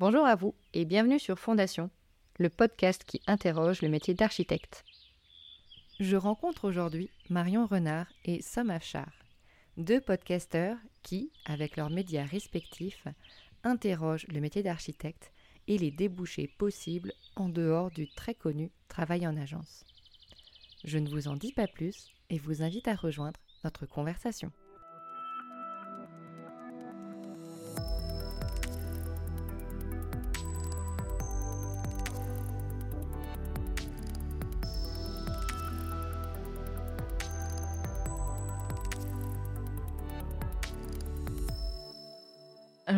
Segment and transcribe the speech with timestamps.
[0.00, 1.90] Bonjour à vous et bienvenue sur Fondation,
[2.38, 4.84] le podcast qui interroge le métier d'architecte.
[5.98, 9.10] Je rencontre aujourd'hui Marion Renard et Sam Afchar,
[9.76, 13.08] deux podcasteurs qui, avec leurs médias respectifs,
[13.64, 15.32] interrogent le métier d'architecte
[15.66, 19.84] et les débouchés possibles en dehors du très connu travail en agence.
[20.84, 24.52] Je ne vous en dis pas plus et vous invite à rejoindre notre conversation.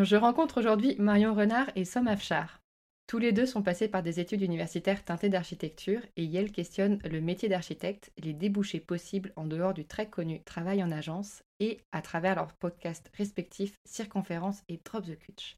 [0.04, 2.60] Je rencontre aujourd'hui Marion Renard et Som Afchar.
[3.06, 7.20] Tous les deux sont passés par des études universitaires teintées d'architecture et Yale questionne le
[7.20, 12.02] métier d'architecte, les débouchés possibles en dehors du très connu travail en agence et à
[12.02, 15.56] travers leurs podcasts respectifs Circonférence et Drop the Kutch.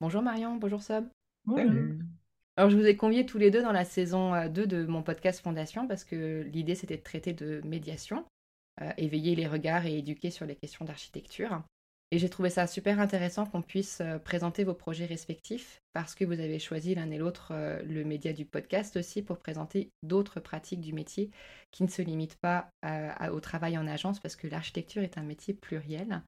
[0.00, 1.08] Bonjour Marion, bonjour Som.
[1.44, 1.70] Bonjour.
[2.56, 5.02] Alors je vous ai conviés tous les deux dans la saison 2 euh, de mon
[5.02, 8.24] podcast Fondation parce que l'idée c'était de traiter de médiation,
[8.82, 11.62] euh, éveiller les regards et éduquer sur les questions d'architecture.
[12.12, 16.24] Et j'ai trouvé ça super intéressant qu'on puisse euh, présenter vos projets respectifs parce que
[16.24, 20.40] vous avez choisi l'un et l'autre euh, le média du podcast aussi pour présenter d'autres
[20.40, 21.30] pratiques du métier
[21.70, 22.72] qui ne se limitent pas
[23.30, 26.22] au travail en agence parce que l'architecture est un métier pluriel.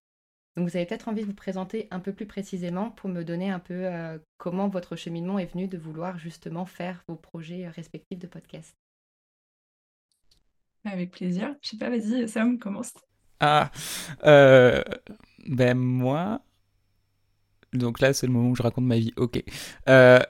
[0.57, 3.51] Donc vous avez peut-être envie de vous présenter un peu plus précisément pour me donner
[3.51, 8.19] un peu euh, comment votre cheminement est venu de vouloir justement faire vos projets respectifs
[8.19, 8.77] de podcast.
[10.85, 11.55] Avec plaisir.
[11.63, 12.93] Je sais pas, vas-y Sam, commence.
[13.45, 13.73] Ah,
[14.25, 14.85] euh,
[15.49, 16.43] ben moi,
[17.73, 19.13] donc là c'est le moment où je raconte ma vie.
[19.17, 19.43] Ok.
[19.89, 20.21] Euh,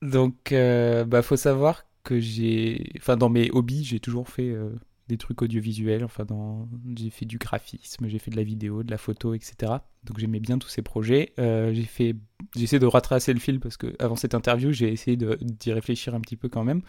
[0.00, 4.70] donc, euh, bah faut savoir que j'ai, enfin dans mes hobbies, j'ai toujours fait euh,
[5.08, 6.04] des trucs audiovisuels.
[6.04, 6.68] Enfin, dans...
[6.96, 9.72] j'ai fait du graphisme, j'ai fait de la vidéo, de la photo, etc.
[10.04, 11.32] Donc j'aimais bien tous ces projets.
[11.36, 12.14] j'ai fait,
[12.54, 16.14] j'ai essayé de retracer le fil parce que avant cette interview, j'ai essayé d'y réfléchir
[16.14, 16.82] un petit peu quand même.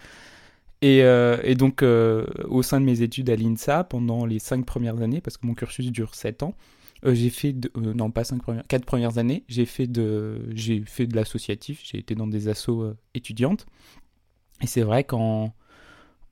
[0.83, 5.01] Euh, et, donc, euh, au sein de mes études à l'INSA, pendant les cinq premières
[5.01, 6.55] années, parce que mon cursus dure sept ans,
[7.05, 10.83] euh, j'ai fait, de, non pas cinq premières, quatre premières années, j'ai fait de, j'ai
[10.85, 13.65] fait de l'associatif, j'ai été dans des assos étudiantes.
[14.61, 15.53] Et c'est vrai qu'en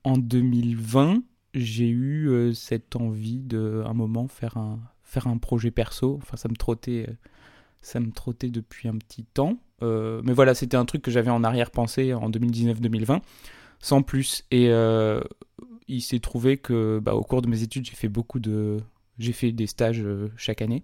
[0.04, 1.22] en 2020,
[1.54, 6.18] j'ai eu cette envie de, un moment, faire un, faire un projet perso.
[6.22, 7.06] Enfin, ça me trottait,
[7.80, 9.58] ça me trottait depuis un petit temps.
[9.82, 13.20] mais voilà, c'était un truc que j'avais en arrière-pensée en 2019-2020
[13.84, 14.44] sans plus.
[14.50, 15.20] Et euh,
[15.88, 18.78] il s'est trouvé que bah, au cours de mes études, j'ai fait beaucoup de.
[19.18, 20.82] J'ai fait des stages euh, chaque année.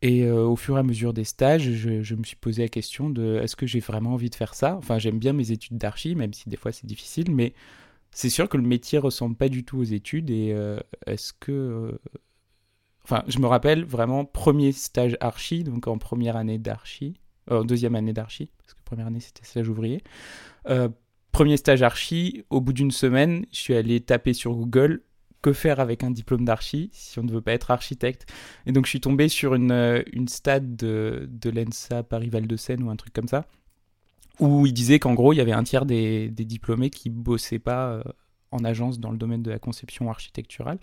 [0.00, 3.10] Et euh, au fur et à mesure des stages, je, me suis posé la question
[3.10, 4.76] de est-ce que j'ai vraiment envie de faire ça?
[4.76, 7.52] Enfin, j'aime bien mes études d'archi, même si des fois c'est difficile, mais
[8.12, 10.30] c'est sûr que le métier ressemble pas du tout aux études.
[10.30, 10.56] Et
[11.06, 11.98] est-ce que.
[13.04, 17.20] Enfin, je me rappelle vraiment premier stage archi, donc en première année d'archi,
[17.50, 20.02] en deuxième année d'archi, parce que première année c'était stage ouvrier.
[21.32, 25.02] Premier stage archi, au bout d'une semaine, je suis allé taper sur Google
[25.42, 28.26] que faire avec un diplôme d'archi si on ne veut pas être architecte.
[28.66, 32.56] Et donc je suis tombé sur une, euh, une stade de, de l'ENSA Paris-Val de
[32.56, 33.46] Seine ou un truc comme ça,
[34.38, 37.58] où il disait qu'en gros il y avait un tiers des, des diplômés qui bossaient
[37.58, 38.02] pas euh,
[38.50, 40.78] en agence dans le domaine de la conception architecturale.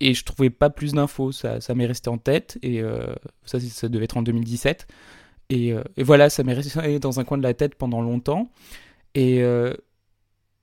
[0.00, 3.14] Et je trouvais pas plus d'infos, ça, ça m'est resté en tête, et euh,
[3.46, 4.86] ça, ça devait être en 2017.
[5.48, 8.50] Et, et voilà, ça m'est resté dans un coin de la tête pendant longtemps.
[9.16, 9.74] Euh,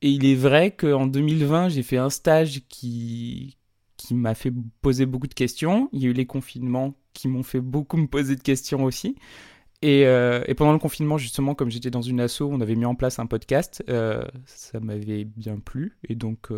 [0.02, 3.58] et, il est vrai qu'en 2020, j'ai fait un stage qui,
[3.98, 5.90] qui m'a fait poser beaucoup de questions.
[5.94, 9.16] Il y a eu les confinements qui m'ont fait beaucoup me poser de questions aussi.
[9.82, 12.96] Et, euh, pendant le confinement, justement, comme j'étais dans une asso, on avait mis en
[12.96, 13.84] place un podcast.
[13.90, 15.98] Euh, ça m'avait bien plu.
[16.08, 16.50] Et donc,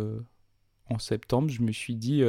[0.88, 2.22] en septembre, je me suis dit,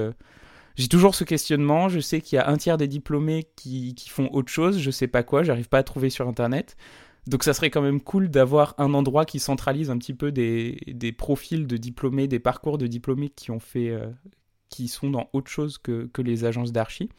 [0.76, 1.90] j'ai toujours ce questionnement.
[1.90, 4.80] Je sais qu'il y a un tiers des diplômés qui, qui font autre chose.
[4.80, 5.44] Je sais pas quoi.
[5.44, 6.78] J'arrive pas à trouver sur Internet.
[7.28, 10.80] Donc ça serait quand même cool d'avoir un endroit qui centralise un petit peu des,
[10.88, 14.08] des, profils de diplômés, des parcours de diplômés qui ont fait, euh,
[14.70, 17.10] qui sont dans autre chose que, que les agences d'archi.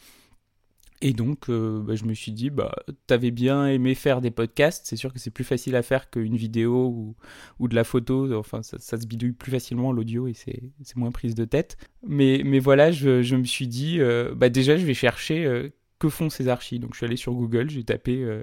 [1.00, 2.74] Et donc, euh, bah, je me suis dit, bah,
[3.06, 4.86] t'avais bien aimé faire des podcasts.
[4.86, 7.14] C'est sûr que c'est plus facile à faire qu'une vidéo ou,
[7.60, 8.34] ou, de la photo.
[8.34, 11.76] Enfin, ça, se bidouille plus facilement l'audio et c'est moins prise de tête.
[12.04, 15.70] Mais, mais voilà, je, je me suis dit, euh, bah, déjà, je vais chercher
[16.00, 16.80] que font ces archis.
[16.80, 18.42] Donc, je suis allé sur Google, j'ai tapé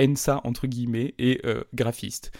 [0.00, 2.32] ENSA entre guillemets et euh, graphiste.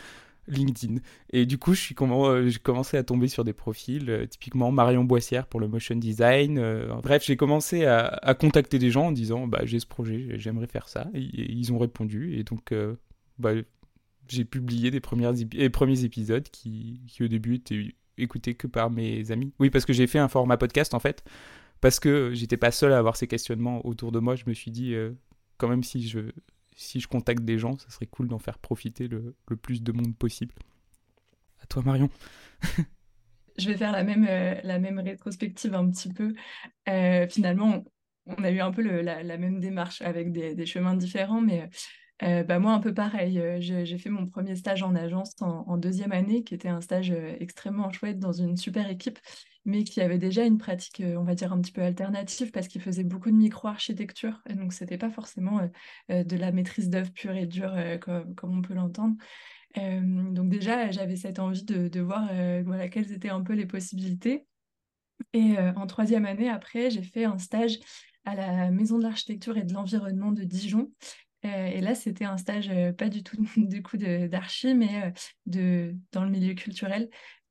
[0.49, 1.01] LinkedIn.
[1.33, 5.49] Et du coup, euh, j'ai commencé à tomber sur des profils, euh, typiquement Marion Boissière
[5.49, 6.63] pour le motion design.
[7.03, 10.89] bref, j'ai commencé à, contacter des gens en disant bah, j'ai ce projet, j'aimerais faire
[10.89, 11.09] ça.
[11.15, 12.39] Et, ils ont répondu.
[12.39, 12.73] Et donc,
[13.41, 13.55] bah,
[14.29, 19.53] j'ai publié des premiers épisodes qui, au début, étaient écoutés que par mes amis.
[19.59, 21.25] Oui, parce que j'ai fait un format podcast en fait.
[21.81, 24.71] Parce que j'étais pas seul à avoir ces questionnements autour de moi, je me suis
[24.71, 24.95] dit,
[25.59, 26.21] quand même, si je,
[26.77, 30.17] si je contacte des gens, ça serait cool d'en faire profiter le, plus de monde
[30.17, 30.55] possible.
[31.61, 32.09] À toi, Marion.
[33.59, 36.35] je vais faire la même, la même rétrospective un petit peu.
[37.29, 37.83] finalement,
[38.27, 41.69] on a eu un peu la, même démarche avec des, chemins différents, mais
[42.23, 43.39] euh, bah moi, un peu pareil.
[43.39, 47.11] Euh, j'ai fait mon premier stage en agence en, deuxième année, qui était un stage
[47.11, 49.19] euh, extrêmement chouette dans une super équipe,
[49.67, 52.81] mais qui avait déjà une pratique, on va dire, un petit peu alternative parce qu'il
[52.81, 54.43] faisait beaucoup de micro-architecture.
[54.49, 55.61] Donc, c'était pas forcément
[56.09, 59.17] de la maîtrise d'œuvre pure et dure comme, on peut l'entendre.
[59.77, 62.31] donc, déjà, j'avais cette envie de, de voir
[62.65, 64.47] voilà, quelles étaient un peu les possibilités.
[65.33, 67.79] Et en troisième année, après, j'ai fait un stage
[68.25, 70.91] à la Maison de l'Architecture et de l'Environnement de Dijon,
[71.47, 75.11] euh, et là, c'était un stage euh, pas du tout du coup d'archi, mais euh,
[75.47, 77.09] de, dans le milieu culturel,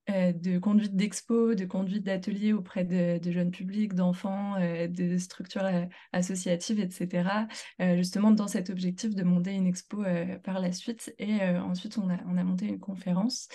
[0.08, 5.68] de conduite d'expo, de conduite d'ateliers auprès de, jeunes publics, d'enfants, de structures
[6.14, 7.48] associatives, etc.
[7.96, 10.04] justement dans cet objectif de monter une expo
[10.44, 11.14] par la suite.
[11.18, 13.48] Et ensuite, on a, on a monté une conférence.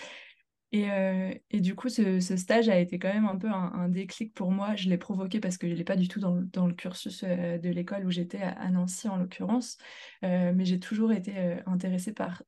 [0.75, 4.51] Euh, et, du coup, ce, stage a été quand même un peu un, déclic pour
[4.53, 4.77] moi.
[4.77, 7.69] Je l'ai provoqué parce que je n'ai pas du tout dans, le cursus euh, de
[7.71, 9.79] l'école où j'étais à, Nancy en l'occurrence,
[10.25, 12.43] euh, mais j'ai toujours été intéressée par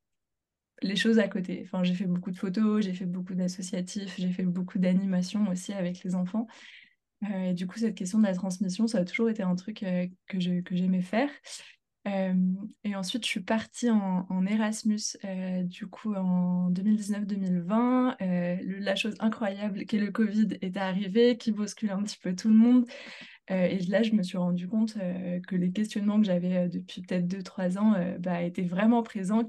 [0.82, 1.62] les choses à côté.
[1.64, 5.72] Enfin, j'ai fait beaucoup de photos, j'ai fait beaucoup d'associatifs, j'ai fait beaucoup d'animations aussi
[5.72, 6.46] avec les enfants.
[7.30, 9.84] et du coup, cette question de la transmission, ça a toujours été un truc
[10.28, 11.30] que j'aimais faire.
[12.08, 12.34] Euh,
[12.84, 18.16] et ensuite, je suis partie en, Erasmus, euh, du coup, en 2019-2020.
[18.20, 22.48] Euh, la chose incroyable qu'est le Covid est arrivé, qui bouscule un petit peu tout
[22.48, 22.86] le monde.
[23.48, 24.94] et là, je me suis rendu compte
[25.46, 29.42] que les questionnements que j'avais depuis peut-être 2-3 ans bah, étaient vraiment présents.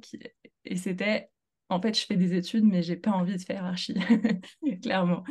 [0.66, 1.30] Et c'était,
[1.70, 3.96] en fait, je fais des études, mais j'ai pas envie de faire archi,
[4.82, 5.24] clairement.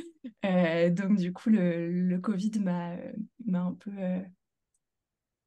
[0.43, 2.97] donc, du coup, le, le Covid m'a
[3.55, 3.91] un peu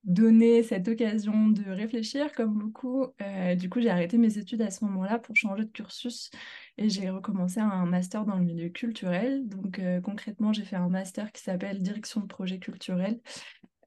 [0.05, 3.07] donné cette occasion de réfléchir comme beaucoup.
[3.21, 6.29] Euh, du coup, j'ai arrêté mes études à ce moment-là pour changer de cursus
[6.77, 9.47] et j'ai recommencé un master dans le milieu culturel.
[9.47, 13.19] Donc euh, concrètement, j'ai fait un master qui s'appelle Direction de projet culturel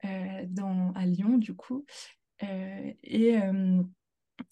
[0.05, 1.87] euh, dans, à Lyon, du coup.
[2.41, 3.37] et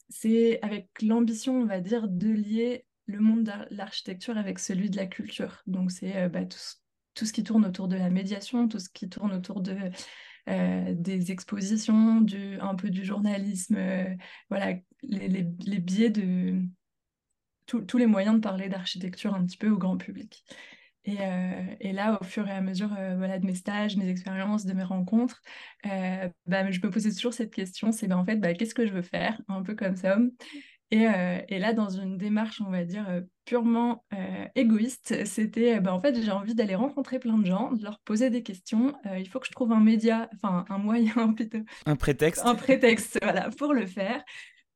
[0.09, 4.97] c'est avec l'ambition, on va dire, de lier le monde de l'architecture avec celui de
[4.97, 5.63] la culture.
[5.67, 9.33] Donc c'est bah, tout, ce qui tourne autour de la médiation, tout ce qui tourne
[9.33, 9.77] autour de
[10.49, 14.05] euh, des expositions, du, un peu du journalisme, euh,
[14.49, 15.43] voilà, les,
[15.81, 16.63] biais de
[17.67, 20.45] tous les moyens de parler d'architecture un petit peu au grand public.
[21.07, 24.67] Et, euh, et, là, au fur et à mesure voilà, de mes stages, mes expériences,
[24.67, 25.41] de mes rencontres,
[25.85, 28.93] bah, je me posais toujours cette question, c'est ben, en fait, bah, qu'est-ce que je
[28.93, 30.19] veux faire Un peu comme ça.
[30.93, 35.81] Et, euh, et, là, dans une démarche, on va dire, euh, purement euh, égoïste, c'était,
[35.89, 38.95] en fait, j'ai envie d'aller rencontrer plein de gens, de leur poser des questions.
[39.19, 41.59] il faut que je trouve un média, enfin, un moyen plutôt.
[41.87, 42.43] Un prétexte.
[42.45, 44.23] Un prétexte, voilà, pour le faire.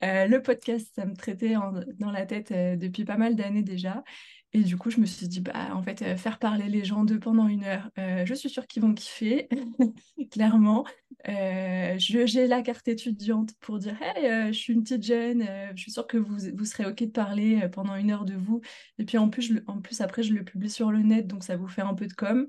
[0.03, 1.55] le podcast, ça me traitait
[1.99, 4.03] dans la tête depuis pas mal d'années déjà.
[4.52, 7.05] Et du coup, je me suis dit, bah, en fait, euh, faire parler les gens
[7.05, 9.49] d'eux pendant une heure, euh, je suis sûre qu'ils vont kiffer,
[10.32, 10.85] clairement.
[11.29, 15.93] Euh, j'ai la carte étudiante pour dire, hey, je suis une petite jeune, je suis
[15.93, 18.61] sûre que vous, vous serez OK de parler pendant une heure de vous.
[18.99, 21.56] Et puis en plus, en plus, après, je le publie sur le net, donc ça
[21.56, 22.49] vous fait un peu de com.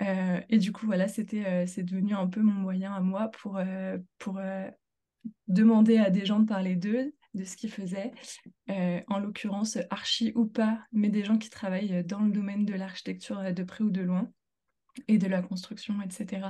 [0.00, 3.60] et du coup, voilà, c'était, c'est devenu un peu mon moyen à moi pour,
[4.18, 4.40] pour
[5.48, 8.10] demander à des gens de parler d'eux, de ce qu'ils faisaient,
[8.70, 12.74] euh, en l'occurrence archi ou pas, mais des gens qui travaillent dans le domaine de
[12.74, 14.30] l'architecture euh, de près ou de loin,
[15.08, 16.48] et de la construction, etc.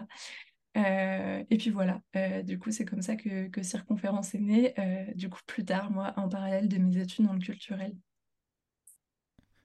[0.77, 2.01] Euh, et puis voilà,
[2.45, 4.75] du coup c'est comme ça que, que Circonférence est née,
[5.15, 7.97] du coup plus tard, moi, en parallèle de mes études dans le culturel.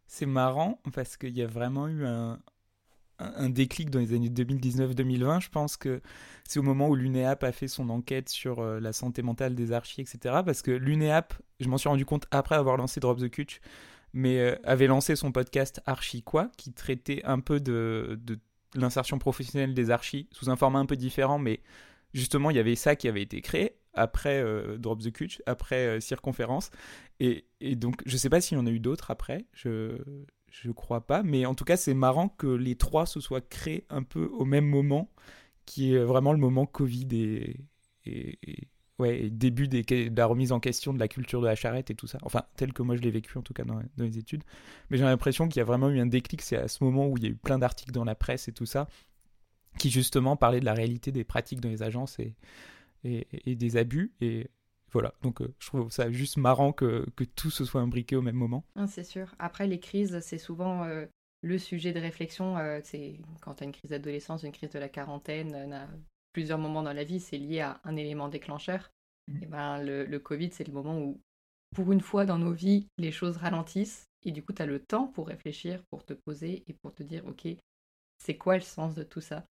[0.07, 2.41] C'est marrant parce qu'il y a vraiment eu un,
[3.35, 5.41] un déclic dans les années 2019-2020.
[5.41, 6.01] Je pense que
[6.43, 9.71] c'est au moment où l'UNEAP a fait son enquête sur euh, la santé mentale des
[9.71, 10.41] archis, etc.
[10.45, 13.61] Parce que l'UNEAP, je m'en suis rendu compte après avoir lancé Drop the Cutch,
[14.13, 18.19] mais euh, avait lancé son podcast Archi quoi, qui traitait un peu de,
[18.75, 21.61] l'insertion professionnelle des archis sous un format un peu différent, mais
[22.13, 26.01] justement, il y avait ça qui avait été créé après euh, Drop the Cutch, après
[26.01, 26.69] Circonférence.
[27.19, 29.45] Et, donc, je sais pas s'il y en a eu d'autres après.
[29.53, 29.97] Je
[30.51, 33.85] je crois pas, mais en tout cas, c'est marrant que les trois se soient créés
[33.89, 35.09] un peu au même moment,
[35.65, 37.07] qui est vraiment le moment Covid
[38.05, 38.67] et,
[38.99, 42.07] ouais, début de la remise en question de la culture de la charrette et tout
[42.07, 42.19] ça.
[42.23, 44.43] Enfin, tel que moi je l'ai vécu en tout cas dans, les études.
[44.89, 47.17] Mais j'ai l'impression qu'il y a vraiment eu un déclic, c'est à ce moment où
[47.17, 48.87] il y a eu plein d'articles dans la presse et tout ça,
[49.77, 52.35] qui justement parlaient de la réalité des pratiques dans les agences et,
[53.05, 54.11] et, et des abus.
[54.19, 54.49] Et
[54.91, 58.21] voilà, donc euh, je trouve ça juste marrant que, que, tout se soit imbriqué au
[58.21, 58.65] même moment.
[58.87, 59.33] C'est sûr.
[59.39, 61.05] Après, les crises, c'est souvent euh,
[61.41, 62.57] le sujet de réflexion.
[62.57, 65.87] Euh, c'est quand tu as une crise d'adolescence, une crise de la quarantaine,
[66.33, 68.91] plusieurs moments dans la vie, c'est lié à un élément déclencheur.
[69.41, 71.21] Et ben, le, le Covid, c'est le moment où,
[71.73, 74.05] pour une fois dans nos vies, les choses ralentissent.
[74.23, 77.01] Et du coup, tu as le temps pour réfléchir, pour te poser et pour te
[77.01, 77.47] dire, OK,
[78.17, 79.45] c'est quoi le sens de tout ça?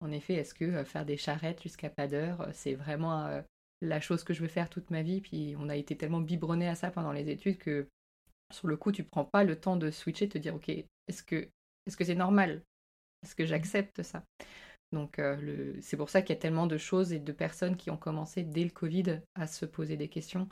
[0.00, 3.42] En effet, est-ce que euh, faire des charrettes jusqu'à pas d'heure, c'est vraiment euh,
[3.80, 6.68] la chose que je veux faire toute ma vie Puis on a été tellement biberonné
[6.68, 7.88] à ça pendant les études que
[8.52, 11.48] sur le coup, tu prends pas le temps de switcher, te dire, OK, est-ce que
[11.86, 12.62] est-ce que c'est normal?
[13.22, 14.22] Est-ce que j'accepte ça?
[14.92, 15.20] Donc
[15.80, 18.42] c'est pour ça qu'il y a tellement de choses et de personnes qui ont commencé
[18.42, 20.48] dès le Covid à se poser des questions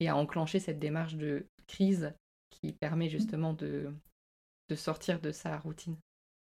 [0.00, 2.12] et à enclencher cette démarche de crise
[2.50, 3.92] qui permet justement de,
[4.68, 5.96] de sortir de sa routine.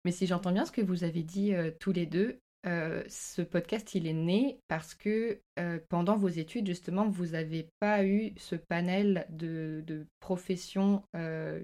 [0.03, 3.41] Mais si j'entends bien ce que vous avez dit euh, tous les deux, euh, ce
[3.41, 8.33] podcast, il est né parce que euh, pendant vos études, justement, vous n'avez pas eu
[8.37, 11.03] ce panel de, de professions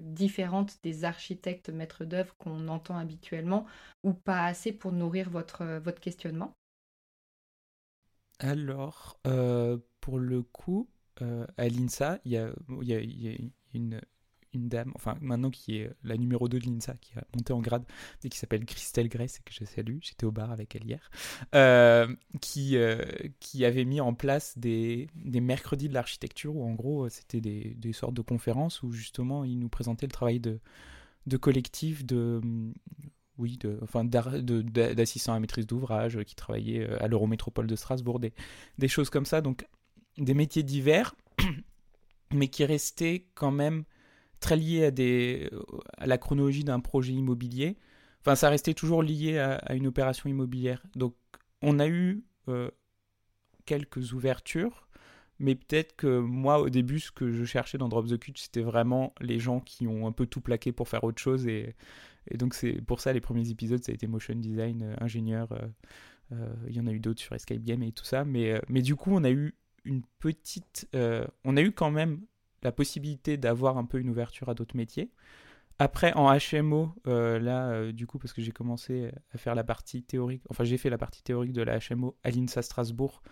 [0.02, 3.66] différentes des architectes maîtres d'œuvre qu'on entend habituellement,
[4.04, 6.52] ou pas assez pour nourrir votre, votre questionnement?
[8.40, 9.18] Alors,
[10.00, 10.88] pour le coup,
[11.20, 12.52] à l'INSA, il y a
[13.74, 14.00] une
[14.54, 17.60] une dame, enfin maintenant qui est la numéro 2 de l'INSA, qui a monté en
[17.60, 17.84] grade,
[18.24, 21.10] et qui s'appelle Christelle Grace, et que je salue, j'étais au bar avec elle hier,
[21.54, 23.04] euh, qui, euh,
[23.40, 27.74] qui avait mis en place des, des mercredis de l'architecture, où en gros c'était des,
[27.74, 30.60] des, sortes de conférences où justement il nous présentait le travail de,
[31.26, 32.40] de collectif, de...
[33.36, 38.32] Oui, de, enfin, d'assistants à maîtrise d'ouvrage qui travaillaient euh, à l'Eurométropole de Strasbourg, des,
[38.78, 39.40] des choses comme ça.
[39.40, 39.64] Donc,
[40.16, 41.14] des métiers divers,
[42.32, 43.84] mais qui restaient quand même
[44.40, 44.90] très lié
[45.98, 47.76] à, la chronologie d'un projet immobilier.
[48.20, 50.82] Enfin, ça restait toujours lié à, une opération immobilière.
[50.94, 51.14] Donc,
[51.62, 52.70] on a eu euh,
[53.64, 54.88] quelques ouvertures,
[55.38, 58.62] mais peut-être que moi, au début, ce que je cherchais dans Drop the Cut, c'était
[58.62, 61.46] vraiment les gens qui ont un peu tout plaqué pour faire autre chose.
[61.46, 61.74] Et,
[62.34, 65.48] donc, c'est pour ça, les premiers épisodes, ça a été motion design, euh, ingénieur.
[66.32, 68.24] Euh, il y en a eu d'autres sur Escape Game et tout ça.
[68.24, 69.54] Mais du coup, on a eu
[69.84, 70.86] une petite.
[71.44, 72.20] on a eu quand même
[72.62, 75.10] la possibilité d'avoir un peu une ouverture à d'autres métiers.
[75.78, 79.62] Après, en HMO, euh, là, euh, du coup, parce que j'ai commencé à faire la
[79.62, 83.22] partie théorique, enfin, j'ai fait la partie théorique de la HMO à l'INSA Strasbourg.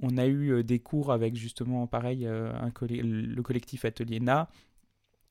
[0.00, 4.48] On a eu euh, des cours avec justement, pareil, le collectif Atelier Na,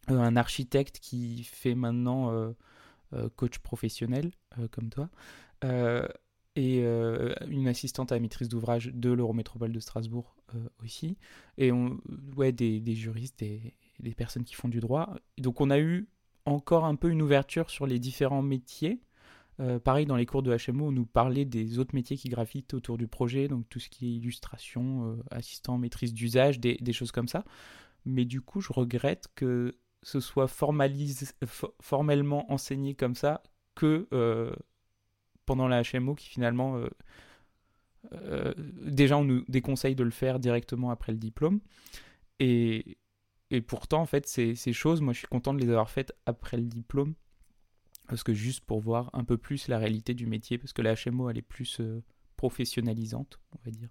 [0.07, 2.53] un architecte qui fait maintenant
[3.35, 4.31] coach professionnel,
[4.71, 5.09] comme toi,
[6.55, 6.83] et
[7.47, 11.17] une assistante à la maîtrise d'ouvrage de l'Eurométropole de Strasbourg euh, aussi,
[11.57, 11.99] et on,
[12.35, 15.15] ouais, des, des juristes, des, des, personnes qui font du droit.
[15.37, 16.09] Donc on a eu
[16.45, 19.01] encore un peu une ouverture sur les différents métiers.
[19.61, 22.73] Euh, pareil, dans les cours de HMO, on nous parlait des autres métiers qui gravitent
[22.73, 26.93] autour du projet, donc tout ce qui est illustration, euh, assistant, maîtrise d'usage, des, des,
[26.93, 27.45] choses comme ça.
[28.03, 33.43] Mais du coup, je regrette que ce soit formellement enseigné comme ça
[33.75, 34.07] que
[35.45, 36.81] pendant la HMO qui finalement
[38.13, 41.59] euh, déjà, on nous déconseille de le faire directement après le diplôme.
[42.39, 42.97] Et,
[43.49, 46.13] et pourtant, en fait, ces, ces, choses, moi, je suis content de les avoir faites
[46.25, 47.13] après le diplôme.
[48.07, 50.95] Parce que juste pour voir un peu plus la réalité du métier, parce que la
[50.95, 52.03] HMO, elle est plus euh,
[52.35, 53.89] professionnalisante, on va dire.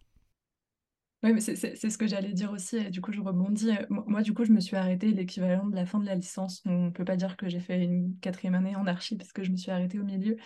[1.22, 2.76] Oui, mais c'est ce que j'allais dire aussi.
[2.78, 3.72] Et du coup, je rebondis.
[3.90, 6.62] Moi, du coup, je me suis arrêtée l'équivalent de la fin de la licence.
[6.64, 9.42] On ne peut pas dire que j'ai fait une quatrième année en archi parce que
[9.42, 10.38] je me suis arrêtée au milieu.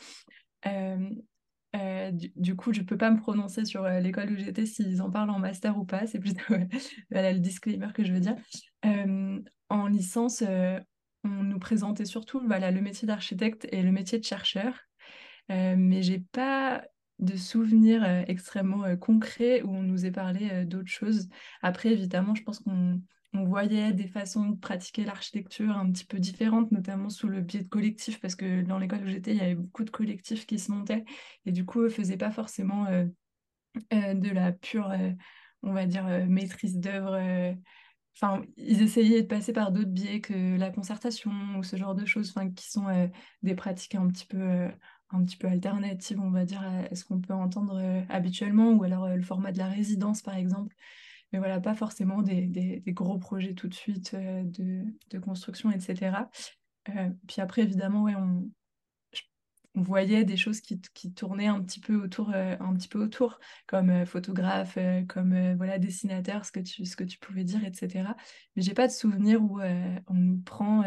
[0.66, 1.10] Euh,
[1.76, 5.10] euh, du, coup, je peux pas me prononcer sur euh, l'école où j'étais s'ils en
[5.10, 6.06] parlent en master ou pas.
[6.06, 6.54] C'est plutôt
[7.10, 8.36] le disclaimer que je veux dire.
[9.70, 10.44] En licence,
[11.24, 14.78] on nous présentait surtout voilà, le métier d'architecte et le métier de chercheur.
[15.48, 16.84] mais j'ai pas
[17.18, 21.28] de souvenirs extrêmement concrets où on nous ait parlé d'autres choses.
[21.62, 23.00] Après, évidemment, je pense qu'on
[23.34, 27.62] on voyait des façons de pratiquer l'architecture un petit peu différentes, notamment sous le biais
[27.62, 30.58] de collectifs, parce que dans l'école où j'étais, il y avait beaucoup de collectifs qui
[30.58, 31.04] se montaient,
[31.44, 33.06] et du coup, ne faisaient pas forcément euh,
[33.92, 35.10] euh, de la pure, euh,
[35.62, 37.18] on va dire, maîtrise d'œuvre.
[38.14, 42.06] Enfin, ils essayaient de passer par d'autres biais que la concertation ou ce genre de
[42.06, 43.10] choses, qui sont
[43.42, 44.68] des pratiques un petit peu
[45.10, 49.08] un petit peu alternatives, on va dire, à ce qu'on peut entendre habituellement, ou alors
[49.08, 50.76] le format de la résidence, par exemple
[51.34, 56.28] mais voilà, pas forcément des, gros projets tout de suite euh, de, de, construction, etc.
[56.90, 58.48] Euh, puis après, évidemment, ouais, on,
[59.74, 60.80] on voyait des choses qui,
[61.14, 65.54] tournaient un petit peu autour, euh, un petit peu autour comme euh, photographe, euh, comme
[65.56, 68.14] voilà, dessinateur, ce que, tu, ce que tu pouvais dire, etc.
[68.56, 70.84] Mais j'ai pas de souvenir où on nous prend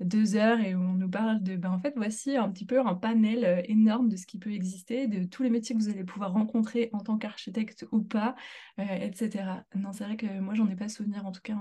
[0.00, 2.80] deux heures et où on nous parle de, ben, en fait, voici un petit peu
[2.80, 6.04] un panel énorme de ce qui peut exister, de tous les métiers que vous allez
[6.04, 8.34] pouvoir rencontrer en tant qu'architecte ou pas,
[8.78, 9.64] etc.
[9.74, 11.56] Non, c'est vrai que moi, j'en ai pas souvenir, en tout cas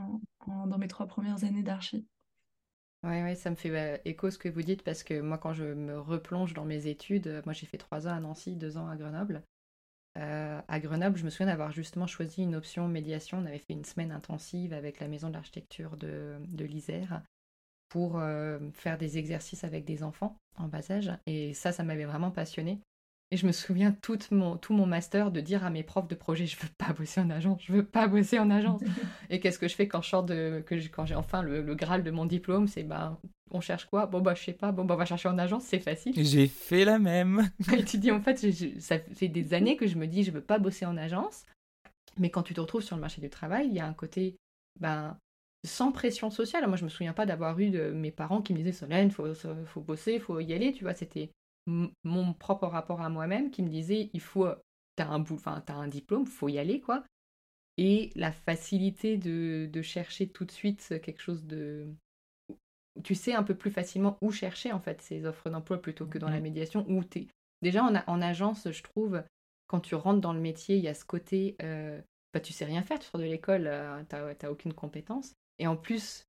[0.48, 2.08] dans mes trois premières années d'archi.
[3.04, 5.54] Oui, ouais, ça me fait bah, écho ce que vous dites parce que moi, quand
[5.54, 8.78] je me replonge dans mes études, euh, moi j'ai fait trois ans à Nancy, deux
[8.78, 9.44] ans à Grenoble.
[10.16, 13.40] à Grenoble, je me souviens d'avoir justement choisi une option médiation.
[13.40, 17.24] On avait fait une semaine intensive avec la maison de l'architecture de, de l'Isère
[17.90, 18.22] pour
[18.74, 21.12] faire des exercices avec des enfants en bas âge.
[21.28, 22.82] Et ça, ça m'avait vraiment passionné.
[23.34, 26.16] Et je me souviens tout mon, tout mon master de dire à mes profs de
[26.16, 28.82] projet, je veux pas bosser en agence, je veux pas bosser en agence.
[29.30, 32.04] et qu'est-ce que je fais quand je de, que quand j'ai enfin le, le, graal
[32.04, 33.18] de mon diplôme, c'est bah
[33.52, 34.06] on cherche quoi?
[34.06, 36.14] Bon bah je sais pas, bon bah on va chercher en agence, c'est facile.
[36.18, 37.50] J'ai fait la même.
[37.74, 38.38] et tu dis en fait,
[38.80, 41.46] ça fait des années que je me dis je veux pas bosser en agence,
[42.20, 44.36] mais quand tu te retrouves sur le marché du travail, il y a un côté
[44.82, 45.18] ben
[45.66, 46.68] sans pression sociale.
[46.68, 49.34] Moi je me souviens pas d'avoir eu de mes parents qui me disaient Solène, faut
[49.68, 51.32] faut bosser, faut y aller, tu vois, c'était
[51.68, 54.48] mon propre rapport à moi-même qui me disait il faut
[54.96, 57.04] t'as un bout enfin t'as un diplôme faut y aller quoi.
[57.78, 61.88] Et la facilité de, de, chercher tout de suite quelque chose de
[63.04, 66.18] tu sais un peu plus facilement où chercher en fait ces offres d'emploi plutôt que
[66.18, 67.28] dans la médiation où t'es.
[67.62, 69.24] Déjà en, en, agence je trouve
[69.68, 72.02] quand tu rentres dans le métier il y a ce côté euh,
[72.34, 75.34] bah, tu sais rien faire tu sors de l'école euh, t'as aucune compétence.
[75.60, 76.26] Et en plus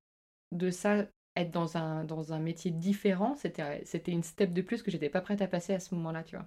[0.52, 4.90] de ça être dans un, dans un métier différent, c'était, une step de plus que
[4.90, 6.46] j'étais pas prête à passer à ce moment-là, tu vois.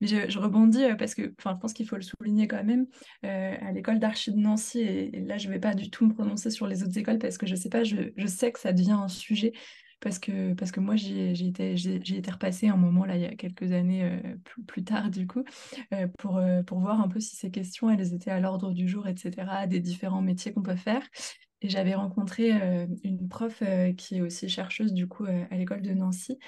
[0.00, 2.86] Mais je, rebondis euh, parce que je pense qu'il faut le souligner quand même.
[3.24, 6.14] Euh, à l'école d'archi de Nancy, et, là je ne vais pas du tout me
[6.14, 8.72] prononcer sur les autres écoles parce que je sais pas, je, je sais que ça
[8.72, 9.52] devient un sujet
[10.00, 13.34] parce que, parce que moi j'ai été, été repassée un moment là il y a
[13.34, 15.42] quelques années euh, plus, plus, tard du coup
[16.18, 19.32] pour, pour voir un peu si ces questions elles étaient à l'ordre du jour, etc.,
[19.66, 21.02] des différents métiers qu'on peut faire.
[21.60, 25.56] Et j'avais rencontré euh, une prof euh, qui est aussi chercheuse du coup euh, à
[25.56, 26.38] l'école de Nancy,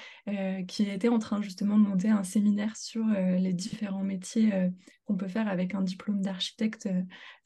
[0.69, 4.71] qui était en train justement de monter un séminaire sur les différents métiers
[5.05, 6.89] qu'on peut faire avec un diplôme d'architecte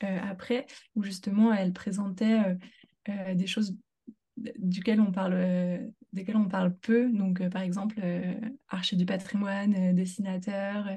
[0.01, 2.57] après, où justement elle présentait
[3.35, 3.77] des choses
[4.37, 7.11] duquel on parle, desquels on parle peu.
[7.13, 8.35] Donc, euh, par exemple, euh,
[8.69, 10.89] archer du patrimoine, dessinateur,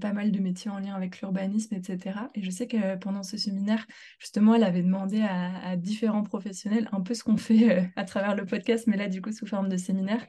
[0.00, 2.30] pas mal de métiers en lien avec l'urbanisme, etc.
[2.34, 3.86] Et je sais que pendant ce séminaire,
[4.18, 8.44] justement, elle avait demandé à, différents professionnels un peu ce qu'on fait à travers le
[8.44, 10.26] podcast, mais là, du coup, sous forme de séminaire.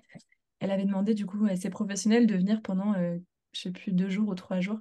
[0.59, 2.93] Elle avait demandé, du coup, à ces professionnels de venir pendant
[3.51, 4.79] je sais plus, deux jours ou trois jours,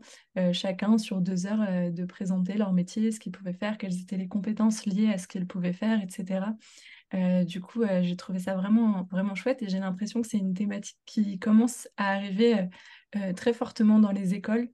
[0.52, 4.28] chacun sur deux heures de présenter leur métier, ce qu'ils pouvaient faire, quelles étaient les
[4.28, 6.40] compétences liées à ce qu'ils pouvaient faire, etc.
[7.14, 10.38] Euh, du coup, euh, j'ai trouvé ça vraiment, vraiment chouette et j'ai l'impression que c'est
[10.38, 12.68] une thématique qui commence à arriver
[13.16, 14.68] euh, très fortement dans les écoles,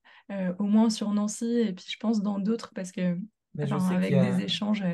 [0.59, 3.18] au moins sur Nancy et puis je pense dans d'autres parce que
[3.59, 4.85] avec des échanges.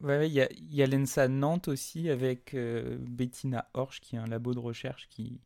[0.00, 4.26] Ouais, il y a, y a l'ENSA Nantes aussi avec Bettina Horsch qui est un
[4.26, 5.40] labo de recherche qui,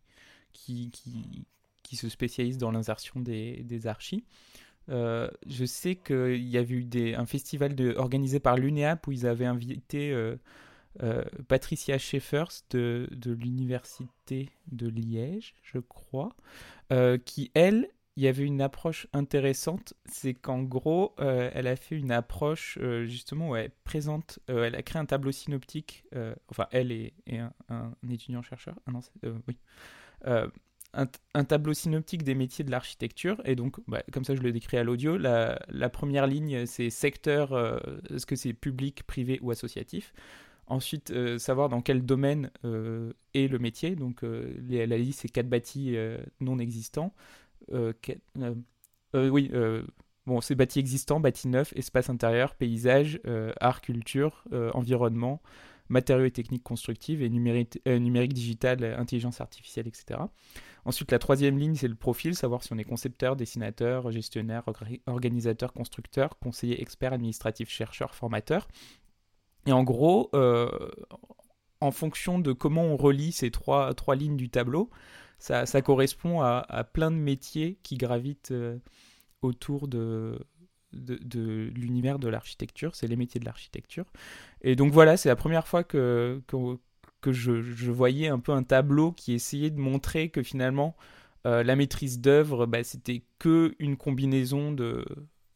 [0.53, 1.47] qui, qui,
[1.83, 4.25] qui se spécialise dans l'insertion des, des archis.
[4.89, 9.47] Euh, je sais qu'il y avait eu un festival organisé par l'UNEAP où ils avaient
[9.47, 10.37] invité euh,
[11.03, 16.31] euh, Patricia Schaeffers de, l'université de Liège, je crois,
[17.25, 22.13] qui, elle, il y avait une approche intéressante, c'est qu'en gros, elle a fait une
[22.13, 26.05] approche justement où elle présente, elle a créé un tableau synoptique,
[26.49, 29.01] enfin elle est un, un, étudiant-chercheur, ah non,
[29.49, 29.59] oui,
[31.35, 33.41] un, tableau synoptique des métiers de l'architecture.
[33.45, 35.17] Et donc, bah, comme ça, je le décris à l'audio.
[35.17, 37.79] La, première ligne, c'est secteur, euh,
[38.15, 40.13] est-ce que c'est public, privé ou associatif
[40.69, 43.95] Ensuite, euh, savoir dans quel domaine euh, est le métier.
[43.95, 45.97] Donc, la liste, c'est quatre bâtis
[46.41, 47.15] non existants.
[47.73, 49.51] oui,
[50.27, 53.21] bon, c'est bâtis existants, bâtis neufs, espace intérieur, paysage,
[53.61, 55.41] art, culture, environnement
[55.89, 60.21] matériaux et techniques constructives et numérique, numérique digital, intelligence artificielle, etc.
[60.85, 64.63] Ensuite, la troisième ligne, c'est le profil, savoir si on est concepteur, dessinateur, gestionnaire,
[65.07, 68.69] organisateur, constructeur, conseiller, expert, administratif, chercheur, formateur.
[69.67, 70.71] Et en gros, euh,
[71.81, 74.91] en fonction de comment on relie ces trois, trois lignes du tableau,
[75.39, 78.79] ça, correspond à, plein de métiers qui gravitent euh,
[79.43, 80.39] autour de,
[80.97, 84.07] de, l'univers de l'architecture, c'est les métiers de l'architecture.
[84.63, 86.43] Et donc voilà, c'est la première fois que,
[87.21, 90.97] que je, voyais un peu un tableau qui essayait de montrer que finalement
[91.47, 95.05] euh, la maîtrise d'œuvre, bah, c'était que une combinaison de,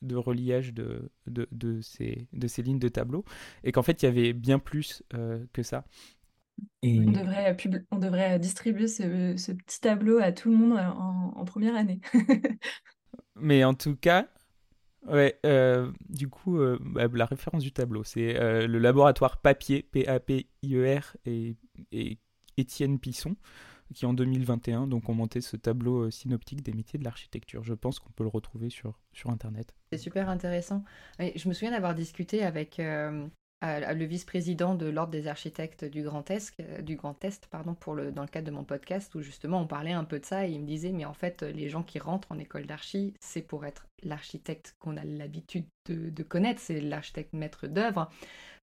[0.03, 3.25] de reliage de, de, ces, de ces lignes de tableau,
[3.65, 5.85] et qu'en fait il y avait bien plus euh, que ça.
[6.83, 7.01] Et...
[7.01, 7.57] On, devrait,
[7.91, 12.01] on devrait distribuer ce, ce, petit tableau à tout le monde en, en première année.
[13.37, 14.29] Mais en tout cas,
[15.07, 19.83] Ouais, euh, du coup, euh, bah, la référence du tableau, c'est euh, le laboratoire Papier,
[19.83, 21.57] P-A-P-I-E-R, et,
[22.57, 23.37] Étienne Pisson,
[23.95, 27.65] qui en 2021 donc, ont monté ce tableau synoptique des métiers de l'architecture.
[27.65, 29.75] Je pense qu'on peut le retrouver sur Internet.
[29.91, 30.85] C'est super intéressant.
[31.19, 32.79] Je me souviens d'avoir discuté avec
[33.63, 38.11] le vice-président de l'Ordre des architectes du Grand Est, du Grand Est pardon, pour le,
[38.11, 40.51] dans le cadre de mon podcast, où justement on parlait un peu de ça, et
[40.51, 43.67] il me disait, mais en fait, les gens qui rentrent en école d'archi, c'est pour
[43.67, 48.11] être l'architecte qu'on a l'habitude de, connaître, c'est l'architecte maître d'œuvre.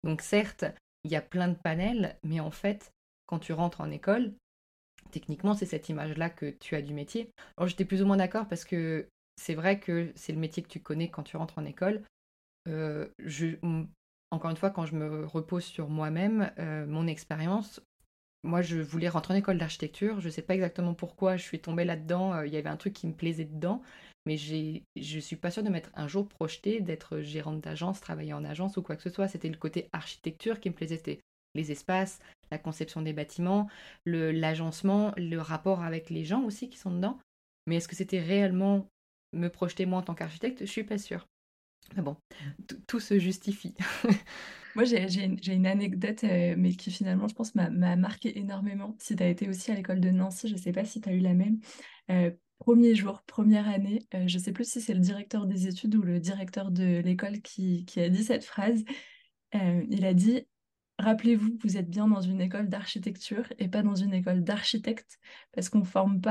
[0.04, 0.66] Donc certes,
[1.04, 2.92] il y a plein de panels, mais en fait,
[3.28, 4.34] quand tu rentres en école,
[5.12, 7.30] techniquement, c'est cette image-là que tu as du métier.
[7.58, 10.70] Alors j'étais plus ou moins d'accord parce que c'est vrai que c'est le métier que
[10.70, 12.04] tu connais quand tu rentres en école.
[12.68, 13.08] Euh,
[14.32, 17.82] encore une fois, quand je me repose sur moi-même, euh, mon expérience,
[18.44, 20.20] moi je voulais rentrer en école d'architecture.
[20.20, 22.34] Je ne sais pas exactement pourquoi je suis tombée là-dedans.
[22.34, 23.82] Euh, il y avait un truc qui me plaisait dedans,
[24.26, 28.34] mais je ne suis pas sûre de m'être un jour projetée d'être gérante d'agence, travailler
[28.34, 29.28] en agence ou quoi que ce soit.
[29.28, 30.98] C'était le côté architecture qui me plaisait.
[30.98, 31.20] C'était
[31.56, 32.20] les espaces,
[32.52, 33.68] la conception des bâtiments,
[34.06, 37.18] l'agencement, le, rapport avec les gens aussi qui sont dedans.
[37.66, 38.88] Mais est-ce que c'était réellement
[39.34, 40.60] me projeter moi en tant qu'architecte?
[40.62, 41.26] Je suis pas sûre.
[41.96, 42.18] Mais bon,
[42.88, 43.76] tout se justifie.
[44.78, 48.96] moi, j'ai une, anecdote, euh, mais qui finalement, je pense, m'a marqué énormément.
[49.00, 51.10] Si tu as été aussi à l'école de Nancy, je ne sais pas si tu
[51.10, 51.60] as eu la même.
[52.12, 55.68] Euh, premier jour, première année, euh, je ne sais plus si c'est le directeur des
[55.68, 58.84] études ou le directeur de l'école qui, a dit cette phrase.
[59.54, 60.46] il a dit
[61.00, 65.20] Rappelez-vous, vous êtes bien dans une école d'architecture et pas dans une école d'architectes,
[65.54, 66.22] parce qu'on forme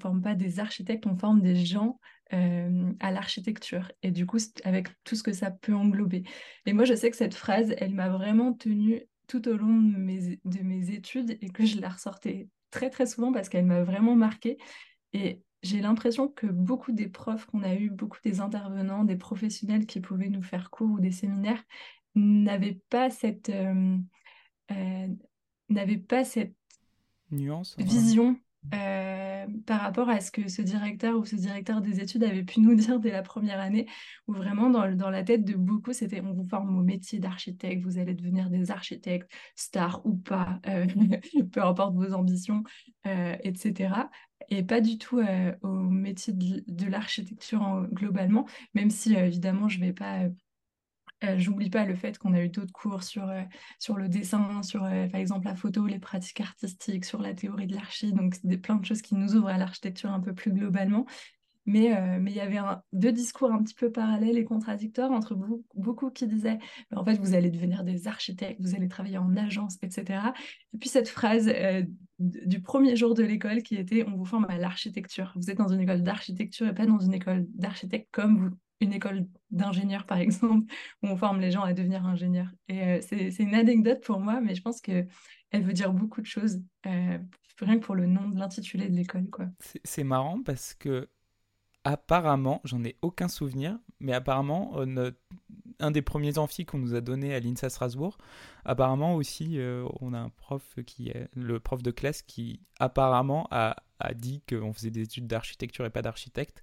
[0.00, 1.98] forme pas des architectes, on forme des gens
[2.32, 3.90] euh, à l'architecture.
[4.02, 6.22] Et du coup, avec tout ce que ça peut englober.
[6.66, 9.96] Et moi, je sais que cette phrase, elle m'a vraiment tenue tout au long de
[9.96, 13.82] mes, de mes études et que je la ressortais très très souvent parce qu'elle m'a
[13.82, 14.58] vraiment marquée.
[15.12, 19.86] Et j'ai l'impression que beaucoup des profs qu'on a eu, beaucoup des intervenants, des professionnels
[19.86, 21.62] qui pouvaient nous faire cours ou des séminaires,
[22.14, 23.96] n'avait pas cette euh,
[24.72, 25.08] euh,
[26.08, 26.54] pas cette
[27.30, 28.36] nuance hein.
[28.74, 32.60] Euh, par rapport à ce que ce directeur ou ce directeur des études avait pu
[32.60, 33.86] nous dire dès la première année,
[34.26, 37.98] où vraiment dans, la tête de beaucoup, c'était on vous forme au métier d'architecte, vous
[37.98, 40.60] allez devenir des architectes, stars ou pas,
[41.52, 42.62] peu importe vos ambitions,
[43.04, 44.10] etc.
[44.48, 45.20] Et pas du tout
[45.62, 50.28] au métier de, de l'architecture globalement, même si évidemment je ne vais pas
[51.24, 53.42] euh, j'oublie pas le fait qu'on a eu d'autres cours sur, euh,
[53.78, 57.66] sur le dessin, sur euh, par exemple la photo, les pratiques artistiques, sur la théorie
[57.66, 58.12] de l'archi.
[58.12, 61.06] Donc, c'est plein de choses qui nous ouvrent à l'architecture un peu plus globalement.
[61.66, 62.58] Mais mais il y avait
[62.94, 66.58] deux discours un petit peu parallèles et contradictoires entre beaucoup, beaucoup qui disaient
[66.96, 70.32] en fait, vous allez devenir des architectes, vous allez travailler en agence, etc.
[70.72, 71.52] Et puis cette phrase
[72.18, 75.32] du premier jour de l'école qui était on vous forme à l'architecture.
[75.36, 78.92] Vous êtes dans une école d'architecture et pas dans une école d'architecte comme vous une
[78.92, 82.50] école d'ingénieurs, par exemple, où on forme les gens à devenir ingénieurs.
[82.68, 85.06] Et euh, c'est une anecdote pour moi, mais je pense qu'elle
[85.52, 87.18] veut dire beaucoup de choses, euh,
[87.60, 89.28] rien que pour le nom de l'intitulé de l'école.
[89.30, 89.46] quoi.
[89.84, 91.08] C'est marrant parce que,
[91.84, 95.10] apparemment, j'en ai aucun souvenir, mais apparemment, euh,
[95.78, 98.18] un des premiers amphis qu'on nous a donné à l'INSA Strasbourg,
[98.64, 99.58] apparemment aussi,
[100.00, 104.42] on a un prof qui est le prof de classe qui apparemment a, a dit
[104.46, 106.62] qu'on faisait des études d'architecture et pas d'architecte.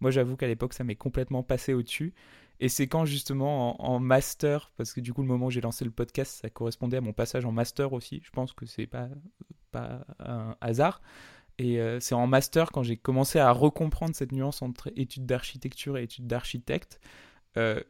[0.00, 2.14] Moi, j'avoue qu'à l'époque, ça m'est complètement passé au-dessus.
[2.60, 5.84] Et c'est quand justement en, master, parce que du coup le moment où j'ai lancé
[5.84, 8.22] le podcast, ça correspondait à mon passage en master aussi.
[8.24, 9.08] Je pense que c'est pas
[9.72, 11.02] pas un hasard.
[11.58, 15.96] Et euh, c'est en master quand j'ai commencé à recomprendre cette nuance entre études d'architecture
[15.98, 17.00] et études d'architecte.
[17.56, 17.80] Euh,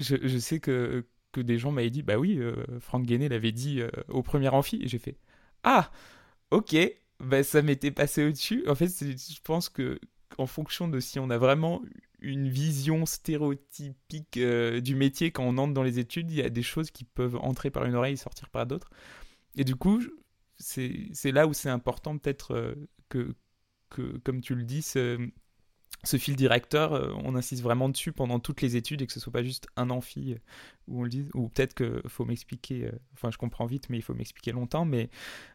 [0.00, 3.82] je, sais que, que des gens m'avaient dit, bah oui, euh, Franck Guéné l'avait dit
[4.08, 5.16] au premier amphi, et j'ai fait,
[5.62, 5.90] ah,
[6.50, 6.76] ok,
[7.20, 8.64] bah, ça m'était passé au-dessus.
[8.68, 10.00] En fait, je pense que,
[10.38, 11.82] en fonction de si on a vraiment
[12.20, 16.50] une vision stéréotypique euh, du métier quand on entre dans les études, il y a
[16.50, 18.90] des choses qui peuvent entrer par une oreille et sortir par d'autres.
[19.56, 20.00] Et du coup,
[20.56, 22.74] c'est là où c'est important peut-être euh,
[23.08, 23.34] que,
[24.24, 25.18] comme tu le dis, ce,
[26.04, 29.20] ce fil directeur, euh, on insiste vraiment dessus pendant toutes les études et que ce
[29.20, 30.36] soit pas juste un amphi
[30.86, 34.02] où on le dit, ou peut-être qu'il faut m'expliquer, enfin je comprends vite, mais il
[34.02, 35.10] faut m'expliquer longtemps, mais,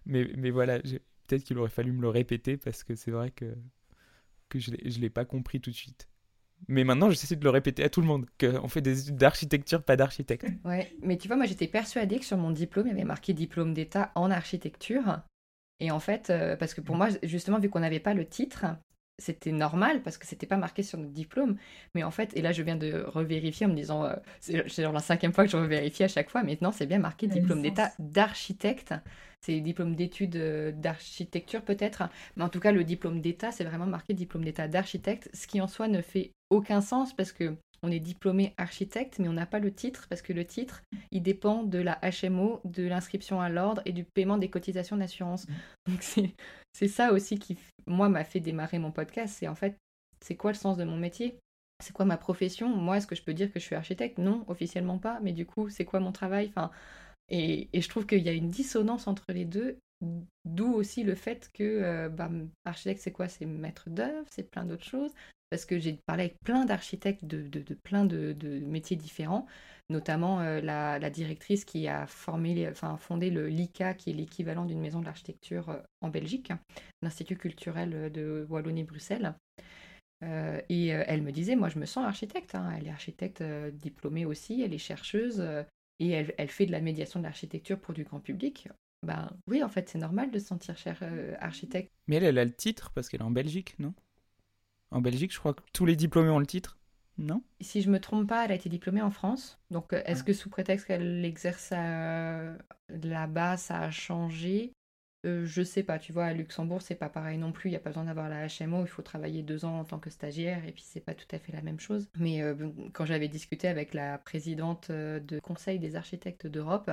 [0.06, 0.80] mais, mais voilà,
[1.28, 3.56] peut-être qu'il aurait fallu me le répéter parce que c'est vrai que
[4.50, 6.08] que je ne l'ai pas compris tout de suite.
[6.68, 9.84] Mais maintenant, j'essaie de le répéter à tout le monde, qu'on fait des études d'architecture,
[9.84, 10.46] pas d'architecte.
[10.66, 13.34] Ouais, mais tu vois, moi j'étais persuadée que sur mon diplôme, il y avait marqué
[13.34, 15.22] diplôme d'État en architecture.
[15.80, 18.66] Et en fait, euh, parce que pour moi, justement, vu qu'on n'avait pas le titre,
[19.20, 21.58] c'était normal parce que c'était pas marqué sur notre diplôme.
[21.96, 24.94] Mais en fait, et là je viens de revérifier en me disant, euh, c'est genre
[24.94, 27.92] la cinquième fois que je revérifie à chaque fois, maintenant c'est bien marqué diplôme d'état
[28.00, 28.94] d'architecte.
[29.42, 33.86] C'est diplôme d'études euh, d'architecture peut-être, mais en tout cas le diplôme d'état c'est vraiment
[33.86, 37.92] marqué diplôme d'état d'architecte, ce qui en soi ne fait aucun sens parce que on
[37.92, 41.64] est diplômé architecte, mais on n'a pas le titre parce que le titre, il dépend
[41.64, 45.48] de la HMO, de l'inscription à l'ordre et du paiement des cotisations d'assurance.
[45.48, 45.92] Mm.
[45.92, 46.34] Donc c'est
[46.88, 49.36] ça aussi qui, moi, m'a fait démarrer mon podcast.
[49.40, 49.76] C'est en fait,
[50.22, 51.40] c'est quoi le sens de mon métier?
[51.84, 52.70] C'est quoi ma profession?
[52.70, 54.20] Moi, est-ce que je peux dire que je suis architecte?
[54.20, 55.20] Non, officiellement pas.
[55.22, 56.48] Mais du coup, c'est quoi mon travail?
[56.50, 56.70] Enfin,
[57.30, 59.80] et, je trouve qu'il y a une dissonance entre les deux,
[60.46, 62.30] d'où aussi le fait que euh, bah,
[62.66, 63.28] architecte, c'est quoi?
[63.28, 65.14] C'est maître d'œuvre, c'est plein d'autres choses.
[65.50, 68.36] Parce que j'ai parlé avec plein d'architectes de, de, plein de,
[68.66, 69.46] métiers différents,
[69.90, 74.80] notamment euh, la, directrice qui a formé, enfin, fondé le LICA, qui est l'équivalent d'une
[74.80, 76.52] maison de l'architecture euh, en Belgique,
[77.02, 79.34] l'Institut culturel de Wallonie-Bruxelles.
[80.24, 82.74] Euh, et euh, elle me disait, moi je me sens architecte, hein.
[82.76, 85.44] elle est architecte euh, diplômée aussi, elle est chercheuse
[86.00, 88.70] et elle, fait de la médiation de l'architecture pour du grand public.
[89.06, 91.04] Ben oui, en fait c'est normal de se sentir cher
[91.40, 91.92] architecte.
[92.08, 93.94] Mais elle, elle a le titre parce qu'elle est en Belgique, non?
[94.90, 96.77] En Belgique, je crois que tous les diplômés ont le titre,
[97.18, 99.60] non Si je me trompe pas, elle a été diplômée en France.
[99.72, 104.74] Donc est-ce que sous prétexte qu'elle exerce là-bas, ça a changé?
[105.26, 107.70] Euh, je sais pas, tu vois, à Luxembourg, c'est pas pareil non plus.
[107.70, 110.00] Il n'y a pas besoin d'avoir la HMO, il faut travailler deux ans en tant
[110.00, 112.08] que stagiaire, et puis c'est pas tout à fait la même chose.
[112.18, 112.56] Mais euh,
[112.94, 116.92] quand j'avais discuté avec la présidente euh, de Conseil des architectes d'Europe,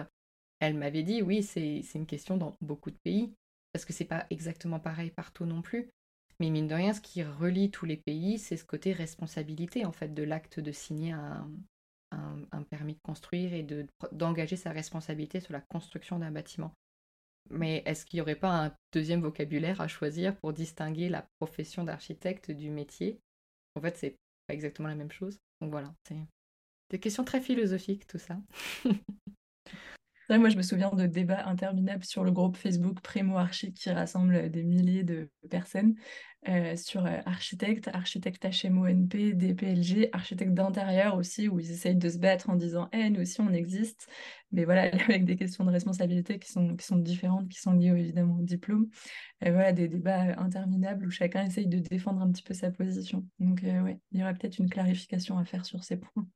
[0.60, 3.34] elle m'avait dit oui, c'est une question dans beaucoup de pays,
[3.72, 5.90] parce que c'est pas exactement pareil partout non plus.
[6.40, 9.92] Mais mine de rien, ce qui relie tous les pays, c'est ce côté responsabilité, en
[9.92, 11.48] fait, de l'acte de signer un,
[12.70, 13.66] permis de construire et
[14.12, 16.72] d'engager sa responsabilité sur la construction d'un bâtiment.
[17.50, 21.84] Mais est-ce qu'il n'y aurait pas un deuxième vocabulaire à choisir pour distinguer la profession
[21.84, 23.20] d'architecte du métier?
[23.74, 24.16] En fait, c'est
[24.46, 25.38] pas exactement la même chose.
[25.60, 26.16] Donc voilà, c'est
[26.90, 28.38] des questions très philosophiques tout ça.
[30.30, 34.50] moi, je me souviens de débats interminables sur le groupe Facebook Primo Archi qui rassemble
[34.50, 35.94] des milliers de personnes
[36.46, 42.18] euh, sur euh, architecte, architecte HMONP, DPLG, architecte d'intérieur aussi, où ils essayent de se
[42.18, 44.08] battre en disant Eh, nous aussi on existe,
[44.52, 48.42] mais voilà, avec des questions de responsabilité qui sont, différentes, qui sont liées évidemment au
[48.42, 48.88] diplôme.
[49.40, 53.26] Et voilà, des débats interminables où chacun essaye de défendre un petit peu sa position.
[53.38, 56.26] Donc, euh, ouais, il y aurait peut-être une clarification à faire sur ces points.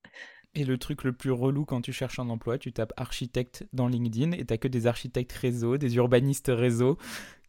[0.55, 3.87] Et le truc le plus relou quand tu cherches un emploi, tu tapes architecte dans
[3.87, 6.99] LinkedIn et t'as que des architectes réseau, des urbanistes réseau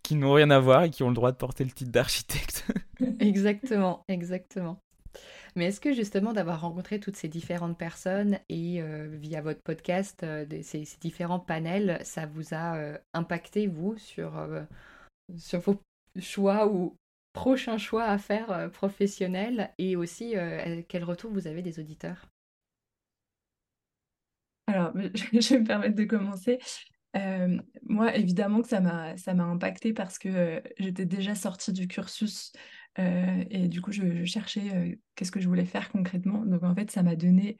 [0.04, 2.66] qui n'ont rien à voir et qui ont le droit de porter le titre d'architecte.
[3.20, 4.80] exactement, exactement.
[5.56, 10.24] Mais est-ce que justement d'avoir rencontré toutes ces différentes personnes et euh, via votre podcast,
[10.24, 14.34] euh, ces, différents panels, ça vous a euh, impacté, vous, sur,
[15.38, 15.82] sur vos
[16.20, 16.96] choix ou
[17.34, 20.34] prochains choix à faire professionnels et aussi
[20.88, 22.28] quel retour vous avez des auditeurs?
[24.70, 24.94] Alors,
[25.34, 26.60] je vais me permettre de commencer.
[27.16, 31.88] Euh, moi, évidemment que ça m'a ça impacté parce que euh, j'étais déjà sortie du
[31.88, 32.54] cursus
[33.00, 36.46] euh, et du coup, je, cherchais qu'est-ce que je voulais faire concrètement.
[36.46, 37.58] Donc, en fait, ça m'a donné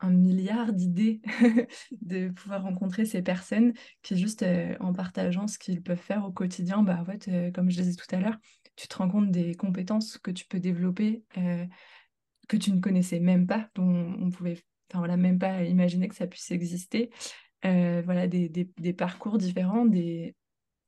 [0.00, 1.20] un milliard d'idées
[2.02, 4.44] de pouvoir rencontrer ces personnes qui, juste
[4.80, 8.14] en partageant ce qu'ils peuvent faire au quotidien, bah, en fait, comme je disais tout
[8.14, 8.38] à l'heure,
[8.76, 11.22] tu te rends compte des compétences que tu peux développer
[12.48, 16.14] que tu ne connaissais même pas, dont on pouvait enfin voilà, même pas imaginer que
[16.14, 17.10] ça puisse exister.
[17.64, 20.36] Euh, voilà, des, des, parcours différents, des,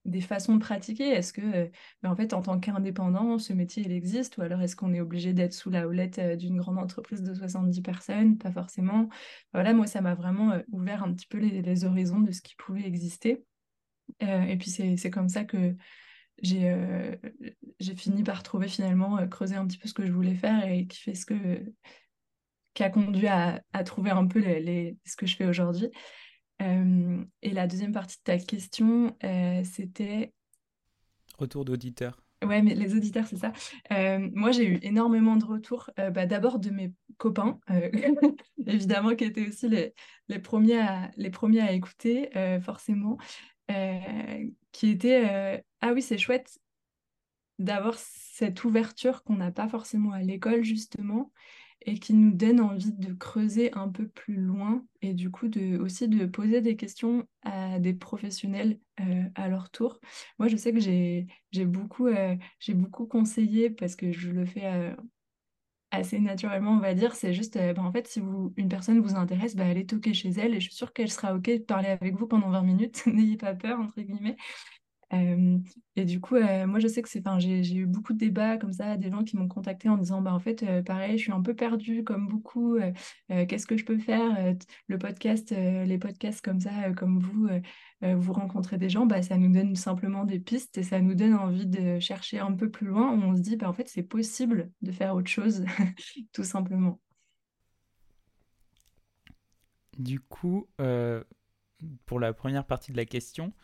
[0.04, 1.08] des façons de pratiquer.
[1.08, 1.68] Est-ce que, euh,
[2.02, 4.36] ben, en fait, en tant qu'indépendant, ce métier, il existe?
[4.38, 7.34] Ou alors est-ce qu'on est obligé d'être sous la houlette euh, d'une grande entreprise de
[7.34, 8.38] 70 personnes?
[8.38, 9.08] Pas forcément.
[9.52, 12.86] Voilà, moi, ça m'a vraiment ouvert un petit peu les, horizons de ce qui pouvait
[12.86, 13.44] exister.
[14.20, 15.76] et puis, c'est comme ça que
[16.42, 17.18] j'ai
[17.80, 20.86] j'ai fini par trouver finalement, creuser un petit peu ce que je voulais faire et
[20.86, 21.72] qui fait ce que
[22.78, 25.90] qui a conduit à, à trouver un peu les, ce que je fais aujourd'hui.
[26.62, 30.32] Euh, et la deuxième partie de ta question, euh, c'était...
[31.38, 32.22] Retour d'auditeurs.
[32.44, 33.52] Ouais, mais les auditeurs, c'est ça.
[33.90, 35.90] Euh, moi, j'ai eu énormément de retours.
[35.96, 37.58] bah, D'abord de mes copains,
[38.64, 39.92] évidemment, qui étaient aussi les,
[40.28, 42.30] les, premiers, à, les premiers à écouter,
[42.62, 43.18] forcément,
[44.70, 46.60] qui étaient Ah oui, c'est chouette
[47.58, 51.32] d'avoir cette ouverture qu'on n'a pas forcément à l'école, justement,
[51.82, 55.78] et qui nous donne envie de creuser un peu plus loin et du coup de,
[55.78, 60.00] aussi de poser des questions à des professionnels euh, à leur tour.
[60.38, 61.26] Moi, je sais que j'ai
[61.64, 62.36] beaucoup, euh,
[62.70, 64.94] beaucoup conseillé parce que je le fais euh,
[65.90, 67.14] assez naturellement, on va dire.
[67.14, 68.20] C'est juste, bah, en fait, si
[68.56, 71.34] une personne vous intéresse, bah, allez toquer chez elle et je suis sûre qu'elle sera
[71.34, 73.04] OK de parler avec vous pendant 20 minutes.
[73.06, 74.36] N'ayez pas peur, entre guillemets
[75.10, 78.96] et du coup, moi, je sais que c'est, j'ai eu beaucoup de débats comme ça,
[78.96, 81.54] des gens qui m'ont contacté en disant, bah, en fait, pareil, je suis un peu
[81.54, 82.78] perdue comme beaucoup,
[83.28, 84.54] qu'est-ce que je peux faire
[84.86, 87.48] Le podcast, les podcasts comme ça, comme vous,
[88.02, 91.34] vous rencontrez des gens, bah, ça nous donne simplement des pistes et ça nous donne
[91.34, 94.70] envie de chercher un peu plus loin on se dit, bah, en fait, c'est possible
[94.82, 95.64] de faire autre chose,
[96.32, 97.00] tout simplement.
[99.98, 100.68] Du coup,
[102.04, 103.54] pour la première partie de la question,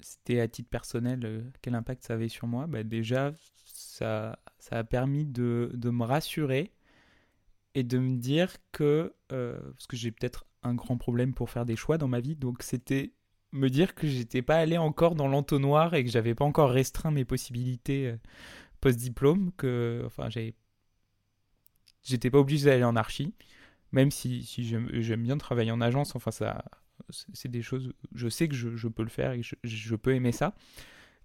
[0.00, 2.66] c'était à titre personnel, euh, quel impact ça avait sur moi?
[2.66, 3.32] Bah Déjà,
[3.64, 6.72] ça, ça a permis de, de me rassurer
[7.74, 11.66] et de me dire que, euh, parce que j'ai peut-être un grand problème pour faire
[11.66, 13.12] des choix dans ma vie, donc c'était
[13.52, 17.10] me dire que j'étais pas allé encore dans l'entonnoir et que j'avais pas encore restreint
[17.10, 18.16] mes possibilités euh,
[18.80, 20.28] post-diplôme, que, enfin,
[22.02, 23.34] j'étais pas obligé d'aller en archi,
[23.92, 26.64] même si, si j'aime bien travailler en agence, enfin, ça,
[27.10, 30.32] c'est des choses, je sais que je, peux le faire et que je, peux aimer
[30.32, 30.54] ça,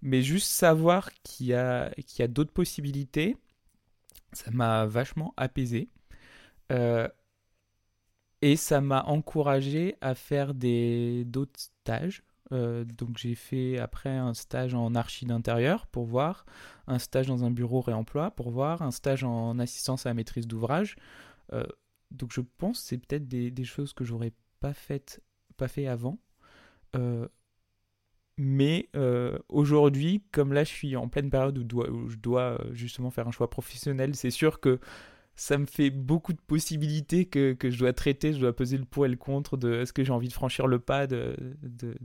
[0.02, 3.36] mais juste savoir qu'il y a, qu'il y a d'autres possibilités,
[4.32, 5.88] ça m'a vachement apaisé.
[6.70, 7.08] Euh,
[8.42, 12.22] et ça m'a encouragé à faire des d'autres stages.
[12.50, 16.44] Euh, donc j'ai fait après un stage en archi d'intérieur pour voir,
[16.86, 20.46] un stage dans un bureau réemploi pour voir, un stage en assistance à la maîtrise
[20.46, 20.96] d'ouvrage.
[21.52, 21.64] Euh,
[22.10, 25.22] donc je pense que c'est peut-être des, des, choses que j'aurais pas faites,
[25.62, 26.18] pas fait avant.
[28.36, 28.88] mais
[29.48, 33.32] aujourd'hui, comme là je suis en pleine période où, où je dois justement faire un
[33.32, 34.80] choix professionnel, c'est sûr que
[35.34, 39.06] ça me fait beaucoup de possibilités que, je dois traiter, je dois peser le pour
[39.06, 41.96] et le contre de est-ce que j'ai envie de franchir le pas, de de,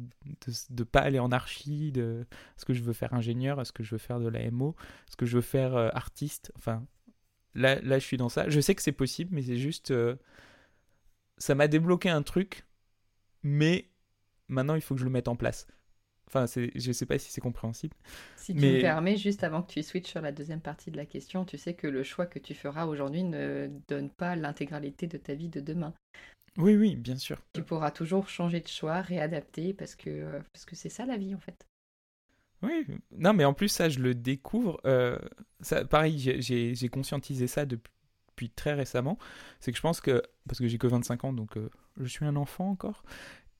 [0.70, 3.92] de, pas aller en archi, de est-ce que je veux faire ingénieur, est-ce que je
[3.92, 4.76] veux faire de la MO,
[5.08, 6.86] est-ce que je veux faire euh, artiste, enfin
[7.54, 8.50] là, là je suis dans ça.
[8.50, 9.92] Je sais que c'est possible, mais c'est juste...
[9.92, 10.16] Euh,
[11.38, 12.66] ça m'a débloqué un truc,
[13.44, 13.90] mais
[14.48, 15.68] maintenant il faut que je le mette en place.
[16.28, 17.96] Enfin, je ne sais pas si c'est compréhensible.
[18.36, 21.06] Si tu me permets, juste avant que tu switches sur la deuxième partie de la
[21.06, 25.18] question, tu sais que le choix que tu feras aujourd'hui ne donne pas l'intégralité de
[25.18, 25.94] ta vie de demain.
[26.58, 27.42] Oui, oui, bien sûr.
[27.54, 31.16] Tu pourras toujours changer de choix, réadapter, parce que euh, parce que c'est ça la
[31.16, 31.66] vie en fait.
[32.64, 34.82] Oui, non, mais en plus, ça, je le découvre.
[34.86, 35.20] Euh,
[35.62, 37.94] ça, pareil, j'ai conscientisé ça depuis,
[38.56, 39.18] très récemment.
[39.60, 41.70] C'est que je pense que, parce que j'ai que 25 ans, donc euh,
[42.00, 43.04] je suis un enfant encore,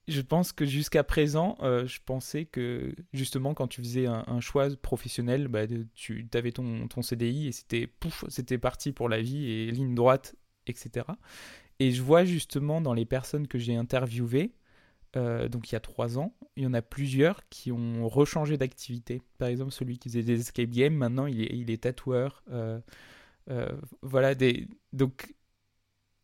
[0.08, 4.68] je pense que jusqu'à présent, euh, je pensais que justement quand tu faisais un, choix
[4.80, 9.50] professionnel, bah, tu avais ton, ton, CDI et c'était pouf, c'était parti pour la vie
[9.50, 10.34] et ligne droite,
[10.66, 11.06] etc.
[11.78, 14.54] Et je vois justement dans les personnes que j'ai interviewées,
[15.16, 18.56] euh, donc il y a trois ans, il y en a plusieurs qui ont rechangé
[18.56, 19.20] d'activité.
[19.36, 22.42] Par exemple, celui qui faisait des escape games, maintenant il est, tatoueur.
[24.02, 24.68] Voilà, des...
[24.92, 25.34] donc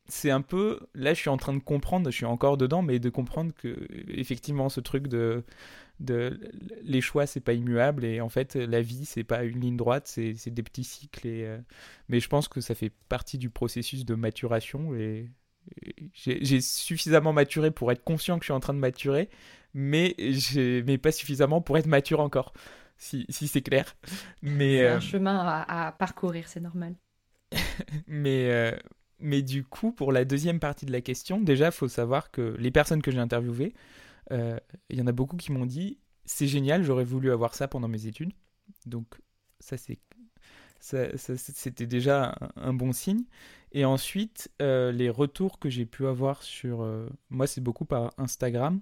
[0.06, 2.98] c'est un peu là je suis en train de comprendre je suis encore dedans mais
[2.98, 5.44] de comprendre que effectivement ce truc de
[6.00, 6.38] de
[6.82, 10.06] les choix c'est pas immuable et en fait la vie c'est pas une ligne droite
[10.06, 11.58] c'est des petits cycles et euh,
[12.08, 15.30] mais je pense que ça fait partie du processus de maturation et,
[16.12, 19.30] j'ai suffisamment maturé pour être conscient que je suis en train de maturer
[19.72, 20.14] mais
[20.84, 22.52] mais pas suffisamment pour être mature encore
[22.98, 23.96] si, si c'est clair.
[24.42, 26.94] Mais c'est un euh, chemin à, à parcourir c'est normal
[28.06, 28.72] mais euh,
[29.18, 32.56] mais du coup, pour la deuxième partie de la question, déjà, il faut savoir que
[32.58, 33.74] les personnes que j'ai interviewées,
[34.32, 34.58] euh,
[34.90, 37.88] il y en a beaucoup qui m'ont dit c'est génial, j'aurais voulu avoir ça pendant
[37.88, 38.32] mes études.
[38.86, 39.06] Donc,
[39.60, 39.98] ça, c'est.
[40.80, 43.24] c'était déjà un, bon signe.
[43.72, 46.86] Et ensuite, euh, les retours que j'ai pu avoir sur.
[47.30, 48.80] Moi, c'est beaucoup par Instagram.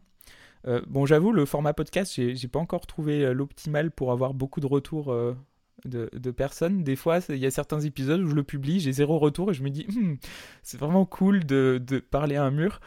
[0.86, 5.12] bon, j'avoue, le format podcast, j'ai pas encore trouvé l'optimal pour avoir beaucoup de retours
[5.84, 6.82] de, personnes.
[6.84, 9.54] Des fois, il y a certains épisodes où je le publie, j'ai zéro retour et
[9.54, 10.16] je me dis, hmm,
[10.62, 11.80] c'est vraiment cool de,
[12.10, 12.80] parler à un mur.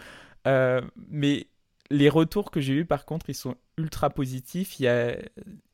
[0.47, 1.47] Euh, mais
[1.89, 4.79] les retours que j'ai eus, par contre, ils sont ultra positifs.
[4.79, 5.17] Il y a...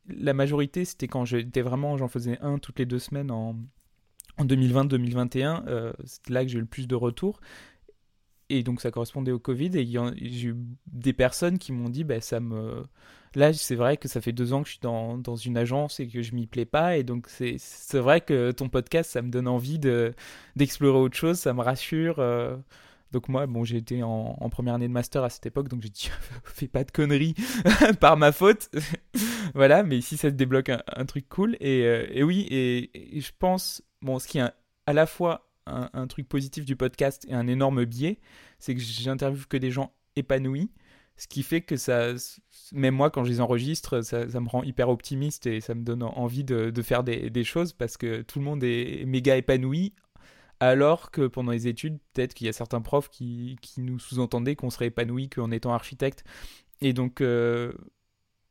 [0.08, 3.56] La majorité, c'était quand j'étais vraiment, j'en faisais un toutes les deux semaines en,
[4.38, 5.64] en 2020-2021.
[5.68, 7.40] Euh, c'était là que j'ai eu le plus de retours.
[8.52, 9.72] Et donc, ça correspondait au Covid.
[9.78, 10.56] Et j'ai eu
[10.88, 12.84] des personnes qui m'ont dit, bah, ça me
[13.34, 16.02] Là, c'est vrai que ça fait deux ans que je suis dans, dans une agence
[16.02, 16.98] et que je m'y plais pas.
[16.98, 19.80] Et donc, c'est vrai que ton podcast, ça me donne envie
[20.56, 22.16] d'explorer autre chose, ça me rassure.
[22.20, 22.58] Euh.
[23.14, 26.10] Donc moi, bon, été en, première année de master à cette époque, donc j'ai dit,
[26.46, 27.36] fais pas de conneries
[28.00, 28.70] par ma faute.
[29.54, 31.56] voilà, mais ici, ça te débloque un, truc cool.
[31.62, 34.50] Et, euh, et oui, et, je pense, bon, ce qui est
[34.86, 35.51] à la fois
[35.94, 38.20] un, truc positif du podcast et un énorme biais,
[38.60, 40.72] c'est que j'interviewe que des gens épanouis.
[41.18, 42.14] Ce qui fait que ça,
[42.74, 46.04] même moi, quand je les enregistre, ça, me rend hyper optimiste et ça me donne
[46.04, 49.94] envie de, faire des, choses parce que tout le monde est méga épanoui.
[50.60, 54.70] Alors que pendant les études, peut-être qu'il y a certains profs qui, nous sous-entendaient qu'on
[54.70, 56.24] serait épanoui qu'en étant architecte.
[56.82, 57.72] Et donc, euh,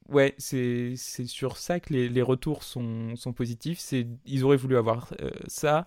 [0.09, 3.81] ouais, c'est sur ça que les, retours sont, sont positifs.
[4.25, 5.87] Ils auraient voulu avoir euh, ça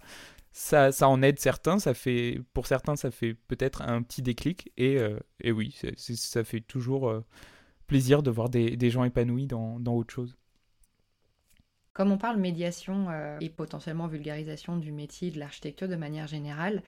[0.53, 4.71] ça, ça en aide certains, ça fait, pour certains, ça fait peut-être un petit déclic.
[4.77, 7.25] Et, euh, oui, ça fait toujours euh,
[7.87, 10.37] plaisir de voir des, gens épanouis dans, autre chose.
[11.93, 16.81] Comme on parle médiation euh, et potentiellement vulgarisation du métier de l'architecture de manière générale,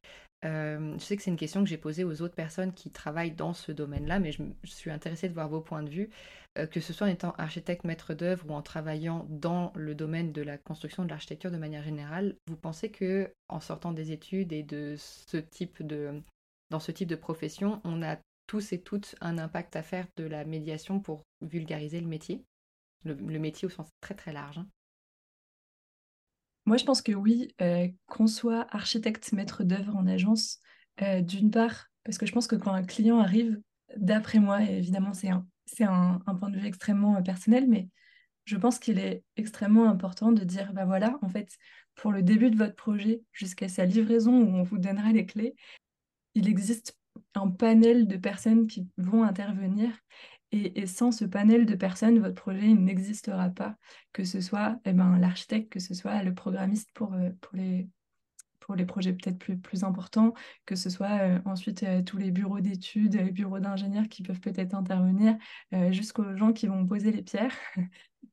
[0.44, 3.32] euh, je sais que c'est une question que j'ai posée aux autres personnes qui travaillent
[3.32, 6.10] dans ce domaine-là, mais je, suis intéressée de voir vos points de vue,
[6.58, 10.32] euh, que ce soit en étant architecte maître d'œuvre ou en travaillant dans le domaine
[10.32, 12.36] de la construction de l'architecture de manière générale.
[12.48, 16.22] Vous pensez que en sortant des études et de ce type de
[16.72, 20.24] dans ce type de profession, on a tous et toutes un impact à faire de
[20.26, 22.44] la médiation pour vulgariser le métier,
[23.04, 24.58] le, métier au sens très très large.
[24.58, 24.68] Hein.
[26.66, 30.60] Moi, je pense que oui, euh, qu'on soit architecte, maître d'œuvre en agence,
[31.02, 33.62] euh, d'une part, parce que je pense que quand un client arrive,
[33.98, 37.88] d'après moi, évidemment, c'est un, c'est un, point de vue extrêmement euh, personnel, mais
[38.46, 41.50] je pense qu'il est extrêmement important de dire, bah voilà, en fait,
[41.96, 45.56] pour le début de votre projet jusqu'à sa livraison où on vous donnera les clés,
[46.34, 46.98] il existe
[47.36, 49.92] un panel de personnes qui vont intervenir
[50.56, 53.76] et, sans ce panel de personnes, votre projet n'existera pas,
[54.14, 57.90] que ce soit eh ben, l'architecte, que ce soit le programmiste pour, euh, pour, les,
[58.60, 60.34] pour les projets peut-être plus, plus importants,
[60.66, 64.40] que ce soit euh, ensuite euh, tous les bureaux d'études, les bureaux d'ingénieurs qui peuvent
[64.40, 65.36] peut-être intervenir,
[65.92, 67.56] jusqu'aux gens qui vont poser les pierres.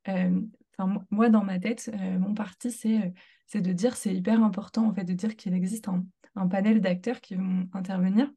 [1.10, 3.12] Moi, dans ma tête, mon parti, c'est
[3.46, 5.86] c'est de dire, c'est hyper important en fait, de dire qu'il existe
[6.34, 8.28] un panel d'acteurs qui vont intervenir.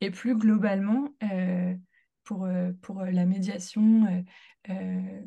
[0.00, 1.14] Et plus globalement,
[2.30, 4.06] pour, euh, euh, la médiation
[4.68, 5.20] euh,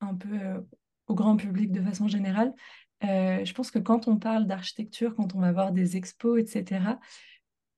[0.00, 0.38] un peu
[1.06, 2.52] au grand public de façon générale.
[3.00, 6.98] je pense que quand on parle d'architecture, quand on va voir des expos, etc.,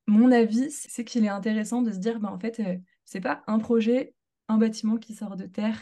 [0.07, 2.61] mon avis, c'est qu'il est intéressant de se dire, bah, en fait,
[3.05, 4.15] c'est pas un projet,
[4.49, 5.79] un bâtiment qui sort de terre,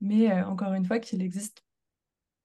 [0.00, 1.62] mais encore une fois, qu'il existe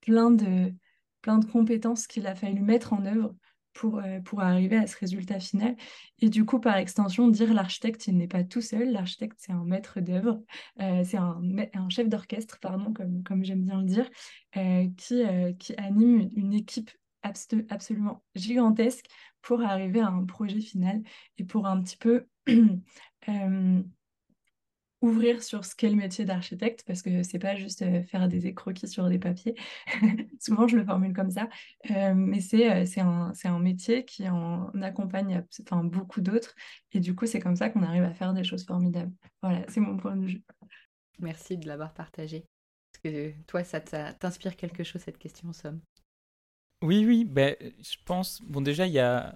[0.02, 0.74] plein de,
[1.22, 3.36] plein de compétences qu'il a fallu mettre en œuvre
[3.74, 5.76] pour, euh, pour arriver à ce résultat final.
[6.20, 8.92] Et du coup, par extension, dire l'architecte, il n'est pas tout seul.
[8.92, 10.42] L'architecte, c'est un maître d'œuvre,
[10.82, 11.42] euh, c'est un,
[11.74, 14.10] un, chef d'orchestre, pardon, comme, comme j'aime bien le dire,
[14.58, 15.24] euh, qui,
[15.60, 19.06] qui anime une équipe absolument gigantesque
[19.42, 21.02] pour arriver à un projet final
[21.38, 22.26] et pour un petit peu
[25.04, 28.48] ouvrir sur ce qu'est le métier d'architecte, parce que c'est pas juste euh, faire des
[28.48, 29.54] écroquis sur des papiers.
[30.40, 31.50] Souvent, je le formule comme ça.
[31.92, 36.56] Euh, mais c'est euh, c'est un, un, métier qui en accompagne enfin, beaucoup d'autres.
[36.94, 39.12] Et du coup, c'est comme ça qu'on arrive à faire des choses formidables.
[39.42, 40.44] Voilà, c'est mon point de vue.
[41.20, 42.46] Merci de l'avoir partagé.
[42.94, 45.82] Parce que toi, ça t'inspire quelque chose, cette question, Somme?
[46.82, 47.26] Oui, oui.
[47.26, 48.42] Ben, je pense...
[48.42, 49.36] Bon, déjà, il y a...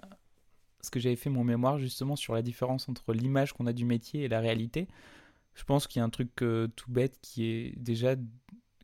[0.78, 3.84] Parce que j'avais fait mon mémoire justement sur la différence entre l'image qu'on a du
[3.84, 4.88] métier et la réalité.
[5.58, 8.14] Je pense qu'il y a un truc euh, tout bête qui est déjà,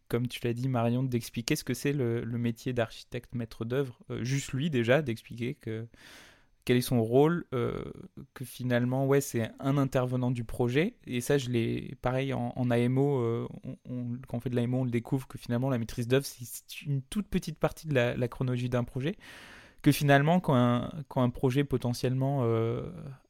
[0.08, 3.96] comme tu l'as dit Marion, d'expliquer ce que c'est le, métier d'architecte maître d'œuvre.
[4.10, 5.86] Euh, juste lui déjà, d'expliquer que
[6.64, 7.84] quel est son rôle, euh,
[8.32, 10.96] que finalement, ouais, c'est un intervenant du projet.
[11.06, 13.48] Et ça, je l'ai, pareil, en, AMO,
[14.26, 17.02] quand on fait de l'AMO, on le découvre que finalement, la maîtrise d'œuvre, c'est une
[17.02, 19.14] toute petite partie de la, chronologie d'un projet.
[19.82, 22.42] Que finalement, quand un, quand un projet potentiellement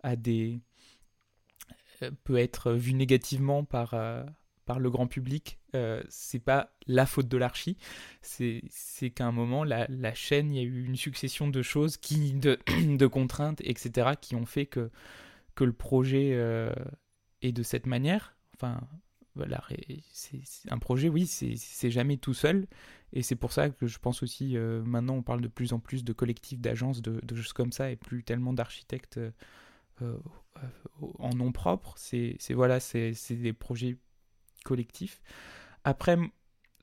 [0.02, 0.60] a des,
[2.24, 4.24] peut être vu négativement par, euh,
[4.64, 7.76] par le grand public, euh, c'est pas la faute de l'archi,
[8.22, 8.62] c'est
[9.14, 12.32] qu'à un moment, la, la, chaîne, il y a eu une succession de choses, qui,
[12.32, 12.58] de,
[12.96, 14.90] de contraintes, etc., qui ont fait que,
[15.54, 16.38] que le projet
[17.42, 18.36] est de cette manière.
[18.56, 18.80] Enfin,
[19.34, 19.62] voilà,
[20.12, 22.66] c'est un projet, oui, c'est jamais tout seul.
[23.12, 26.04] Et c'est pour ça que je pense aussi, maintenant, on parle de plus en plus
[26.04, 29.20] de collectifs, d'agences, de, de, choses comme ça, et plus tellement d'architectes
[30.02, 30.18] euh,
[31.18, 31.94] en nom propre.
[31.96, 33.96] C'est voilà, c'est des projets
[34.64, 35.22] collectifs.
[35.84, 36.16] Après,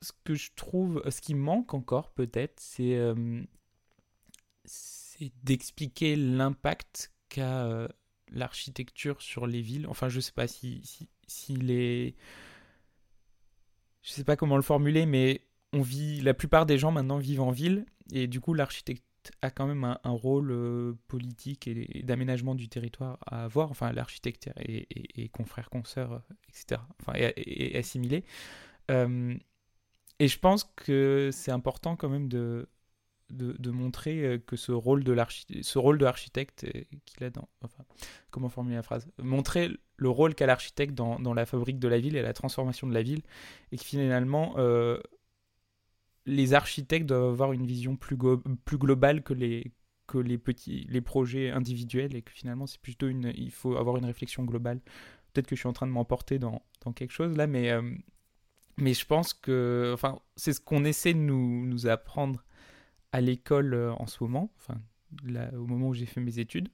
[0.00, 3.42] ce que je trouve, ce qui manque encore peut-être, c'est euh,
[5.42, 7.88] d'expliquer l'impact qu'a euh,
[8.30, 9.86] l'architecture sur les villes.
[9.86, 12.16] Enfin, je sais pas si, si, si les...
[14.02, 17.40] Je sais pas comment le formuler, mais on vit, la plupart des gens maintenant vivent
[17.40, 19.06] en ville, et du coup l'architecture
[19.42, 24.50] a quand même un, rôle euh, politique et, d'aménagement du territoire à avoir, enfin l'architecte
[24.58, 28.24] et, confrères, consoeurs, etc., enfin, et, assimilé.
[28.90, 29.34] Euh,
[30.18, 32.68] et je pense que c'est important quand même de,
[33.30, 36.66] de, montrer euh, que ce rôle de l'architecte
[37.04, 37.48] qu'il a dans...
[37.62, 37.84] Enfin,
[38.30, 39.08] comment formuler la phrase?
[39.18, 42.86] Montrer le rôle qu'a l'architecte dans, dans, la fabrique de la ville et la transformation
[42.86, 43.22] de la ville,
[43.70, 44.54] et que finalement
[46.26, 49.72] les architectes doivent avoir une vision plus, globale que les,
[50.38, 54.44] petits les projets individuels et que finalement c'est plutôt une il faut avoir une réflexion
[54.44, 54.80] globale.
[55.32, 56.62] Peut-être que je suis en train de m'emporter dans,
[56.94, 57.82] quelque chose là mais euh,
[58.76, 62.44] mais je pense que enfin c'est ce qu'on essaie de nous, apprendre
[63.12, 64.80] à l'école euh, en ce moment enfin
[65.54, 66.68] au moment où j'ai fait mes études.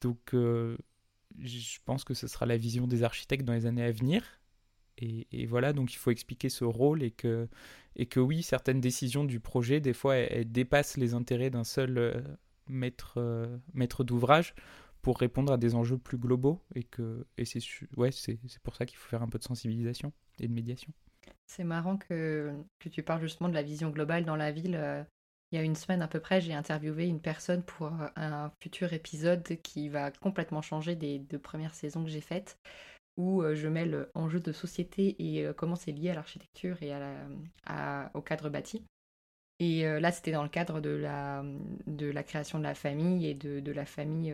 [0.00, 0.76] Donc euh,
[1.40, 4.24] je pense que ce sera la vision des architectes dans les années à venir.
[5.00, 7.48] Et, voilà donc il faut expliquer ce rôle et que
[7.98, 12.24] et que oui, certaines décisions du projet, des fois, elles, dépassent les intérêts d'un seul
[12.68, 13.20] maître,
[13.74, 14.54] maître d'ouvrage
[15.02, 16.86] pour répondre à des enjeux plus globaux et
[17.36, 17.60] et c'est
[17.96, 18.10] ouais
[18.62, 20.92] pour ça qu'il faut faire un peu de sensibilisation et de médiation.
[21.46, 24.76] C'est marrant que, que tu parles justement de la vision globale dans la ville.
[24.76, 25.02] Euh,
[25.50, 28.52] il y a une semaine à peu près, j'ai interviewé une personne pour euh, un
[28.62, 32.58] futur épisode qui va complètement changer des deux premières saisons que j'ai faites,
[33.18, 36.92] où euh, je mêle enjeux de société et comment c'est lié à l'architecture et
[37.66, 38.82] à au cadre bâti.
[39.60, 41.44] Et là, c'était dans le cadre de la,
[41.88, 44.32] de la création de la famille et de, la famille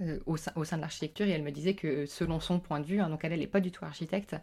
[0.00, 3.00] euh, au, sein, de l'architecture et elle me disait que selon son point de vue,
[3.00, 4.36] hein, donc elle n'est pas du tout architecte,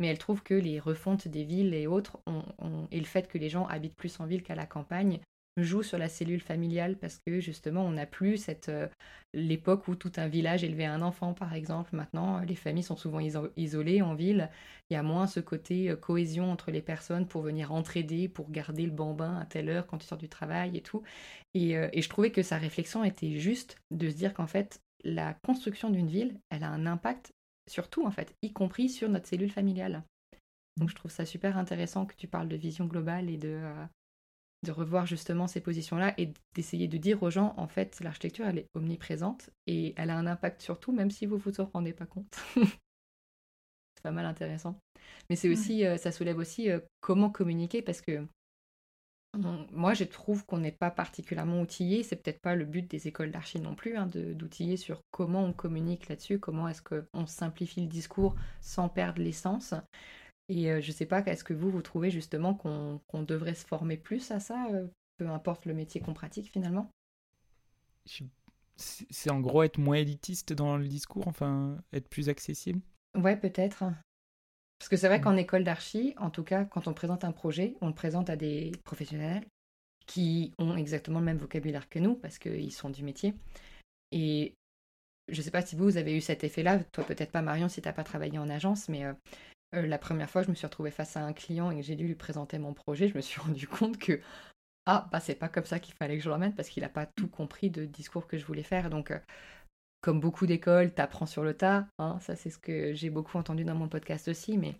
[0.00, 2.18] mais elle trouve que les refontes des villes et autres
[2.90, 5.20] et le fait que les gens habitent plus en ville qu'à la campagne
[5.56, 8.88] joue sur la cellule familiale parce que justement on n'a plus cette euh,
[9.32, 11.96] l'époque où tout un village élevait un enfant par exemple.
[11.96, 13.20] Maintenant les familles sont souvent
[13.56, 14.50] isolées en ville.
[14.90, 18.50] Il y a moins ce côté euh, cohésion entre les personnes pour venir entraider pour
[18.50, 21.02] garder le bambin à telle heure quand tu sors du travail et tout.
[21.54, 25.90] Et, je trouvais que sa réflexion était juste de se dire qu'en fait la construction
[25.90, 27.32] d'une ville, elle a un impact
[27.68, 30.02] sur tout en fait, y compris sur notre cellule familiale.
[30.76, 33.86] Donc je trouve ça super intéressant que tu parles de vision globale et de, euh,
[34.66, 38.58] de revoir justement ces positions-là et d'essayer de dire aux gens, en fait, l'architecture, elle
[38.58, 41.92] est omniprésente et elle a un impact sur tout, même si vous vous en rendez
[41.92, 42.38] pas compte.
[42.56, 44.78] c'est pas mal intéressant.
[45.30, 48.26] Mais c'est aussi, euh, ça soulève aussi euh, comment communiquer parce que
[49.70, 52.02] moi, je trouve qu'on n'est pas particulièrement outillé.
[52.02, 55.52] C'est peut-être pas le but des écoles d'archi non plus, hein, d'outiller sur comment on
[55.52, 59.74] communique là-dessus, comment est-ce qu'on simplifie le discours sans perdre l'essence.
[60.48, 63.96] Et euh, je sais pas, est-ce que vous, vous trouvez justement qu'on devrait se former
[63.96, 64.86] plus à ça, euh,
[65.18, 66.90] peu importe le métier qu'on pratique finalement?
[68.76, 72.80] C'est en gros être moins élitiste dans le discours, enfin être plus accessible?
[73.16, 73.84] Ouais, peut-être.
[74.78, 75.22] Parce que c'est vrai mm.
[75.22, 78.36] qu'en école d'archi, en tout cas, quand on présente un projet, on le présente à
[78.36, 79.44] des professionnels
[80.06, 83.34] qui ont exactement le même vocabulaire que nous, parce qu'ils sont du métier.
[84.12, 84.54] Et
[85.28, 87.68] je ne sais pas si vous, vous avez eu cet effet-là, toi peut-être pas Marion
[87.68, 89.12] si tu n'as pas travaillé en agence, mais euh,
[89.76, 91.96] euh, la première fois je me suis retrouvée face à un client et que j'ai
[91.96, 94.20] dû lui présenter mon projet, je me suis rendu compte que
[94.86, 97.06] ah bah c'est pas comme ça qu'il fallait que je l'emmène parce qu'il n'a pas
[97.06, 98.88] tout compris de discours que je voulais faire.
[98.88, 99.18] Donc euh,
[100.06, 101.88] comme beaucoup d'écoles, t'apprends sur le tas.
[101.98, 104.56] Hein, ça, c'est ce que j'ai beaucoup entendu dans mon podcast aussi.
[104.56, 104.76] Mais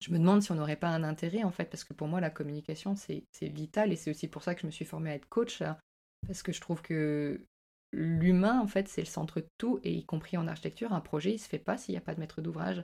[0.00, 2.20] je me demande si on n'aurait pas un intérêt, en fait, parce que pour moi,
[2.20, 3.92] la communication, c'est vital.
[3.92, 5.62] Et c'est aussi pour ça que je me suis formée à être coach,
[6.26, 7.40] parce que je trouve que
[7.92, 9.78] l'humain, en fait, c'est le centre de tout.
[9.84, 12.16] Et y compris en architecture, un projet, il se fait pas s'il n'y a pas
[12.16, 12.82] de maître d'ouvrage.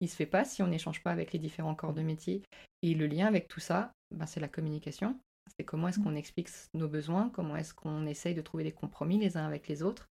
[0.00, 2.42] Il se fait pas si on n'échange pas avec les différents corps de métier.
[2.82, 5.18] Et le lien avec tout ça, ben, c'est la communication.
[5.56, 6.04] C'est comment est-ce mmh.
[6.04, 9.68] qu'on explique nos besoins, comment est-ce qu'on essaye de trouver des compromis les uns avec
[9.68, 10.08] les autres.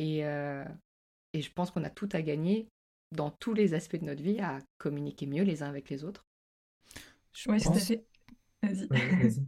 [0.00, 0.64] Euh,
[1.34, 2.68] et, je pense qu'on a tout à gagner
[3.12, 6.24] dans tous les aspects de notre vie à communiquer mieux les uns avec les autres.
[7.32, 7.92] Je oui, pense...
[8.62, 8.86] Vas-y.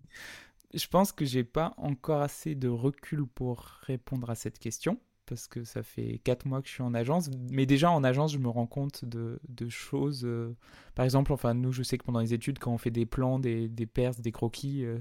[0.75, 5.47] je pense que j'ai pas encore assez de recul pour répondre à cette question parce
[5.47, 7.31] que ça fait quatre mois que je suis en agence.
[7.51, 10.23] Mais déjà en agence, je me rends compte de, choses.
[10.25, 10.55] Euh,
[10.95, 13.39] par exemple, enfin nous, je sais que pendant les études, quand on fait des plans,
[13.39, 14.99] des, des perces, des croquis, euh,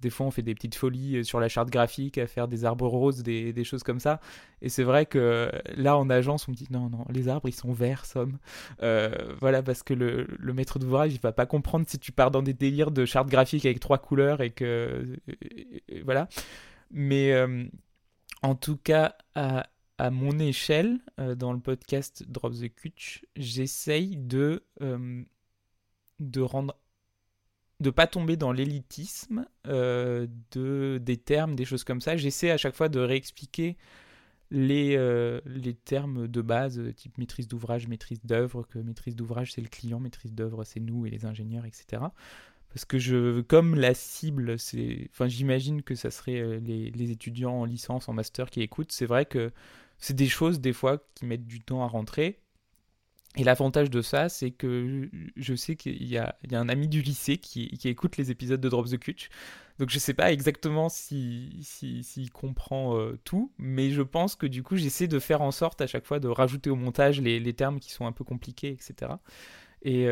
[0.00, 2.64] des fois, on fait des petites folies euh, sur la charte graphique, à faire des
[2.64, 4.20] arbres roses, des, choses comme ça.
[4.60, 7.54] Et c'est vrai que là, en agence, on me dit non, non, les arbres, ils
[7.54, 8.38] sont verts, somme.
[8.80, 12.54] Voilà, parce que le, maître d'ouvrage, il va pas comprendre si tu pars dans des
[12.54, 15.16] délires de charte graphique avec trois couleurs et que.
[16.04, 16.28] voilà.
[16.90, 17.32] Mais
[18.42, 19.66] en tout cas, à,
[20.10, 21.00] mon échelle,
[21.36, 24.64] dans le podcast Drop the Kutch, j'essaye de,
[26.20, 26.76] de rendre
[27.82, 32.16] de pas tomber dans l'élitisme euh, de des termes, des choses comme ça.
[32.16, 33.76] J'essaie à chaque fois de réexpliquer
[34.50, 39.60] les, euh, les termes de base, type maîtrise d'ouvrage, maîtrise d'œuvre, que maîtrise d'ouvrage c'est
[39.60, 42.02] le client, maîtrise d'œuvre c'est nous et les ingénieurs, etc.
[42.72, 47.52] Parce que je, comme la cible, c'est, enfin j'imagine que ça serait euh, les, étudiants
[47.52, 48.92] en licence, en master qui écoutent.
[48.92, 49.52] C'est vrai que
[49.98, 52.42] c'est des choses des fois qui mettent du temps à rentrer
[53.36, 57.38] et l'avantage de ça, c'est que je sais qu'il y, a un ami du lycée
[57.38, 59.30] qui, écoute les épisodes de Drop the Cutch.
[59.78, 64.46] Donc je sais pas exactement s'il si, si, comprend euh, tout, mais je pense que
[64.46, 67.54] du coup j'essaie de faire en sorte à chaque fois de rajouter au montage les,
[67.54, 69.12] termes qui sont un peu compliqués, etc.
[69.80, 70.06] Et,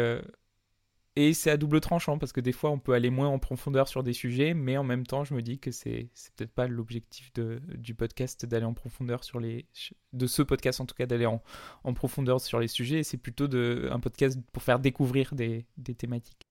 [1.21, 3.89] et c'est à double tranchant parce que des fois on peut aller moins en profondeur
[3.89, 7.31] sur des sujets, mais en même temps je me dis que c'est peut-être pas l'objectif
[7.35, 9.67] du podcast d'aller en profondeur sur les
[10.13, 11.43] de ce podcast en tout cas d'aller en,
[11.85, 13.03] en, profondeur sur les sujets.
[13.03, 16.47] C'est plutôt de, un podcast pour faire découvrir des, des thématiques.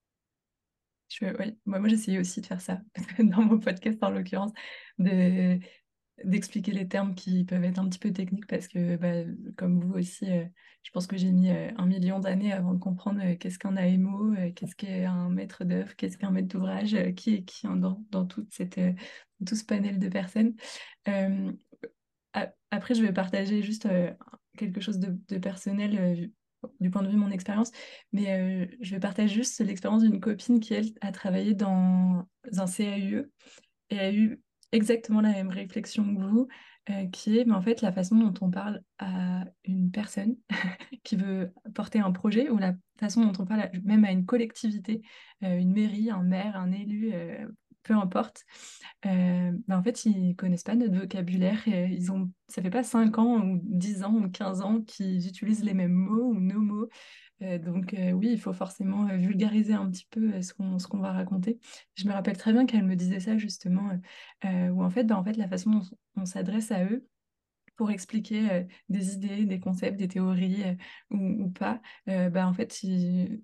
[1.20, 1.32] Moi,
[1.66, 2.80] moi j'essayais aussi de faire ça
[3.18, 4.52] dans mon podcast en l'occurrence
[4.98, 5.58] de
[6.24, 9.24] d'expliquer les termes qui peuvent être un petit peu techniques parce que, bah,
[9.56, 13.58] comme vous aussi, je pense que j'ai mis un million d'années avant de comprendre qu'est-ce
[13.58, 18.26] qu'un AMO, qu'est-ce qu'un maître d'œuvre, qu'est-ce qu'un maître d'ouvrage, qui est qui dans, dans
[18.26, 18.80] toute cette,
[19.46, 20.54] tout ce panel de personnes.
[22.70, 23.88] après, je vais partager juste
[24.56, 26.30] quelque chose de, personnel
[26.80, 27.70] du point de vue de mon expérience,
[28.12, 33.30] mais je vais partager juste l'expérience d'une copine qui, elle, a travaillé dans un CAUE
[33.90, 34.42] et a eu
[34.72, 36.48] exactement la même réflexion que vous,
[36.88, 40.36] euh, qui est mais en fait la façon dont on parle à une personne
[41.04, 45.02] qui veut porter un projet ou la façon dont on parle même à une collectivité,
[45.42, 47.46] euh, une mairie, un maire, un élu, euh,
[47.82, 48.44] peu importe.
[49.02, 51.66] Ben, en fait, ils connaissent pas notre vocabulaire.
[51.66, 55.26] Et ils ont, ça fait pas 5 ans ou 10 ans ou 15 ans qu'ils
[55.26, 56.88] utilisent les mêmes mots ou nos mots.
[57.42, 61.12] Euh, donc euh, oui, il faut forcément euh, vulgariser un petit peu ce qu'on va
[61.12, 61.58] raconter.
[61.94, 63.90] Je me rappelle très bien qu'elle me disait ça justement,
[64.44, 65.82] où en fait, bah, en fait, la façon dont
[66.16, 67.06] on s'adresse à eux
[67.76, 70.64] pour expliquer des idées, des concepts, des théories
[71.10, 73.42] ou, pas, bah, en fait, ils,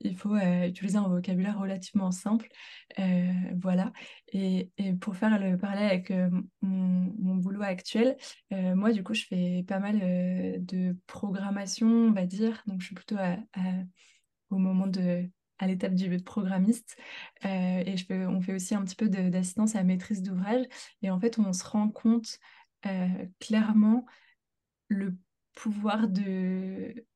[0.00, 2.48] il faut euh, utiliser un vocabulaire relativement simple.
[2.98, 3.92] Euh, voilà.
[4.32, 4.70] Et,
[5.00, 6.30] pour faire le parallèle avec euh,
[6.62, 8.16] mon, boulot actuel,
[8.50, 9.98] moi, du coup, je fais pas mal
[10.64, 12.62] de programmation, on va dire.
[12.66, 13.16] Donc, je suis plutôt
[14.50, 15.28] au moment de
[15.58, 16.98] à l'étape du programmiste
[17.42, 20.66] et je fais, on fait aussi un petit peu d'assistance à maîtrise d'ouvrage
[21.00, 22.38] et en fait on se rend compte
[23.40, 24.04] clairement
[24.88, 25.16] le
[25.54, 27.06] pouvoir de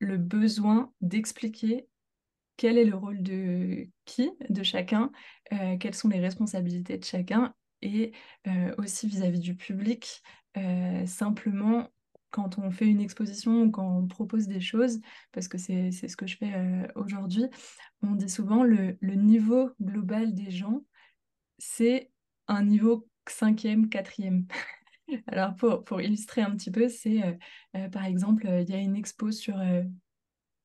[0.00, 1.86] le besoin d'expliquer
[2.56, 5.10] quel est le rôle de qui, de chacun,
[5.52, 8.12] euh, quelles sont les responsabilités de chacun, et
[8.46, 10.22] euh, aussi vis-à-vis du public,
[10.58, 11.88] euh, simplement
[12.30, 15.00] quand on fait une exposition ou quand on propose des choses,
[15.32, 16.52] parce que c'est ce que je fais
[16.94, 17.46] aujourd'hui,
[18.02, 20.84] on dit souvent le, le niveau global des gens,
[21.58, 22.10] c'est
[22.46, 24.46] un niveau cinquième, quatrième.
[25.26, 27.32] Alors, pour, illustrer un petit peu, c'est euh,
[27.76, 29.56] euh, par exemple, euh, il y a une expo sur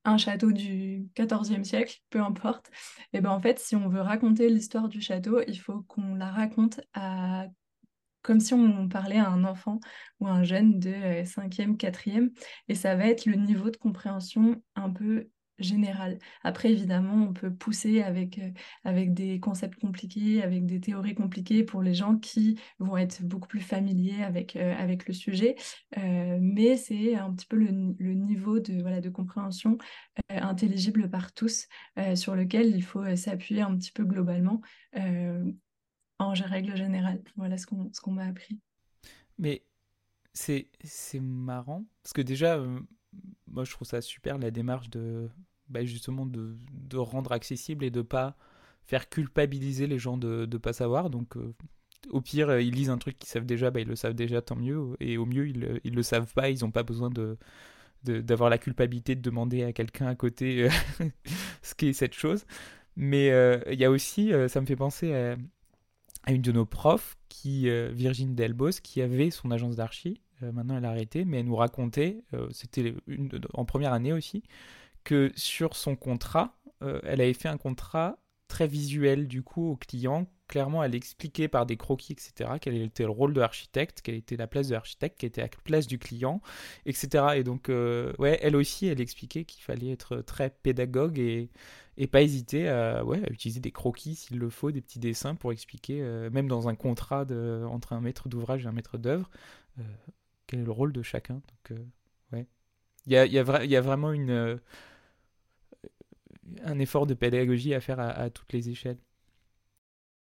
[0.04, 2.70] un château du XIVe siècle, peu importe.
[3.12, 6.30] Et ben en fait, si on veut raconter l'histoire du château, il faut qu'on la
[6.30, 7.46] raconte à
[8.22, 9.78] comme si on parlait à un enfant
[10.18, 12.30] ou un jeune de 5e, 4e,
[12.66, 15.28] et ça va être le niveau de compréhension un peu
[15.58, 16.18] général.
[16.42, 18.50] Après, évidemment, on peut pousser avec, euh,
[18.84, 23.48] avec des concepts compliqués, avec des théories compliquées pour les gens qui vont être beaucoup
[23.48, 25.56] plus familiers avec, euh, avec le sujet.
[25.98, 29.78] Euh, mais c'est un petit peu le, niveau de, voilà, de compréhension
[30.28, 31.68] intelligible par tous
[32.14, 34.60] sur lequel il faut s'appuyer un petit peu globalement
[36.18, 37.22] en règle générale.
[37.36, 38.58] Voilà ce qu'on ce m'a appris.
[39.38, 39.64] Mais
[40.32, 40.68] c'est
[41.20, 42.62] marrant, parce que déjà,
[43.46, 45.28] moi je trouve ça super la démarche de
[45.68, 48.36] bah, de, de, rendre accessible et de pas
[48.84, 51.10] faire culpabiliser les gens de ne pas savoir.
[51.10, 51.54] Donc euh,
[52.10, 54.40] au pire, euh, ils lisent un truc qu'ils savent déjà, bah, ils le savent déjà,
[54.42, 54.96] tant mieux.
[55.00, 57.10] Et au mieux, ils, ils le savent pas, ils n'ont pas besoin
[58.04, 60.70] d'avoir la culpabilité de demander à quelqu'un à côté euh,
[61.62, 62.46] ce qu'est cette chose.
[62.96, 63.26] Mais
[63.70, 65.36] il y a aussi, ça me fait penser à,
[66.22, 70.76] à, une de nos profs, qui, Virginie Delbos, qui avait son agence d'archi euh, maintenant
[70.76, 72.94] elle a arrêté, mais elle nous racontait, euh, c'était
[73.54, 74.42] en première année aussi,
[75.04, 78.18] que sur son contrat, euh, elle avait fait un contrat
[78.48, 80.26] très visuel du coup au client.
[80.48, 84.36] Clairement, elle expliquait par des croquis, etc., quel était le rôle de l'architecte, quelle était
[84.36, 86.40] la place de l'architecte, quelle était la place du client,
[86.84, 87.24] etc.
[87.34, 91.50] Et donc, ouais, elle aussi, elle expliquait qu'il fallait être très pédagogue et,
[91.96, 95.34] et pas hésiter à, ouais, à utiliser des croquis s'il le faut, des petits dessins
[95.34, 99.28] pour expliquer, même dans un contrat de, entre un maître d'ouvrage et un maître d'œuvre,
[100.46, 101.34] quel est le rôle de chacun.
[101.34, 101.84] Donc, euh,
[102.32, 102.46] ouais.
[103.06, 103.42] Il y a,
[103.82, 104.56] vraiment euh,
[106.64, 108.98] un effort de pédagogie à faire à, toutes les échelles.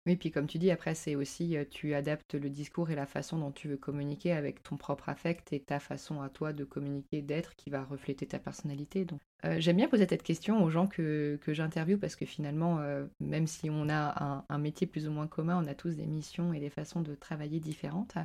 [0.07, 3.05] Oui, puis comme tu dis, après, c'est aussi, euh, tu adaptes le discours et la
[3.05, 6.63] façon dont tu veux communiquer avec ton propre affect et ta façon à toi de
[6.63, 9.05] communiquer, d'être, qui va refléter ta personnalité.
[9.05, 9.19] Donc,
[9.57, 12.79] j'aime bien poser cette question aux gens que, que j'interviewe parce que finalement,
[13.19, 16.51] même si on a un, métier plus ou moins commun, on a tous des missions
[16.51, 18.15] et des façons de travailler différentes.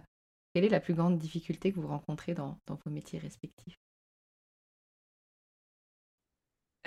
[0.56, 3.78] Quelle est la plus grande difficulté que vous rencontrez dans, vos métiers respectifs?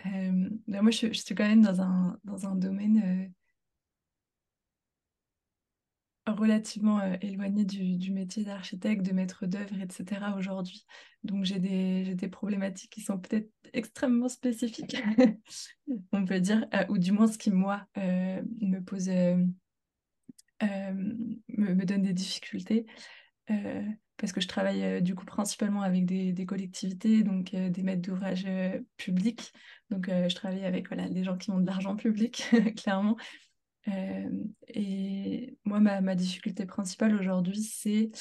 [0.07, 3.31] Euh, ben Moi, je, suis quand même dans un, domaine
[6.27, 10.33] euh, relativement euh, éloigné du, métier d'architecte, de maître d'œuvre, etc.
[10.35, 10.83] aujourd'hui.
[11.23, 14.97] Donc, j'ai des problématiques qui sont peut-être extrêmement spécifiques,
[16.11, 19.09] on peut dire, ou du moins ce qui, moi, me pose...
[20.59, 22.87] me, donne des difficultés.
[23.49, 23.83] Euh,
[24.17, 28.01] parce que je travaille euh, du coup principalement avec des, collectivités, donc euh, des maîtres
[28.01, 28.45] d'ouvrage
[28.97, 29.53] publics.
[29.89, 32.43] Donc je travaille avec voilà, des gens qui ont de l'argent public,
[32.77, 33.17] clairement.
[34.67, 38.11] et moi, ma, difficulté principale aujourd'hui, c'est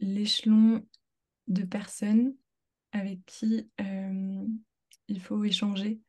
[0.00, 0.84] l'échelon
[1.46, 2.34] de personnes
[2.90, 6.00] avec qui il faut échanger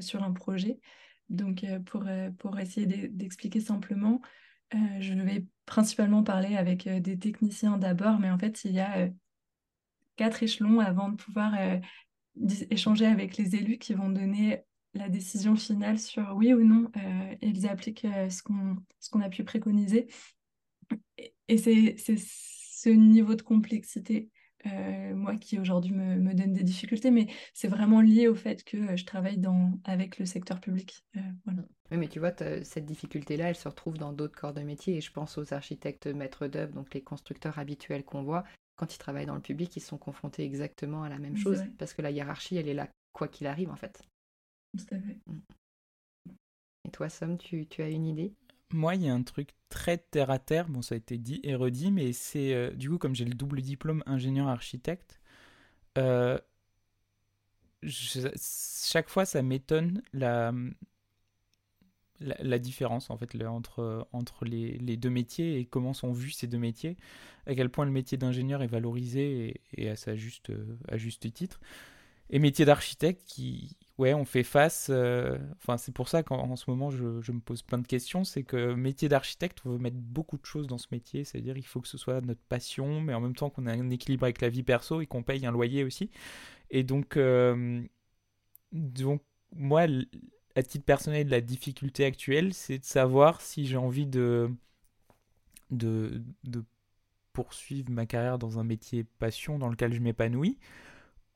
[0.00, 0.80] sur un projet.
[1.28, 2.04] Donc, pour,
[2.38, 4.20] pour essayer d'expliquer simplement,
[4.72, 9.08] je vais principalement parler avec des techniciens d'abord, mais en fait, il y a
[10.16, 11.54] quatre échelons avant de pouvoir
[12.70, 14.62] échanger avec les élus qui vont donner
[14.94, 16.90] la décision finale sur oui ou non
[17.40, 20.08] ils appliquent ce qu'on a pu préconiser.
[21.48, 24.30] Et, c'est ce niveau de complexité
[24.66, 28.76] euh, moi qui aujourd'hui me, donne des difficultés, mais c'est vraiment lié au fait que
[28.76, 31.04] euh, je travaille dans, avec le secteur public.
[31.16, 31.20] Euh,
[31.90, 32.32] oui, mais tu vois,
[32.62, 36.06] cette difficulté-là, elle se retrouve dans d'autres corps de métier, et je pense aux architectes
[36.06, 38.44] maîtres d'œuvre, donc les constructeurs habituels qu'on voit,
[38.76, 41.94] quand ils travaillent dans le public, ils sont confrontés exactement à la même chose, parce
[41.94, 44.02] que la hiérarchie, elle est là, quoi qu'il arrive, en fait.
[44.76, 45.18] Tout à fait.
[45.26, 45.38] Mm.
[46.84, 48.32] Et toi, Somme, tu, tu as une idée?
[48.72, 50.68] Moi, il y a un truc très terre à terre.
[50.68, 53.34] Bon, ça a été dit et redit, mais c'est euh, du coup, comme j'ai le
[53.34, 55.20] double diplôme ingénieur-architecte,
[55.98, 56.38] euh,
[57.86, 60.52] chaque fois, ça m'étonne la,
[62.20, 63.36] la, différence en fait
[64.12, 66.96] entre, les, deux métiers et comment sont vus ces deux métiers,
[67.46, 70.52] à quel point le métier d'ingénieur est valorisé et, sa juste,
[70.88, 71.60] à juste titre,
[72.30, 74.88] et métier d'architecte qui, ouais, on fait face.
[74.90, 78.24] Euh, enfin, c'est pour ça qu'en ce moment, je, me pose plein de questions.
[78.24, 81.24] C'est que métier d'architecte, on veut mettre beaucoup de choses dans ce métier.
[81.24, 83.90] C'est-à-dire, il faut que ce soit notre passion, mais en même temps qu'on ait un
[83.90, 86.10] équilibre avec la vie perso et qu'on paye un loyer aussi.
[86.70, 87.82] Et donc, euh,
[88.72, 89.22] donc
[89.52, 89.86] moi,
[90.54, 94.50] à titre personnel, la difficulté actuelle, c'est de savoir si j'ai envie de,
[95.70, 96.64] de, de
[97.32, 100.58] poursuivre ma carrière dans un métier passion dans lequel je m'épanouis,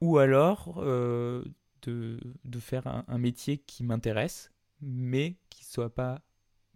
[0.00, 1.44] ou alors euh,
[1.88, 2.18] de,
[2.60, 6.22] faire un, métier qui m'intéresse, mais qui ne soit pas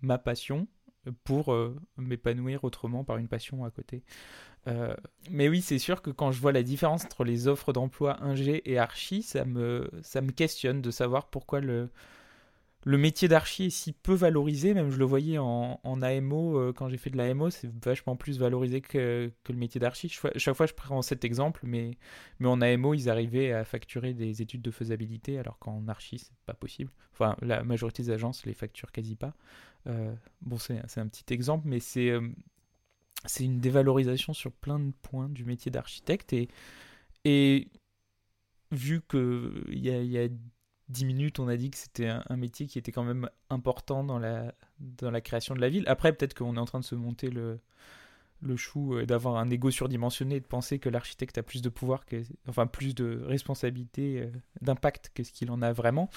[0.02, 0.68] ma passion
[1.24, 4.02] pour euh, m'épanouir autrement par une passion à côté.
[4.66, 4.94] Euh,
[5.30, 8.68] mais oui, c'est sûr que quand je vois la différence entre les offres d'emploi ingé
[8.70, 11.90] et archi, ça me, ça me questionne de savoir pourquoi le,
[12.86, 16.88] le métier d'archi est si peu valorisé, même je le voyais en, AMO, euh, quand
[16.88, 20.08] j'ai fait de l'AMO, c'est vachement plus valorisé que, le métier d'archi.
[20.08, 21.98] Chaque fois, je prends cet exemple, mais,
[22.44, 26.54] en AMO, ils arrivaient à facturer des études de faisabilité, alors qu'en archi, c'est pas
[26.54, 26.92] possible.
[27.12, 29.34] Enfin, la majorité des agences les facturent quasi pas.
[29.88, 32.20] Euh, bon, c'est un petit exemple, mais c'est euh,
[33.24, 36.32] c'est une dévalorisation sur plein de points du métier d'architecte.
[36.32, 36.48] Et,
[37.24, 37.68] et
[38.70, 40.28] vu qu'il y a, y a
[40.88, 44.18] 10 minutes, on a dit que c'était un, métier qui était quand même important dans
[44.18, 45.84] la, dans la création de la ville.
[45.88, 47.58] Après, peut-être qu'on est en train de se monter le,
[48.42, 51.68] le chou et d'avoir un ego surdimensionné et de penser que l'architecte a plus de
[51.68, 54.30] pouvoir, que, enfin plus de responsabilité, euh,
[54.60, 56.10] d'impact que ce qu'il en a vraiment.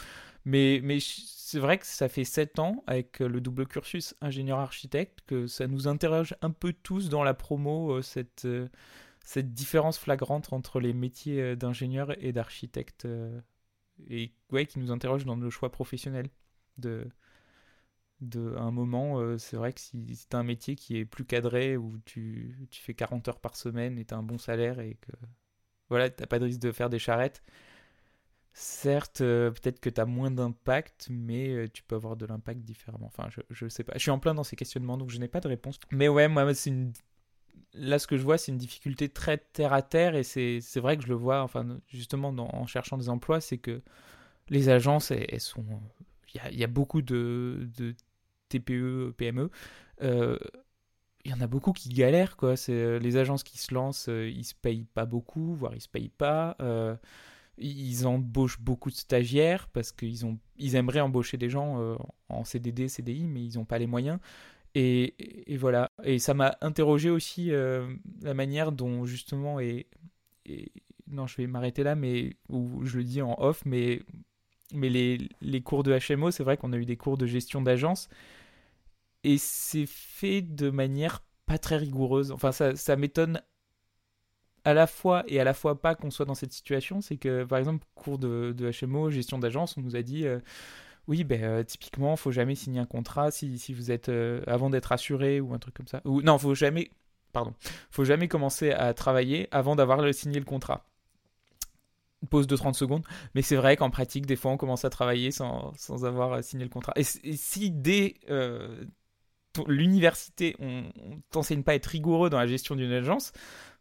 [0.46, 5.48] Mais, mais c'est vrai que ça fait 7 ans avec le double cursus ingénieur-architecte que
[5.48, 8.68] ça nous interroge un peu tous dans la promo, euh, cette, euh,
[9.24, 13.08] cette différence flagrante entre les métiers d'ingénieur et d'architecte
[14.10, 16.30] et ouais, qui nous interroge dans nos choix professionnels.
[16.78, 17.08] De,
[18.22, 21.26] de, à un moment, euh, c'est vrai que si, c'est un métier qui est plus
[21.26, 24.80] cadré, où tu, tu fais 40 heures par semaine et tu as un bon salaire
[24.80, 25.12] et que
[25.90, 27.44] voilà, tu pas de risque de faire des charrettes,
[28.54, 32.62] certes, euh, peut-être que tu as moins d'impact, mais euh, tu peux avoir de l'impact
[32.62, 33.08] différemment.
[33.08, 33.94] Enfin, je, ne sais pas.
[33.96, 35.80] Je suis en plein dans ces questionnements, donc je n'ai pas de réponse.
[35.92, 36.94] Mais ouais, moi, c'est une
[37.74, 40.98] là, ce que je vois, c'est une difficulté très terre à terre, et c'est vrai
[40.98, 43.82] que je le vois, enfin, justement, en cherchant des emplois, c'est que
[44.50, 45.66] les agences, sont.
[46.52, 47.96] Il y, a, beaucoup de, de
[48.50, 49.50] TPE, PME.
[50.04, 50.38] Euh,
[51.26, 52.56] il y en a beaucoup qui galèrent, quoi.
[52.56, 55.82] C'est euh, les agences qui se lancent, euh, ils se payent pas beaucoup, voire ils
[55.82, 56.56] se payent pas.
[57.58, 61.98] ils embauchent beaucoup de stagiaires parce qu'ils ont, ils aimeraient embaucher des gens
[62.30, 64.20] en CDD, CDI, mais ils n'ont pas les moyens.
[64.76, 65.92] Et, voilà.
[66.04, 69.88] Et ça m'a interrogé aussi euh, la manière dont justement et,
[71.08, 74.02] non, je vais m'arrêter là, mais où je le dis en off, mais
[74.72, 77.62] mais les, les cours de HMO, c'est vrai qu'on a eu des cours de gestion
[77.62, 78.08] d'agence
[79.24, 82.32] et c'est fait de manière pas très rigoureuse.
[82.32, 83.42] Enfin, ça, ça m'étonne
[84.66, 87.02] à la fois et à la fois pas qu'on soit dans cette situation.
[87.02, 90.40] C'est que, par exemple, cours de, HMO, gestion d'agence, on nous a dit euh,
[91.10, 94.92] oui, ben, euh, typiquement, faut jamais signer un contrat si, vous êtes euh, avant d'être
[94.92, 96.02] assuré ou un truc comme ça.
[96.06, 96.92] Non, faut jamais,
[97.34, 97.56] pardon,
[97.90, 100.86] faut jamais commencer à travailler avant d'avoir signé le contrat.
[102.30, 103.04] Pause de 30 secondes,
[103.34, 106.64] mais c'est vrai qu'en pratique, des fois, on commence à travailler sans, avoir euh, signé
[106.64, 106.94] le contrat.
[106.96, 108.20] Et, si dès
[109.66, 113.32] l'université, on, on t'enseigne pas à être rigoureux dans la gestion d'une agence,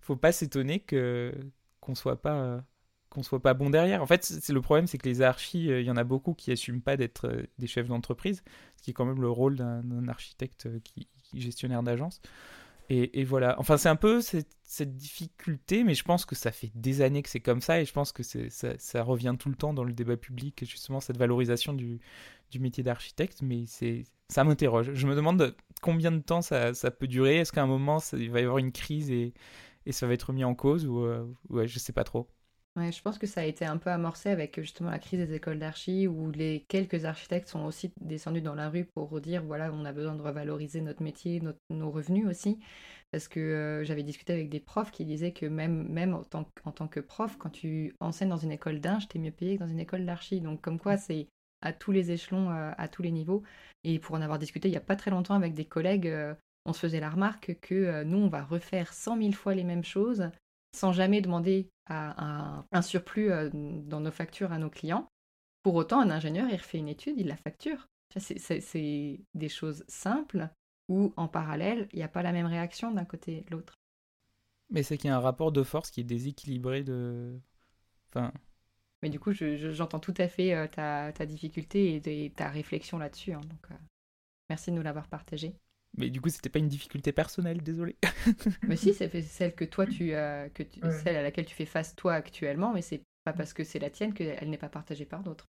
[0.01, 1.35] faut pas s'étonner que
[1.81, 2.65] qu'on soit pas
[3.11, 4.03] qu'on soit pas bon derrière.
[4.03, 6.53] En fait, c'est le problème, c'est que les archis, il y en a beaucoup qui
[6.53, 8.43] assument pas d'être des chefs d'entreprise,
[8.77, 12.21] ce qui est quand même le rôle d'un architecte qui, qui gestionnaire d'agence.
[12.91, 13.55] Et, voilà.
[13.59, 17.29] Enfin, c'est un peu cette, difficulté, mais je pense que ça fait des années que
[17.29, 19.93] c'est comme ça, et je pense que ça, ça, revient tout le temps dans le
[19.93, 22.01] débat public, justement, cette valorisation du,
[22.59, 24.93] métier d'architecte, mais c'est ça m'interroge.
[24.95, 27.39] Je me demande combien de temps ça, ça peut durer.
[27.39, 29.35] Est-ce qu'à un moment, il va y avoir une crise et,
[29.91, 32.29] ça va être mis en cause, ou euh, ouais, je sais pas trop.
[32.79, 35.35] Ouais, je pense que ça a été un peu amorcé avec justement la crise des
[35.35, 39.73] écoles d'archi, où les quelques architectes sont aussi descendus dans la rue pour dire voilà,
[39.73, 42.61] on a besoin de revaloriser notre métier, nos revenus aussi.
[43.11, 46.47] Parce que euh, j'avais discuté avec des profs qui disaient que même, même en, tant,
[46.65, 49.65] en tant que prof, quand tu enseignes dans une école d'ingé, t'es mieux payé que
[49.65, 50.41] dans une école d'archi.
[50.41, 51.27] Donc comme quoi, c'est
[51.63, 53.43] à tous les échelons, euh, à tous les niveaux.
[53.83, 56.35] Et pour en avoir discuté il n'y a pas très longtemps avec des collègues, euh,
[56.65, 59.85] on se faisait la remarque que nous, on va refaire cent mille fois les mêmes
[59.85, 60.31] choses
[60.77, 65.09] sans jamais demander à un, surplus euh, dans nos factures à nos clients.
[65.63, 67.89] Pour autant, un ingénieur, il refait une étude, il la facture.
[68.17, 70.49] C'est des choses simples
[70.89, 73.79] où, en parallèle, il n'y a pas la même réaction d'un côté et de l'autre.
[74.71, 77.39] Mais c'est qu'il y a un rapport de force qui est déséquilibré de...
[78.09, 78.33] Enfin...
[79.03, 83.33] Mais du coup, j'entends tout à fait euh, ta, ta, difficulté et, ta réflexion là-dessus.
[83.33, 83.75] Hein, donc, euh,
[84.49, 85.55] merci de nous l'avoir partagé.
[85.97, 87.97] Mais du coup, c'était pas une difficulté personnelle, désolé.
[88.63, 90.63] mais si, c'est celle que toi, tu, euh, que
[91.03, 93.91] celle à laquelle tu fais face toi actuellement, mais c'est pas parce que c'est la
[93.91, 95.47] tienne qu'elle n'est pas partagée par d'autres.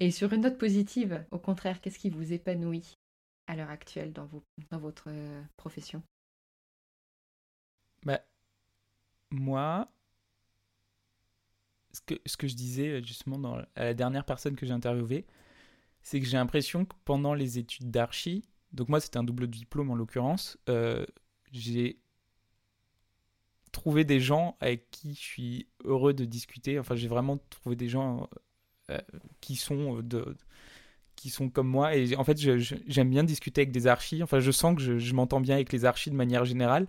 [0.00, 2.98] Et sur une note positive, au contraire, qu'est-ce qui vous épanouit
[3.46, 6.02] à l'heure actuelle dans, vos, dans votre euh, profession?
[8.04, 8.20] Bah,
[9.30, 9.88] Moi,
[11.92, 15.26] ce que, ce que je disais justement dans, à la dernière personne que j'ai interviewée,
[16.02, 19.90] c'est que j'ai l'impression que pendant les études d'archi, donc moi, c'était un double diplôme
[19.90, 20.58] en l'occurrence.
[20.68, 21.04] Euh,
[21.52, 21.98] j'ai
[23.72, 26.78] trouvé des gens avec qui je suis heureux de discuter.
[26.78, 28.28] Enfin, j'ai vraiment trouvé des gens
[28.90, 28.98] euh,
[29.40, 30.36] qui sont de
[31.16, 34.50] qui sont comme moi et en fait j'aime bien discuter avec des archis enfin je
[34.50, 36.86] sens que je, je m'entends bien avec les archis de manière générale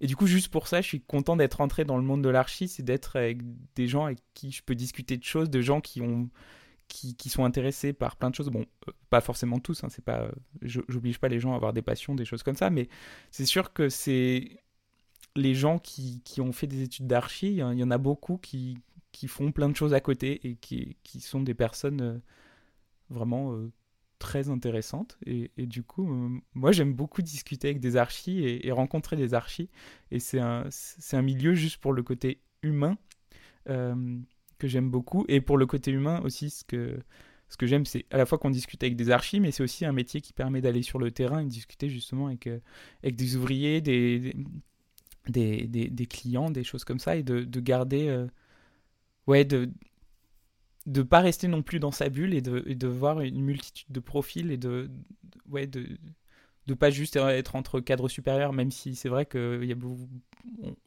[0.00, 2.30] et du coup juste pour ça je suis content d'être entré dans le monde de
[2.30, 3.42] l'archi c'est d'être avec
[3.74, 6.30] des gens avec qui je peux discuter de choses de gens qui ont
[6.88, 8.48] qui, sont intéressés par plein de choses.
[8.48, 10.32] Bon, euh, pas forcément tous, hein, c'est pas, euh,
[10.62, 12.88] j'oblige pas les gens à avoir des passions, des choses comme ça, mais
[13.30, 14.62] c'est sûr que c'est
[15.36, 18.78] les gens qui, qui, ont fait des études d'archi, il y en a beaucoup qui,
[19.12, 22.18] qui font plein de choses à côté et qui, sont des personnes euh,
[23.10, 23.56] vraiment
[24.18, 25.16] très intéressantes.
[25.26, 26.06] Et, du coup,
[26.54, 29.70] moi j'aime beaucoup discuter avec des archis et, et rencontrer des archis.
[30.10, 30.64] Et c'est un,
[31.12, 32.96] un milieu juste pour le côté humain
[34.58, 35.24] que j'aime beaucoup.
[35.28, 36.98] Et pour le côté humain aussi, ce que,
[37.48, 39.84] ce que j'aime, c'est à la fois qu'on discute avec des archis, mais c'est aussi
[39.84, 42.60] un métier qui permet d'aller sur le terrain et de discuter justement avec, euh,
[43.02, 44.34] avec des ouvriers, des
[45.28, 48.08] des, des, clients, des choses comme ça, et de, de garder.
[48.08, 48.26] Euh,
[49.26, 49.70] ouais, de
[50.86, 54.00] de pas rester non plus dans sa bulle et de, de voir une multitude de
[54.00, 54.90] profils et de,
[55.50, 55.98] ouais de
[56.66, 60.08] de pas juste être entre cadres supérieurs même si c'est vrai qu'il y a beaucoup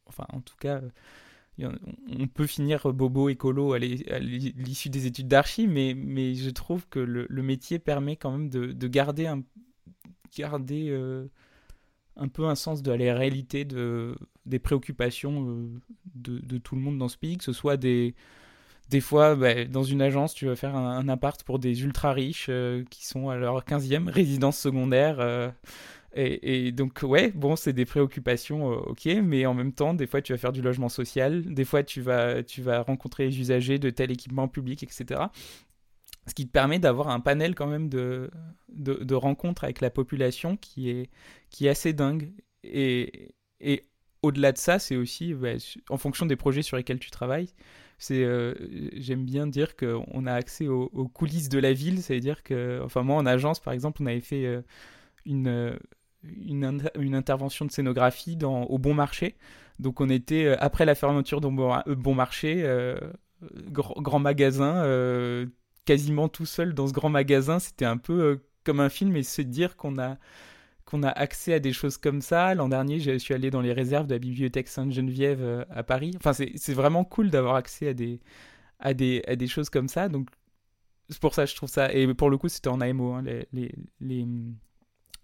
[0.06, 0.82] enfin en tout cas
[1.64, 5.94] on peut finir bobo écolo à l'issue des études d'archi, mais,
[6.36, 9.28] je trouve que le, métier permet quand même de, garder,
[10.90, 11.26] euh,
[12.16, 15.70] un peu un sens de la réalité de, des préoccupations euh,
[16.16, 18.16] de, tout le monde dans ce pays, que ce soit des...
[18.90, 22.48] Des fois, bah, dans une agence, tu vas faire un, appart pour des ultra riches
[22.50, 25.54] euh, qui sont à leur 15e résidence secondaire
[26.14, 30.22] et, donc, ouais, bon, c'est des préoccupations, euh, ok, mais en même temps, des fois,
[30.22, 33.80] tu vas faire du logement social, des fois, tu vas, tu vas rencontrer les usagers
[33.80, 35.22] de tel équipement public, etc.
[36.28, 38.30] Ce qui te permet d'avoir un panel quand même de,
[38.70, 41.10] de, rencontres avec la population qui est,
[41.50, 42.32] qui est assez dingue.
[42.64, 43.86] Et, et
[44.22, 45.54] au-delà de ça, c'est aussi, bah,
[45.90, 47.50] en fonction des projets sur lesquels tu travailles,
[48.10, 48.56] euh,
[48.94, 52.82] j'aime bien dire qu'on a accès aux, coulisses de la ville c'est à dire que
[52.84, 54.62] enfin moi en agence par exemple on avait fait euh,
[55.26, 55.78] une
[56.24, 59.36] une, une, intervention de scénographie dans, au Bon Marché.
[59.80, 62.98] Donc on était, euh, après la fermeture de Bon, euh, Marché, euh,
[63.72, 64.86] grand, magasin,
[65.86, 67.60] quasiment tout seul dans ce grand magasin.
[67.60, 70.18] C'était un peu comme un film et se dire qu'on a,
[70.86, 72.54] qu'on a accès à des choses comme ça.
[72.54, 76.12] L'an dernier, je suis allé dans les réserves de la bibliothèque Sainte-Geneviève à Paris.
[76.18, 78.20] Enfin, c'est vraiment cool d'avoir accès à des,
[78.80, 80.10] à, des, à des choses comme ça.
[80.10, 80.30] Donc
[81.10, 81.92] c'est pour ça que je trouve ça.
[81.94, 84.28] Et pour le coup, c'était en AMO, hein, les, les, les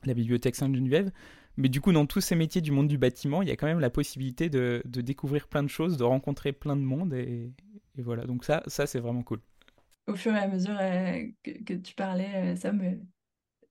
[0.06, 1.12] la bibliothèque Sainte-Geneviève.
[1.58, 3.66] Mais du coup, dans tous ces métiers du monde du bâtiment, il y a quand
[3.66, 7.14] même la possibilité de, découvrir plein de choses, de rencontrer plein de monde.
[7.14, 7.52] Et,
[7.98, 9.40] voilà, donc ça, ça c'est vraiment cool.
[10.06, 13.00] Au fur et à mesure euh, que, tu parlais, euh, ça me,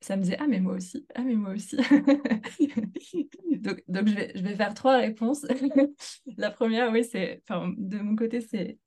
[0.00, 1.76] ça me disait Ah, mais moi aussi, ah, mais moi aussi.
[3.58, 5.46] donc, donc je, vais, je vais faire trois réponses.
[6.36, 8.78] la première, oui, c'est, de mon côté, c'est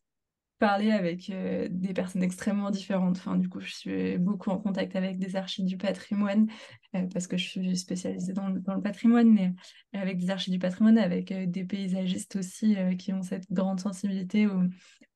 [0.59, 3.17] parler avec euh, des personnes extrêmement différentes.
[3.17, 6.47] Enfin, du coup, je suis beaucoup en contact avec des archives du patrimoine
[6.95, 9.53] euh, parce que je suis spécialisée dans le, patrimoine, mais
[9.93, 14.47] avec des archives du patrimoine, avec euh, des paysagistes aussi qui ont cette grande sensibilité
[14.47, 14.63] aux,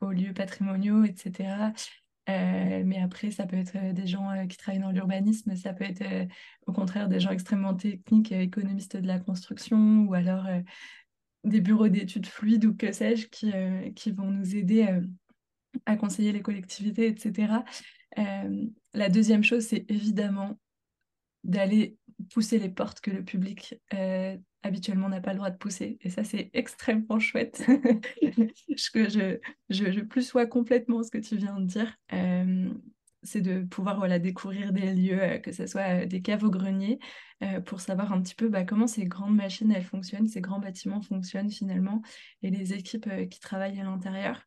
[0.02, 1.74] aux lieux patrimoniaux, etc.
[2.28, 6.04] mais après, ça peut être des gens qui travaillent dans l'urbanisme, ça peut être
[6.68, 10.48] au contraire des gens extrêmement techniques, économistes de la construction, ou alors
[11.44, 13.52] des bureaux d'études fluides ou que sais-je, qui,
[13.94, 14.88] qui vont nous aider
[15.86, 17.64] à conseiller les collectivités, etc.
[18.18, 20.60] Euh, la deuxième chose, c'est évidemment
[21.44, 21.98] d'aller
[22.32, 25.98] pousser les portes que le public euh, habituellement n'a pas le droit de pousser.
[26.02, 27.66] Et ça, c'est extrêmement chouette.
[28.94, 31.98] que je, je, je, plus sois complètement ce que tu viens de dire.
[32.14, 32.70] Euh,
[33.24, 37.00] c'est de pouvoir voilà, découvrir des lieux, que ce soit des caves au grenier,
[37.66, 41.02] pour savoir un petit peu bah, comment ces grandes machines elles fonctionnent, ces grands bâtiments
[41.02, 42.02] fonctionnent finalement,
[42.42, 44.42] et les équipes qui travaillent à l'intérieur.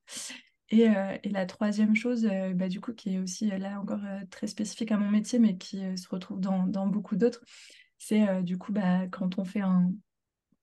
[0.70, 3.80] Et, euh, et, la troisième chose, euh, bah, du coup, qui est aussi euh, là
[3.80, 4.00] encore
[4.30, 7.44] très spécifique à mon métier, mais qui se retrouve dans, beaucoup d'autres,
[7.98, 9.62] c'est du coup bah, quand on fait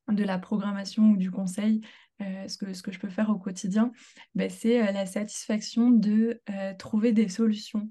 [0.09, 1.81] de la programmation ou du conseil,
[2.19, 3.91] ce, que, ce que je peux faire au quotidien,
[4.35, 6.41] bah, c'est la satisfaction de
[6.77, 7.89] trouver des solutions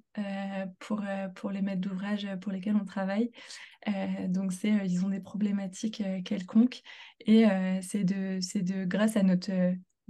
[0.79, 1.03] pour,
[1.35, 3.31] pour les maîtres d'ouvrage pour lesquels on travaille.
[4.29, 6.83] donc, c'est ils ont des problématiques quelconques
[7.27, 7.45] et
[7.81, 9.51] c'est de, de, grâce à notre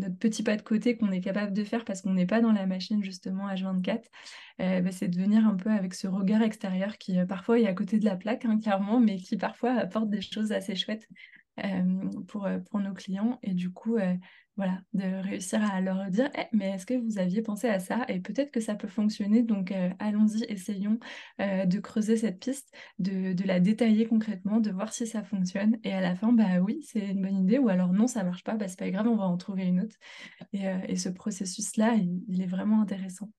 [0.02, 2.52] notre petit pas de côté qu'on est capable de faire parce qu'on n'est pas dans
[2.52, 4.02] la machine justement H24,
[4.60, 7.66] euh, bah, c'est de venir un peu avec ce regard extérieur qui euh, parfois est
[7.66, 11.08] à côté de la plaque, hein, clairement, mais qui parfois apporte des choses assez chouettes
[12.28, 13.38] pour, pour nos clients.
[13.42, 13.98] Et du coup,
[14.56, 18.04] voilà, de réussir à leur dire eh, mais est-ce que vous aviez pensé à ça
[18.08, 20.98] Et peut-être que ça peut fonctionner, donc euh, allons-y, essayons
[21.40, 25.78] euh, de creuser cette piste, de, la détailler concrètement, de voir si ça fonctionne.
[25.84, 28.44] Et à la fin, bah oui, c'est une bonne idée, ou alors non, ça marche
[28.44, 29.96] pas, bah, c'est pas grave, on va en trouver une autre.
[30.52, 33.30] Et, euh, ce processus-là, il, est vraiment intéressant.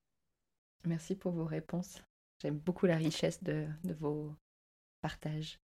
[0.84, 2.02] Merci pour vos réponses.
[2.42, 3.68] J'aime beaucoup la richesse de
[4.00, 4.34] vos
[5.00, 5.63] partages.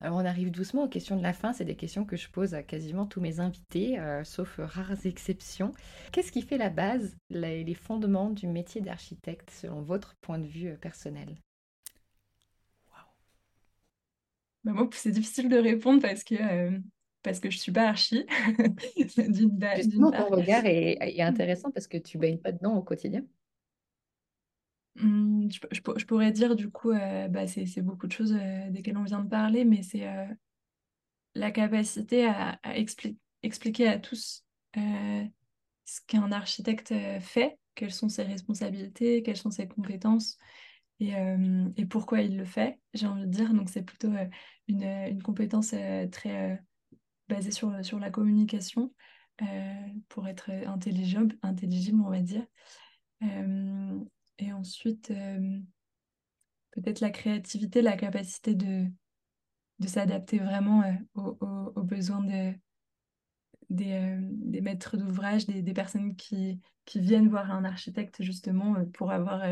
[0.00, 1.52] Alors on arrive doucement aux questions de la fin.
[1.52, 5.72] C'est des questions que je pose à quasiment tous mes invités, euh, sauf rares exceptions.
[6.12, 10.68] Qu'est-ce qui fait la base, les fondements du métier d'architecte selon votre point de vue
[10.68, 11.36] euh, personnel?
[14.64, 16.78] Bah, Moi, c'est difficile de répondre parce que euh,
[17.22, 18.24] parce que je suis pas archi.
[19.76, 23.24] Justement, ton regard est, est intéressant parce que tu baignes pas dedans au quotidien.
[24.98, 29.04] Mmh, je, pourrais dire du coup, euh, bah, c'est beaucoup de choses euh, desquelles on
[29.04, 30.26] vient de parler, mais c'est euh,
[31.34, 32.58] la capacité à,
[33.42, 34.44] expliquer à tous
[34.74, 40.38] ce qu'un architecte fait, quelles sont ses responsabilités, quelles sont ses compétences
[40.98, 41.12] et,
[41.90, 43.52] pourquoi il le fait, j'ai envie de dire.
[43.52, 44.10] Donc c'est plutôt
[44.66, 45.74] une, compétence
[46.10, 46.62] très
[47.28, 48.92] basée sur, la communication
[50.08, 52.46] pour être intelligible, intelligible, on va dire.
[54.38, 55.58] Et ensuite, euh,
[56.72, 58.86] peut-être la créativité, la capacité de,
[59.78, 62.52] de s'adapter vraiment euh, aux, besoins de,
[63.70, 69.10] des, euh, des maîtres d'ouvrage, des, personnes qui, qui viennent voir un architecte justement pour
[69.10, 69.42] avoir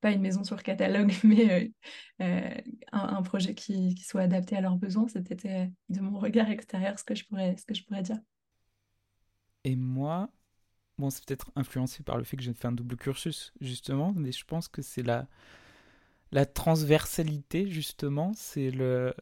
[0.00, 1.72] pas une maison sur catalogue, mais
[2.18, 5.06] un, projet qui, qui, soit adapté à leurs besoins.
[5.06, 8.18] C'était de mon regard extérieur ce que je pourrais, ce que je pourrais dire.
[9.64, 10.28] Et moi,
[11.02, 14.30] Bon, c'est peut-être influencé par le fait que j'ai fait un double cursus, justement, mais
[14.30, 15.26] je pense que c'est la,
[16.46, 19.12] transversalité, justement, c'est le,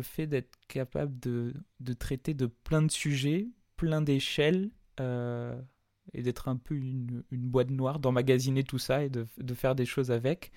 [0.00, 1.52] fait d'être capable de,
[1.98, 5.60] traiter de plein de sujets, plein d'échelles, euh,
[6.14, 10.10] et d'être un peu une, boîte noire, d'emmagasiner tout ça et de, faire des choses
[10.10, 10.50] avec.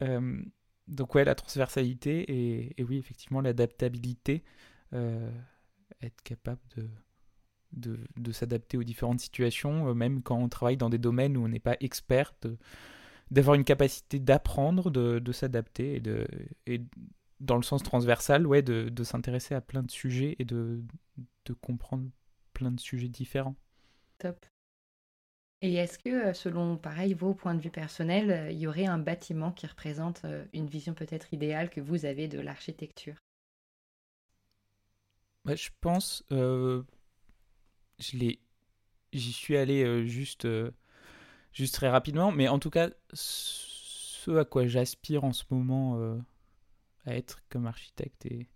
[0.00, 0.42] Euh,
[0.88, 4.42] donc ouais, la transversalité et, et oui, effectivement, l'adaptabilité,
[4.94, 5.30] euh,
[6.00, 6.88] être capable de
[7.72, 11.48] de, s'adapter aux différentes situations, euh, même quand on travaille dans des domaines où on
[11.48, 12.34] n'est pas expert,
[13.30, 16.26] d'avoir une capacité d'apprendre, de, s'adapter et, de,
[16.66, 16.82] et
[17.40, 20.82] dans le sens transversal, ouais, de, s'intéresser à plein de sujets et de,
[21.44, 22.08] de comprendre
[22.52, 23.56] plein de sujets différents.
[24.18, 24.46] Top.
[25.64, 28.86] Et est-ce que, euh, selon, pareil, vos points de vue personnels, euh, il y aurait
[28.86, 33.14] un bâtiment qui représente une vision peut-être idéale que vous avez de l'architecture?
[35.44, 36.24] Bah, Je pense,
[37.98, 38.40] je l'ai,
[39.12, 40.70] j'y suis allé euh, juste, euh,
[41.52, 46.16] juste très rapidement, mais en tout cas, ce à quoi j'aspire en ce moment euh,
[47.06, 48.46] à être comme architecte et,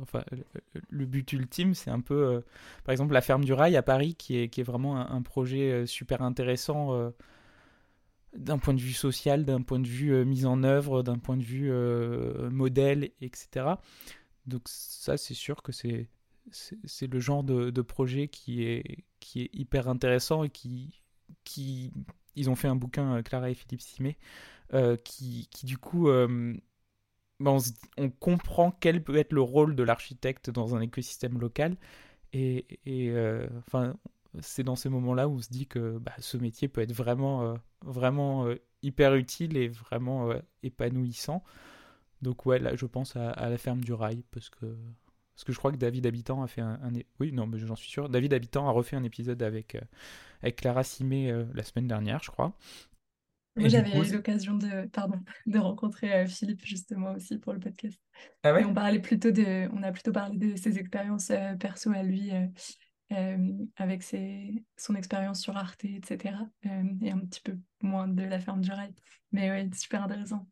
[0.00, 0.22] enfin
[0.90, 2.42] le, but ultime, c'est un peu,
[2.84, 5.86] par exemple, la ferme du rail à Paris, qui est, qui est vraiment un, projet
[5.86, 7.12] super intéressant
[8.34, 11.42] d'un point de vue social, d'un point de vue mise en œuvre, d'un point de
[11.42, 11.72] vue
[12.50, 13.76] modèle, etc.
[14.46, 16.10] Donc ça, c'est sûr que c'est
[16.50, 21.02] c'est le genre de, projet qui est, qui est hyper intéressant et qui,
[21.44, 21.92] qui...
[22.34, 24.16] Ils ont fait un bouquin, Clara et Philippe Simet,
[25.04, 26.08] qui, qui, du coup...
[27.38, 27.58] Ben,
[27.98, 31.76] on, comprend quel peut être le rôle de l'architecte dans un écosystème local.
[32.32, 33.14] Et, et
[33.58, 33.94] enfin,
[34.40, 37.58] c'est dans ces moments-là où on se dit que bah, ce métier peut être vraiment,
[37.84, 38.46] vraiment
[38.82, 40.30] hyper utile et vraiment
[40.62, 41.42] épanouissant.
[42.22, 44.66] Donc ouais, là je pense à, la ferme du rail parce que
[45.36, 46.80] parce que je crois que David Habitant a fait un,
[47.20, 48.08] oui non mais j'en suis sûr.
[48.08, 49.82] David Habitant a refait un épisode avec euh,
[50.42, 52.56] avec Clara Simé euh, la semaine dernière, je crois.
[53.58, 58.00] J'avais eu l'occasion de pardon de rencontrer euh, Philippe justement aussi pour le podcast.
[58.44, 58.62] Ah ouais?
[58.62, 61.30] Et on parlait plutôt de on a plutôt parlé de ses expériences
[61.60, 62.30] perso à lui.
[63.76, 66.34] avec ses, son expérience sur Arte, etc.
[66.64, 68.94] et un petit peu moins de la ferme du rail.
[69.32, 70.46] Mais ouais, super intéressant.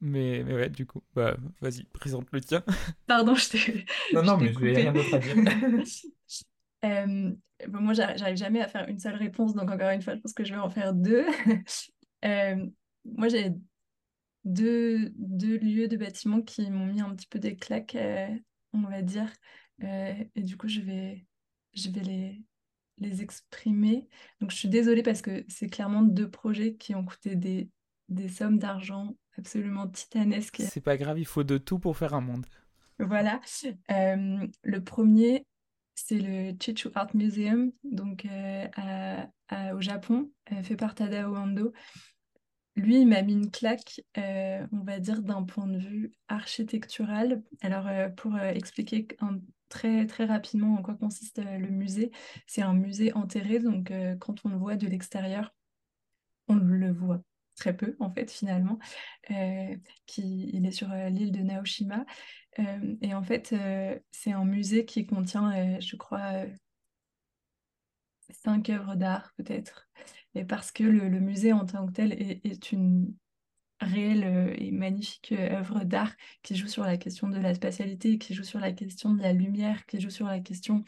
[0.00, 2.64] Mais, mais ouais, du coup, bah, vas-y, présente le tien.
[3.06, 3.86] Pardon, je t'ai.
[4.14, 5.36] Non, non, mais je n'ai rien d'autre à dire.
[6.84, 7.32] euh,
[7.68, 10.32] bon, moi, j'arrive jamais à faire une seule réponse, donc encore une fois, je pense
[10.32, 11.26] que je vais en faire deux.
[12.24, 12.66] euh,
[13.04, 13.52] moi, j'ai
[14.44, 18.28] deux, deux lieux de bâtiments qui m'ont mis un petit peu des claques, euh,
[18.72, 19.30] on va dire.
[19.82, 21.26] Euh, et du coup, je vais,
[21.74, 22.42] je vais les,
[22.96, 24.08] les exprimer.
[24.40, 27.68] Donc, je suis désolée parce que c'est clairement deux projets qui ont coûté des,
[28.10, 30.62] des sommes d'argent absolument titanesque.
[30.68, 32.46] C'est pas grave, il faut de tout pour faire un monde.
[32.98, 33.40] Voilà.
[33.90, 35.46] Euh, le premier,
[35.94, 39.24] c'est le Chichu Art Museum, donc euh,
[39.74, 41.72] au Japon, euh, fait par Tadao Ando.
[42.76, 47.42] Lui, il m'a mis une claque, on va dire, d'un point de vue architectural.
[47.62, 49.08] Alors, pour expliquer
[49.68, 52.10] très, très rapidement en quoi consiste le musée,
[52.46, 55.52] c'est un musée enterré, donc quand on le voit de l'extérieur,
[56.48, 57.22] on le voit
[57.60, 58.78] très peu en fait finalement,
[59.30, 62.04] euh, qui, il est sur euh, l'île de Naoshima.
[62.58, 63.54] Euh, et en fait,
[64.10, 66.46] c'est un musée qui contient, je crois,
[68.30, 69.88] cinq œuvres d'art peut-être.
[70.34, 73.14] Et parce que le, musée en tant que tel est, une
[73.80, 78.44] réelle et magnifique œuvre d'art qui joue sur la question de la spatialité, qui joue
[78.44, 80.84] sur la question de la lumière, qui joue sur la question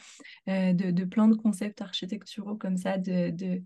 [0.47, 3.63] de, plein de concepts architecturaux comme ça, de,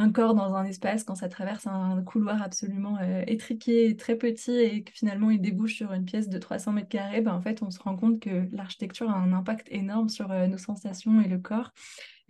[0.00, 4.52] un corps dans un espace quand ça traverse un couloir absolument euh, étriqué, très petit
[4.52, 7.62] et que finalement il débouche sur une pièce de 300 mètres carrés, ben, en fait
[7.62, 11.28] on se rend compte que l'architecture a un impact énorme sur euh, nos sensations et
[11.28, 11.72] le corps.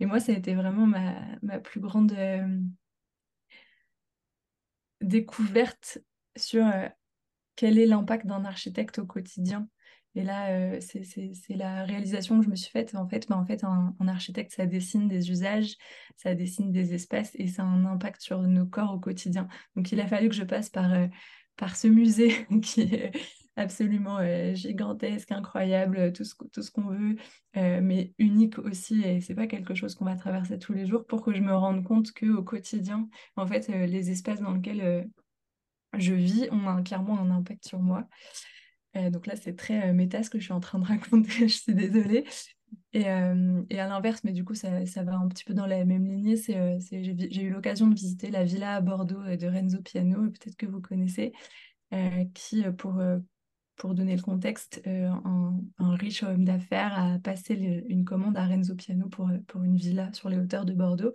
[0.01, 2.59] Et moi ça a été vraiment ma, plus grande euh,
[4.99, 5.99] découverte
[6.35, 6.65] sur
[7.55, 9.67] quel est l'impact d'un architecte au quotidien
[10.15, 12.93] et là, euh, c'est la réalisation que je me suis faite.
[12.95, 15.77] En fait, bah, en fait un, architecte, ça dessine des usages,
[16.17, 19.47] ça dessine des espaces et ça a un impact sur nos corps au quotidien.
[19.75, 21.07] Donc, il a fallu que je passe par, euh,
[21.55, 23.11] par ce musée qui est
[23.55, 27.15] absolument euh, gigantesque, incroyable, tout ce, ce qu'on veut,
[27.55, 29.01] mais unique aussi.
[29.03, 31.55] Et c'est pas quelque chose qu'on va traverser tous les jours pour que je me
[31.55, 33.07] rende compte qu'au quotidien,
[33.37, 35.09] en fait, les espaces dans lesquels
[35.97, 38.07] je vis ont clairement un impact sur moi.
[38.95, 41.47] Euh, donc là, c'est très euh, méta ce que je suis en train de raconter,
[41.47, 42.25] je suis désolée.
[42.93, 45.65] Et, euh, et à l'inverse, mais du coup, ça, ça, va un petit peu dans
[45.65, 46.37] la même lignée.
[46.37, 50.65] C'est, j'ai, eu l'occasion de visiter la villa à Bordeaux de Renzo Piano, peut-être que
[50.65, 51.33] vous connaissez,
[52.33, 53.01] qui, pour,
[53.75, 58.75] pour donner le contexte, un, un, riche homme d'affaires a passé une commande à Renzo
[58.75, 61.13] Piano pour, pour une villa sur les hauteurs de Bordeaux.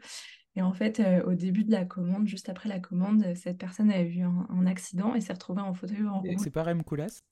[0.56, 4.02] Et en fait, au début de la commande, juste après la commande, cette personne a
[4.02, 6.36] eu un, un accident et s'est retrouvée en fauteuil en rouge.
[6.38, 7.22] C'est pas Rem Koulas?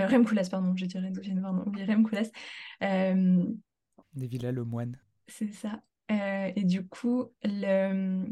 [0.00, 1.64] Euh, Rem Koolhaas, pardon, j'ai dit Renzo pardon.
[1.66, 2.30] Oui, Rem Koolhaas.
[2.82, 3.44] Euh,
[4.14, 4.98] Des villas le moine.
[5.26, 5.82] C'est ça.
[6.10, 8.24] Euh, et du coup, le...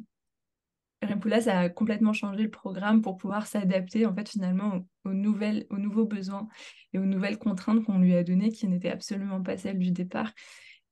[1.03, 5.67] Rem Koolhaas a complètement changé le programme pour pouvoir s'adapter en fait finalement aux, nouvelles,
[5.71, 6.47] aux nouveaux besoins
[6.93, 10.33] et aux nouvelles contraintes qu'on lui a données qui n'étaient absolument pas celles du départ.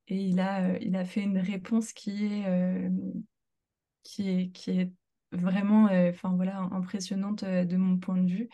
[0.07, 2.91] Et il a, il a fait une réponse qui est,
[4.03, 4.91] qui est, qui est
[5.33, 8.49] vraiment enfin voilà, impressionnante de mon point de vue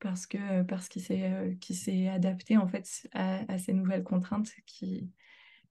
[0.00, 5.10] parce que parce qu'il s'est euh, adapté en fait à, ces nouvelles contraintes qui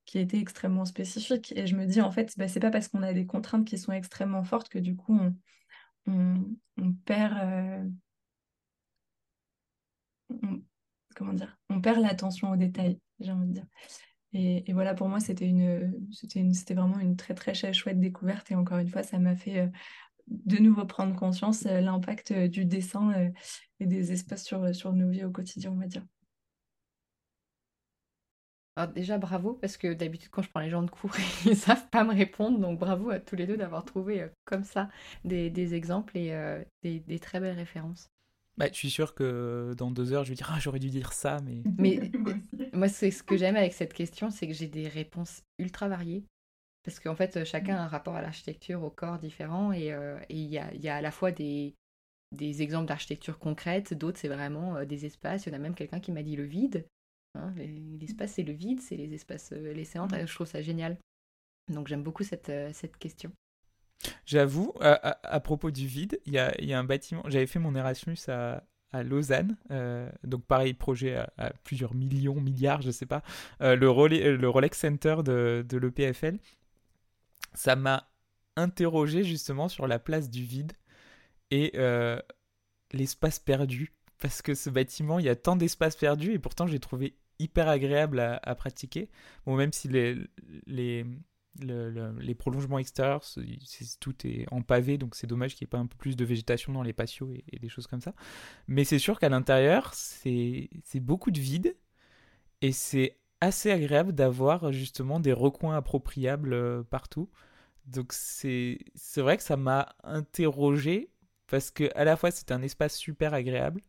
[0.04, 1.52] qui étaient extrêmement spécifiques.
[1.56, 3.78] Et je me dis en fait bah, c'est pas parce qu'on a des contraintes qui
[3.78, 5.18] sont extrêmement fortes que du coup
[6.06, 6.44] on,
[6.76, 7.84] on, perd euh,
[11.14, 13.66] comment dire on perd l'attention aux détails j'ai envie de dire.
[14.32, 18.50] Et, et, voilà pour moi c'était une c'était vraiment une très très chouette découverte.
[18.50, 19.68] Et encore une fois ça m'a fait euh,
[20.28, 23.30] de nouveau prendre conscience euh, l'impact euh, du dessin euh,
[23.80, 26.04] et des espaces sur, sur nos vies au quotidien, on va dire.
[28.78, 31.16] Alors déjà bravo parce que d'habitude quand je prends les gens de cours
[31.46, 34.90] ils savent pas me répondre donc bravo à tous les deux d'avoir trouvé comme ça
[35.24, 38.10] des, exemples et des, très belles références.
[38.58, 41.14] Bah, je suis sûr que dans deux heures je vais dire ah j'aurais dû dire
[41.14, 41.62] ça mais.
[41.78, 42.10] Mais
[42.76, 46.24] Moi, c'est ce que j'aime avec cette question, c'est que j'ai des réponses ultra variées.
[46.86, 49.72] Parce qu'en fait, chacun a un rapport à l'architecture, au corps différent.
[49.72, 49.92] Et
[50.30, 51.74] il y, a, y, a, à la fois des,
[52.32, 55.46] des exemples d'architecture concrète, d'autres, c'est vraiment des espaces.
[55.46, 56.86] Il y en a même quelqu'un qui m'a dit le vide.
[57.34, 57.52] Hein,
[58.00, 60.16] l'espace, c'est le vide, c'est les espaces laissés entre.
[60.16, 60.96] Je trouve ça génial.
[61.72, 63.32] Donc, j'aime beaucoup cette, cette question.
[64.24, 67.22] J'avoue, à, propos du vide, il y a, y a, un bâtiment.
[67.26, 72.82] J'avais fait mon Erasmus à, à Lausanne, euh, donc pareil, projet à, plusieurs millions, milliards,
[72.82, 73.22] je sais pas,
[73.60, 76.38] euh, le, le, Rolex Center de, de l'EPFL.
[77.56, 78.08] Ça m'a
[78.56, 80.72] interrogé justement sur la place du vide
[81.50, 82.20] et euh,
[82.92, 83.92] l'espace perdu.
[84.18, 87.68] Parce que ce bâtiment, il y a tant d'espace perdu et pourtant j'ai trouvé hyper
[87.68, 89.10] agréable à, pratiquer.
[89.44, 90.16] Bon, même si les,
[90.66, 91.04] les,
[91.60, 93.22] les prolongements extérieurs,
[94.00, 96.24] tout est en pavé, donc c'est dommage qu'il n'y ait pas un peu plus de
[96.24, 98.14] végétation dans les patios et, des choses comme ça.
[98.68, 101.76] Mais c'est sûr qu'à l'intérieur, c'est beaucoup de vide
[102.62, 107.28] et c'est assez agréable d'avoir justement des recoins appropriables euh, partout.
[107.86, 108.78] Donc c'est
[109.16, 111.10] vrai que ça m'a interrogé
[111.46, 113.82] parce que à la fois c'est un espace super agréable,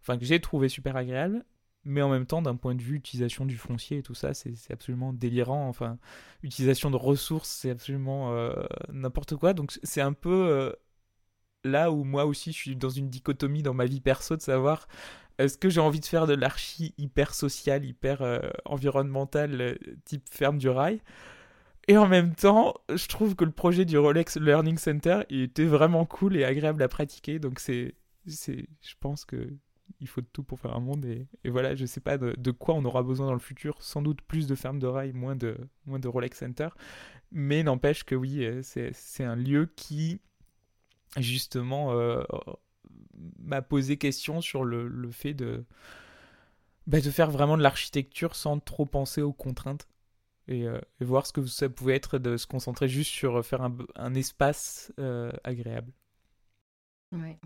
[0.00, 1.44] enfin que j'ai trouvé super agréable,
[1.84, 4.54] mais en même temps, d'un point de vue utilisation du foncier et tout ça, c'est
[4.70, 5.68] absolument délirant.
[5.68, 5.98] Enfin,
[6.42, 8.52] utilisation de ressources, c'est absolument euh,
[8.92, 9.54] n'importe quoi.
[9.54, 10.72] Donc c'est un peu euh,
[11.64, 14.88] là où moi aussi je suis dans une dichotomie dans ma vie perso de savoir
[15.44, 20.58] est-ce que j'ai envie de faire de l'archi hyper social, hyper euh, environnemental, type ferme
[20.58, 21.00] du rail?
[21.88, 25.64] Et en même temps, je trouve que le projet du Rolex Learning Center il était
[25.64, 27.38] vraiment cool et agréable à pratiquer.
[27.38, 27.94] Donc c'est,
[28.26, 29.48] je pense que
[30.00, 31.04] il faut de tout pour faire un monde.
[31.04, 33.82] Et, voilà, je sais pas de, quoi on aura besoin dans le futur.
[33.82, 35.56] Sans doute plus de fermes de rail, moins de,
[35.86, 36.68] moins de Rolex Center.
[37.32, 40.20] Mais n'empêche que oui, euh, c'est un lieu qui,
[41.16, 42.22] justement, euh,
[43.38, 45.64] m'a posé question sur le, le fait de,
[46.86, 49.88] bah, de faire vraiment de l'architecture sans trop penser aux contraintes.
[50.48, 53.76] Et, euh, voir ce que ça pouvait être de se concentrer juste sur faire un,
[53.94, 54.92] un espace
[55.44, 55.92] agréable.
[57.12, 57.38] Ouais.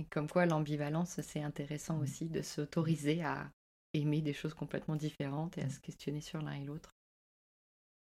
[0.00, 2.02] Et comme quoi l'ambivalence, c'est intéressant mmh.
[2.02, 3.50] aussi de s'autoriser à
[3.92, 5.70] aimer des choses complètement différentes et à mmh.
[5.70, 6.90] se questionner sur l'un et l'autre.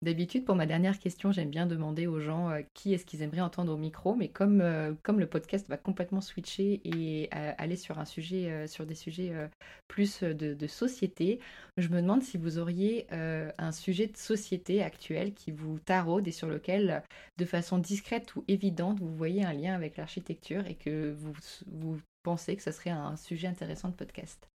[0.02, 3.40] D'habitude, pour ma dernière question, j'aime bien demander aux gens euh, qui est-ce qu'ils aimeraient
[3.40, 8.00] entendre au micro, mais comme, euh, le podcast va complètement switcher et euh, aller sur,
[8.00, 9.32] un sujet, sur des sujets
[9.86, 11.38] plus de, société,
[11.76, 16.32] je me demande si vous auriez un sujet de société actuel qui vous taraude et
[16.32, 17.04] sur lequel,
[17.38, 22.56] de façon discrète ou évidente, vous voyez un lien avec l'architecture et que vous, pensez
[22.56, 24.48] que ce serait un sujet intéressant de podcast?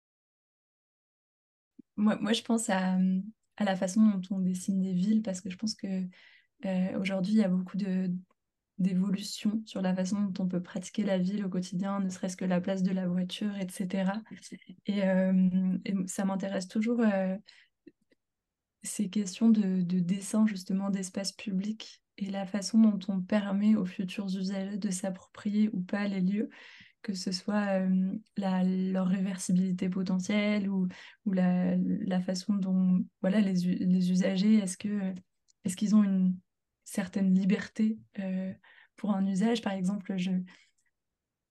[1.97, 2.97] Moi, moi je pense à,
[3.57, 5.87] à la façon dont on dessine des villes, parce que je pense que
[6.67, 7.77] euh, aujourd'hui, il y a beaucoup
[8.79, 12.45] d'évolution sur la façon dont on peut pratiquer la ville au quotidien, ne serait-ce que
[12.45, 14.13] la place de la voiture, etc.
[14.87, 17.37] Et, euh, ça m'intéresse toujours euh,
[18.83, 23.87] ces questions de, de dessin justement d'espace public et la façon dont on permet aux
[23.87, 26.51] futurs usagers de s'approprier ou pas les lieux
[27.05, 27.81] que ce soit
[28.37, 30.89] leur réversibilité potentielle ou,
[31.27, 35.15] la, façon dont voilà, les, les usagers, est-ce qu'ils
[35.65, 36.37] est ont une
[36.85, 37.99] certaine liberté
[38.97, 39.61] pour un usage?
[39.61, 40.31] Par exemple, je,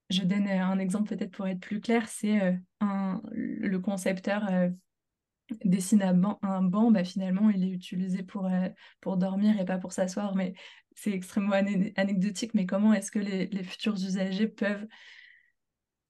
[0.10, 4.50] je donne un exemple peut-être pour être plus clair, c'est le concepteur
[5.66, 8.50] dessine un banc, un banc bah, finalement, il est utilisé pour,
[9.02, 10.56] pour dormir et pas pour s'asseoir, mais
[10.96, 11.54] c'est extrêmement
[11.96, 14.88] anecdotique, mais comment est-ce que les futurs usagers peuvent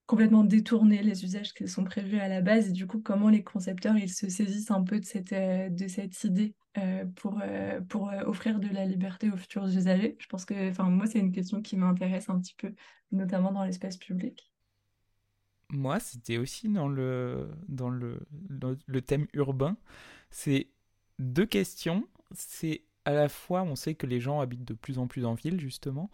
[0.06, 3.44] complètement détourner les usages qui sont prévus à la base et du coup comment les
[3.44, 7.80] concepteurs ils se saisissent un peu de cette, euh, de cette idée euh, pour, euh,
[7.82, 10.16] pour offrir de la liberté aux futurs usagers?
[10.20, 12.74] Je pense que moi c'est une question qui m'intéresse un petit peu,
[13.12, 14.52] notamment dans l'espace public.
[15.70, 18.20] Moi, c'était aussi dans le, dans le,
[18.86, 19.76] le thème urbain.
[20.30, 20.68] C'est
[21.18, 22.08] deux questions.
[22.32, 25.34] C'est à la fois, on sait que les gens habitent de plus en plus en
[25.34, 26.12] ville, justement,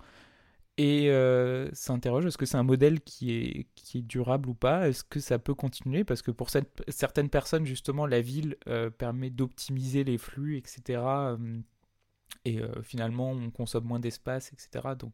[0.80, 4.88] et euh, s'interroge est-ce que c'est un modèle qui est, qui est durable ou pas?
[4.88, 6.06] Est-ce que ça peut continuer?
[6.06, 6.50] Parce que pour
[6.88, 11.02] certaines personnes, justement, la ville euh, permet d'optimiser les flux, etc.
[12.46, 14.96] et euh, finalement, on consomme moins d'espace, etc.
[14.98, 15.12] Donc,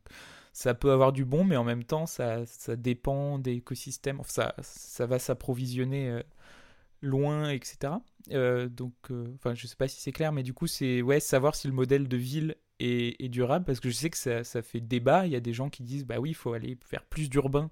[0.54, 4.22] ça peut avoir du bon, mais en même temps, ça, ça dépend des écosystèmes.
[4.28, 6.22] ça, ça va s'approvisionner
[7.02, 7.94] loin, etc.
[8.70, 8.94] donc,
[9.34, 11.74] enfin, je sais pas si c'est clair, mais du coup, c'est ouais, savoir si le
[11.74, 15.26] modèle de ville et, durable parce que je sais que ça, ça, fait débat.
[15.26, 17.69] Il y a des gens qui disent bah oui, il faut aller faire plus d'urbain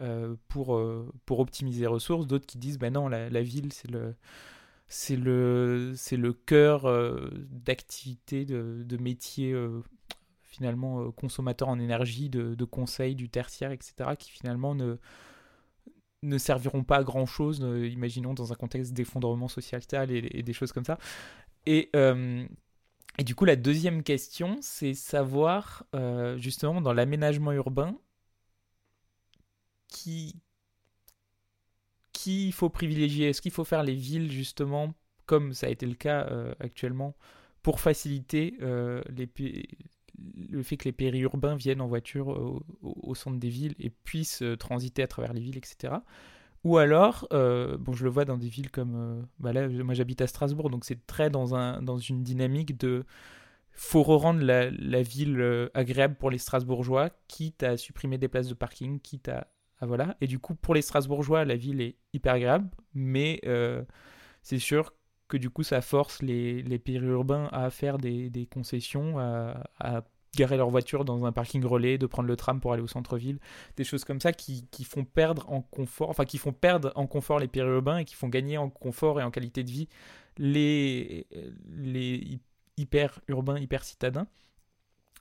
[0.00, 2.26] euh, pour, euh, pour optimiser les ressources.
[2.26, 4.14] D'autres qui disent bah non, la, ville c'est le
[4.86, 9.54] c'est le c'est le cœur euh, d'activité de, de métier
[10.42, 14.96] finalement consommateur en énergie de, conseils du tertiaire etc qui finalement ne
[16.22, 20.54] ne serviront pas à grand chose, imaginons dans un contexte d'effondrement sociétal et, et, des
[20.54, 20.98] choses comme ça.
[21.66, 21.90] Et,
[23.18, 25.84] et du coup, la deuxième question, c'est savoir
[26.36, 27.96] justement dans l'aménagement urbain
[29.88, 30.40] qui,
[32.12, 33.28] qui il faut privilégier?
[33.28, 34.94] Est-ce qu'il faut faire les villes justement
[35.26, 36.28] comme ça a été le cas
[36.60, 37.14] actuellement
[37.62, 39.26] pour faciliter les,
[40.16, 42.28] le fait que les périurbains viennent en voiture
[42.82, 45.94] au, centre des villes et puissent euh, transiter à travers les villes, etc.
[46.64, 50.22] Ou alors, euh, bon, je le vois dans des villes comme, euh, bah moi j'habite
[50.22, 53.04] à Strasbourg, donc c'est très dans, un, dans une dynamique de,
[53.72, 58.54] faut rendre la, la, ville agréable pour les Strasbourgeois, quitte à supprimer des places de
[58.54, 59.48] parking, quitte à,
[59.82, 60.16] voilà.
[60.22, 63.40] Et du coup, pour les Strasbourgeois, la ville est hyper agréable, mais
[64.42, 64.94] c'est sûr
[65.28, 70.04] que du coup ça force les, les périurbains à faire des, des concessions, à,
[70.36, 73.38] garer leur voiture dans un parking relais, de prendre le tram pour aller au centre-ville,
[73.76, 76.54] des choses comme ça qui, font perdre en confort, enfin qui font
[77.40, 79.88] les périurbains et qui font gagner en confort et en qualité de vie
[80.36, 81.26] les,
[81.68, 82.40] les
[82.76, 84.26] hyper urbains, hyper citadins.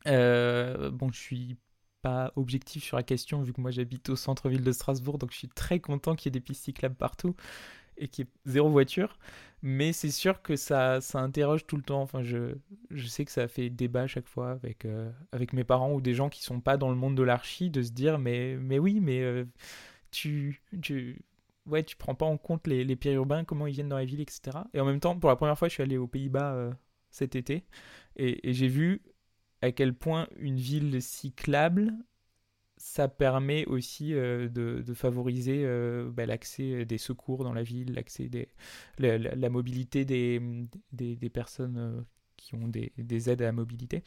[0.08, 1.58] Euh, bon, je suis
[2.02, 5.38] pas objectif sur la question vu que moi j'habite au centre-ville de Strasbourg, donc je
[5.38, 7.36] suis très content qu'il y ait des pistes cyclables partout
[7.98, 9.18] et qui est zéro voiture.
[9.62, 12.02] Mais c'est sûr que ça, ça interroge tout le temps.
[12.02, 12.56] Enfin, je,
[12.92, 16.02] je sais que ça fait débat à chaque fois avec, euh, avec mes parents ou
[16.02, 18.78] des gens qui sont pas dans le monde de l'archi de se dire mais, mais
[18.80, 19.46] oui, mais euh,
[20.12, 21.22] tu, tu,
[21.66, 24.22] ouais, tu prends pas en compte les, les périurbains, comment ils viennent dans la ville,
[24.22, 24.58] etc.
[24.74, 26.72] Et en même temps, pour la première fois, je suis allé aux Pays-Bas euh,
[27.10, 27.64] cet été
[28.18, 29.02] et j'ai vu
[29.64, 31.94] à quel point une ville cyclable
[32.84, 38.28] ça permet aussi euh, de, favoriser euh, bah, l'accès des secours dans la ville, l'accès
[38.28, 38.50] des,
[39.00, 42.02] la, mobilité des, personnes euh,
[42.36, 42.92] qui ont des,
[43.30, 44.04] aides à la mobilité.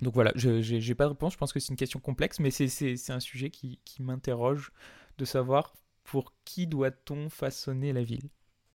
[0.00, 2.50] Donc voilà, je n'ai pas de réponse, je pense que c'est une question complexe, mais
[2.50, 4.72] c'est un sujet qui m'interroge
[5.16, 5.72] de savoir
[6.02, 8.28] pour qui doit-on façonner la ville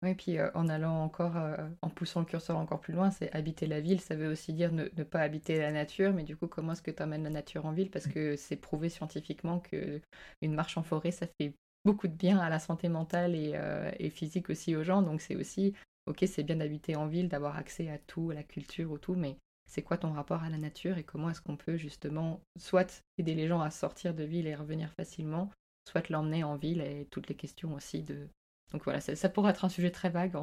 [0.02, 3.34] oui, puis euh, en allant encore, euh, en poussant le curseur encore plus loin, c'est
[3.34, 6.46] habiter la ville, ça veut aussi dire ne, pas habiter la nature, mais du coup,
[6.46, 7.90] comment est-ce que tu amènes la nature en ville?
[7.90, 10.00] Parce que c'est prouvé scientifiquement que
[10.40, 11.52] une marche en forêt, ça fait
[11.84, 15.20] beaucoup de bien à la santé mentale et, euh, et physique aussi aux gens, donc
[15.20, 15.74] c'est aussi,
[16.06, 19.16] ok, c'est bien d'habiter en ville, d'avoir accès à tout, à la culture, ou tout,
[19.16, 23.02] mais c'est quoi ton rapport à la nature et comment est-ce qu'on peut justement soit
[23.18, 25.50] aider les gens à sortir de ville et revenir facilement,
[25.88, 26.80] soit l'emmener en ville?
[26.82, 28.28] Et toutes les questions aussi de
[28.72, 30.36] donc voilà, ça, pourrait être un sujet très vague,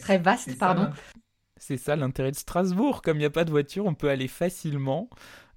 [0.00, 0.90] très vaste, pardon.
[1.56, 3.02] C'est ça l'intérêt de Strasbourg.
[3.02, 5.08] Comme il n'y a pas de voiture, on peut aller facilement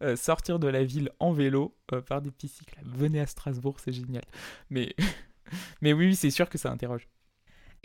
[0.04, 2.80] euh, sortir de la ville en vélo euh, par des petits cycles.
[2.84, 4.24] Venez à Strasbourg, c'est génial.
[4.70, 4.96] Mais,
[5.82, 7.08] mais oui, c'est sûr que ça interroge.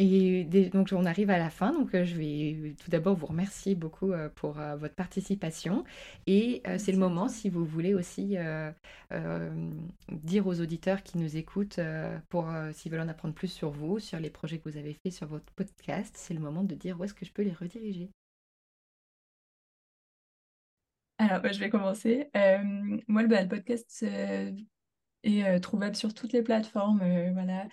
[0.03, 3.75] Et donc on arrive à la fin, donc euh, je vais tout d'abord vous remercier
[3.75, 5.85] beaucoup euh, pour euh, votre participation.
[6.27, 8.37] Et c'est le moment, si vous voulez aussi
[10.11, 11.81] dire aux auditeurs qui nous écoutent,
[12.31, 15.13] pour s'ils veulent en apprendre plus sur vous, sur les projets que vous avez faits
[15.13, 18.09] sur votre podcast, c'est le moment de dire où est-ce que je peux les rediriger.
[21.19, 22.31] Alors, bah, je vais commencer.
[23.07, 24.03] moi, bah, le podcast
[25.23, 27.03] et trouvable sur toutes les plateformes,
[27.33, 27.67] voilà,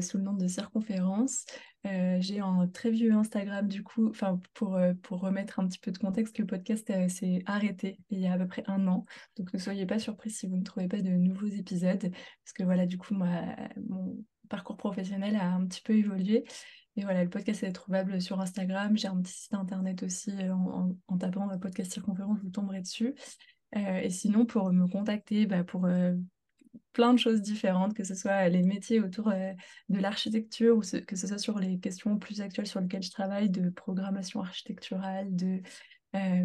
[0.00, 1.44] sous le nom de Circonférence.
[1.84, 5.98] j'ai un très vieux Instagram du coup, enfin pour, pour remettre un petit peu de
[5.98, 9.04] contexte, le podcast s'est arrêté il y a à peu près un an,
[9.36, 12.62] donc ne soyez pas surpris si vous ne trouvez pas de nouveaux épisodes, parce que
[12.62, 16.44] voilà, du coup, mon parcours professionnel a un petit peu évolué.
[16.96, 18.96] Et voilà, le podcast est trouvable sur Instagram.
[18.96, 23.14] J'ai un petit site internet aussi en, en, tapant podcast circonférence, vous tomberez dessus.
[23.72, 25.86] et sinon, pour me contacter, bah, pour
[26.98, 29.52] plein de choses différentes, que ce soit les métiers autour euh,
[29.88, 33.50] de l'architecture ou que ce soit sur les questions plus actuelles sur lesquelles je travaille,
[33.50, 35.60] de programmation architecturale, de
[36.16, 36.44] euh,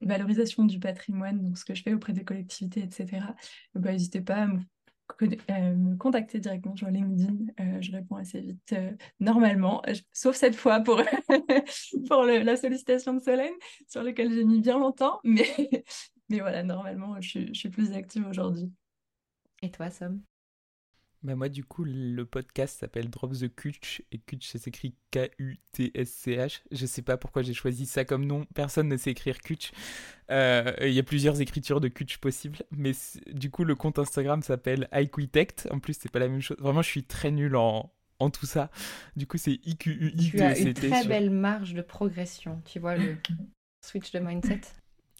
[0.00, 3.26] valorisation du patrimoine, donc ce que je fais auprès des collectivités, etc.
[3.74, 4.60] Bah, n'hésitez pas à me,
[5.50, 7.80] euh, contacter directement sur LinkedIn.
[7.80, 8.76] je réponds assez vite
[9.18, 9.82] normalement,
[10.12, 11.02] sauf cette fois pour,
[12.08, 13.54] pour la sollicitation de Solène,
[13.88, 15.48] sur laquelle j'ai mis bien longtemps, mais,
[16.28, 18.70] mais voilà, normalement, je suis plus active aujourd'hui.
[19.62, 20.20] Et toi, Sam
[21.22, 26.62] bah moi du coup le podcast s'appelle Drop the Kutch et Kutch ça s'écrit K-U-T-S-C-H.
[26.72, 29.70] Je sais pas pourquoi j'ai choisi ça comme nom, personne ne sait écrire Kutch.
[30.32, 32.90] Euh, il y a plusieurs écritures de Kutch possibles, mais
[33.32, 35.68] du coup le compte Instagram s'appelle iQuitect.
[35.70, 36.56] En plus c'est pas la même chose.
[36.58, 38.72] Vraiment je suis très nul en, en tout ça.
[39.14, 42.60] Du coup c'est i q u i Tu as une très belle marge de progression,
[42.64, 43.16] tu vois le
[43.86, 44.62] switch de mindset.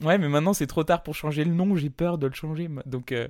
[0.01, 2.69] Ouais mais maintenant c'est trop tard pour changer le nom, j'ai peur de le changer.
[2.87, 3.13] Donc...
[3.13, 3.29] Euh,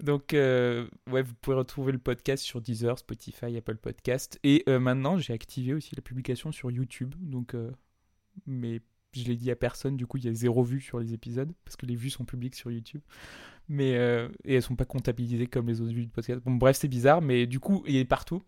[0.00, 4.38] donc, euh, ouais, vous pouvez retrouver le podcast sur Deezer, Spotify, Apple Podcast.
[4.44, 7.14] Et euh, maintenant, j'ai activé aussi la publication sur YouTube.
[7.54, 7.72] Euh,
[8.46, 8.80] mais
[9.12, 11.50] je l'ai dit à personne, du coup il y a zéro vue sur les épisodes,
[11.64, 13.00] parce que les vues sont publiques sur YouTube.
[13.68, 13.92] Mais,
[14.44, 16.40] et elles sont pas comptabilisées comme les autres vues du podcast.
[16.44, 18.42] Bref, c'est bizarre, mais du coup il est partout.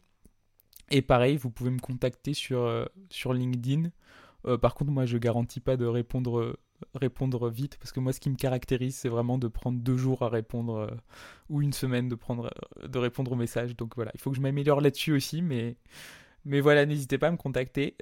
[0.90, 3.90] Et pareil, vous pouvez me contacter sur, sur LinkedIn.
[4.60, 6.58] Par contre, moi je garantis pas de répondre,
[6.94, 10.22] répondre vite, parce que moi ce qui me caractérise, c'est vraiment de prendre deux jours
[10.22, 10.96] à répondre,
[11.48, 12.50] ou une semaine de, prendre,
[12.86, 13.76] de répondre aux messages.
[13.76, 15.76] Donc voilà, il faut que je m'améliore là-dessus aussi, mais,
[16.44, 17.96] mais voilà, n'hésitez pas à me contacter.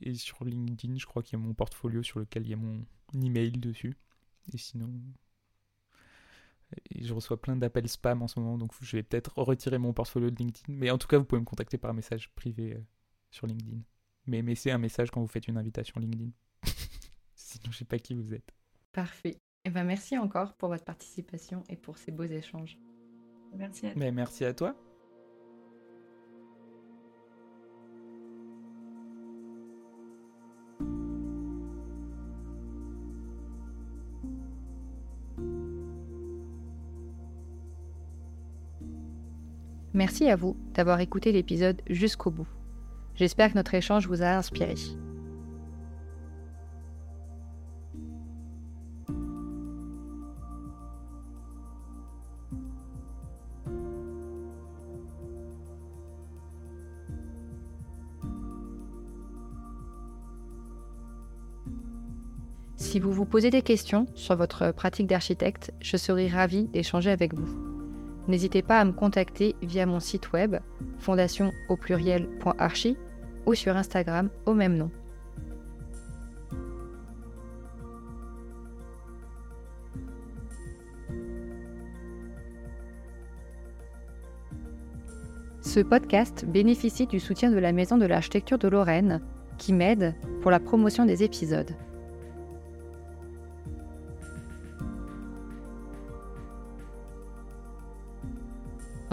[0.00, 2.56] Et sur LinkedIn, je crois qu'il y a mon portfolio sur lequel il y a
[2.56, 2.84] mon
[3.14, 3.96] email dessus.
[4.52, 4.90] Et sinon,
[6.94, 10.30] je reçois plein d'appels spam en ce moment, donc je vais peut-être retirer mon portfolio
[10.30, 10.72] de LinkedIn.
[10.72, 12.80] Mais en tout cas, vous pouvez me contacter par message privé euh,
[13.30, 13.80] sur LinkedIn.
[14.26, 16.30] Mais mettez un message quand vous faites une invitation LinkedIn.
[17.54, 18.50] Sinon, je sais pas qui vous êtes.
[18.92, 19.36] Parfait.
[19.66, 22.78] Et eh ben, merci encore pour votre participation et pour ces beaux échanges.
[23.56, 23.98] Merci à toi.
[23.98, 24.74] Mais merci à toi.
[39.94, 42.48] Merci à vous d'avoir écouté l'épisode jusqu'au bout.
[43.14, 44.74] J'espère que notre échange vous a inspiré.
[63.34, 67.48] Posez des questions sur votre pratique d'architecte, je serai ravie d'échanger avec vous
[68.28, 70.54] n'hésitez pas à me contacter via mon site web
[71.00, 71.50] fondation
[73.44, 74.88] ou sur Instagram au même nom.
[85.60, 89.20] Ce podcast bénéficie du soutien de la Maison de l'Architecture de Lorraine,
[89.58, 91.74] qui m'aide pour la promotion des épisodes.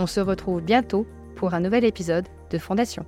[0.02, 1.06] On se retrouve bientôt
[1.36, 3.06] pour un nouvel épisode de Fondation.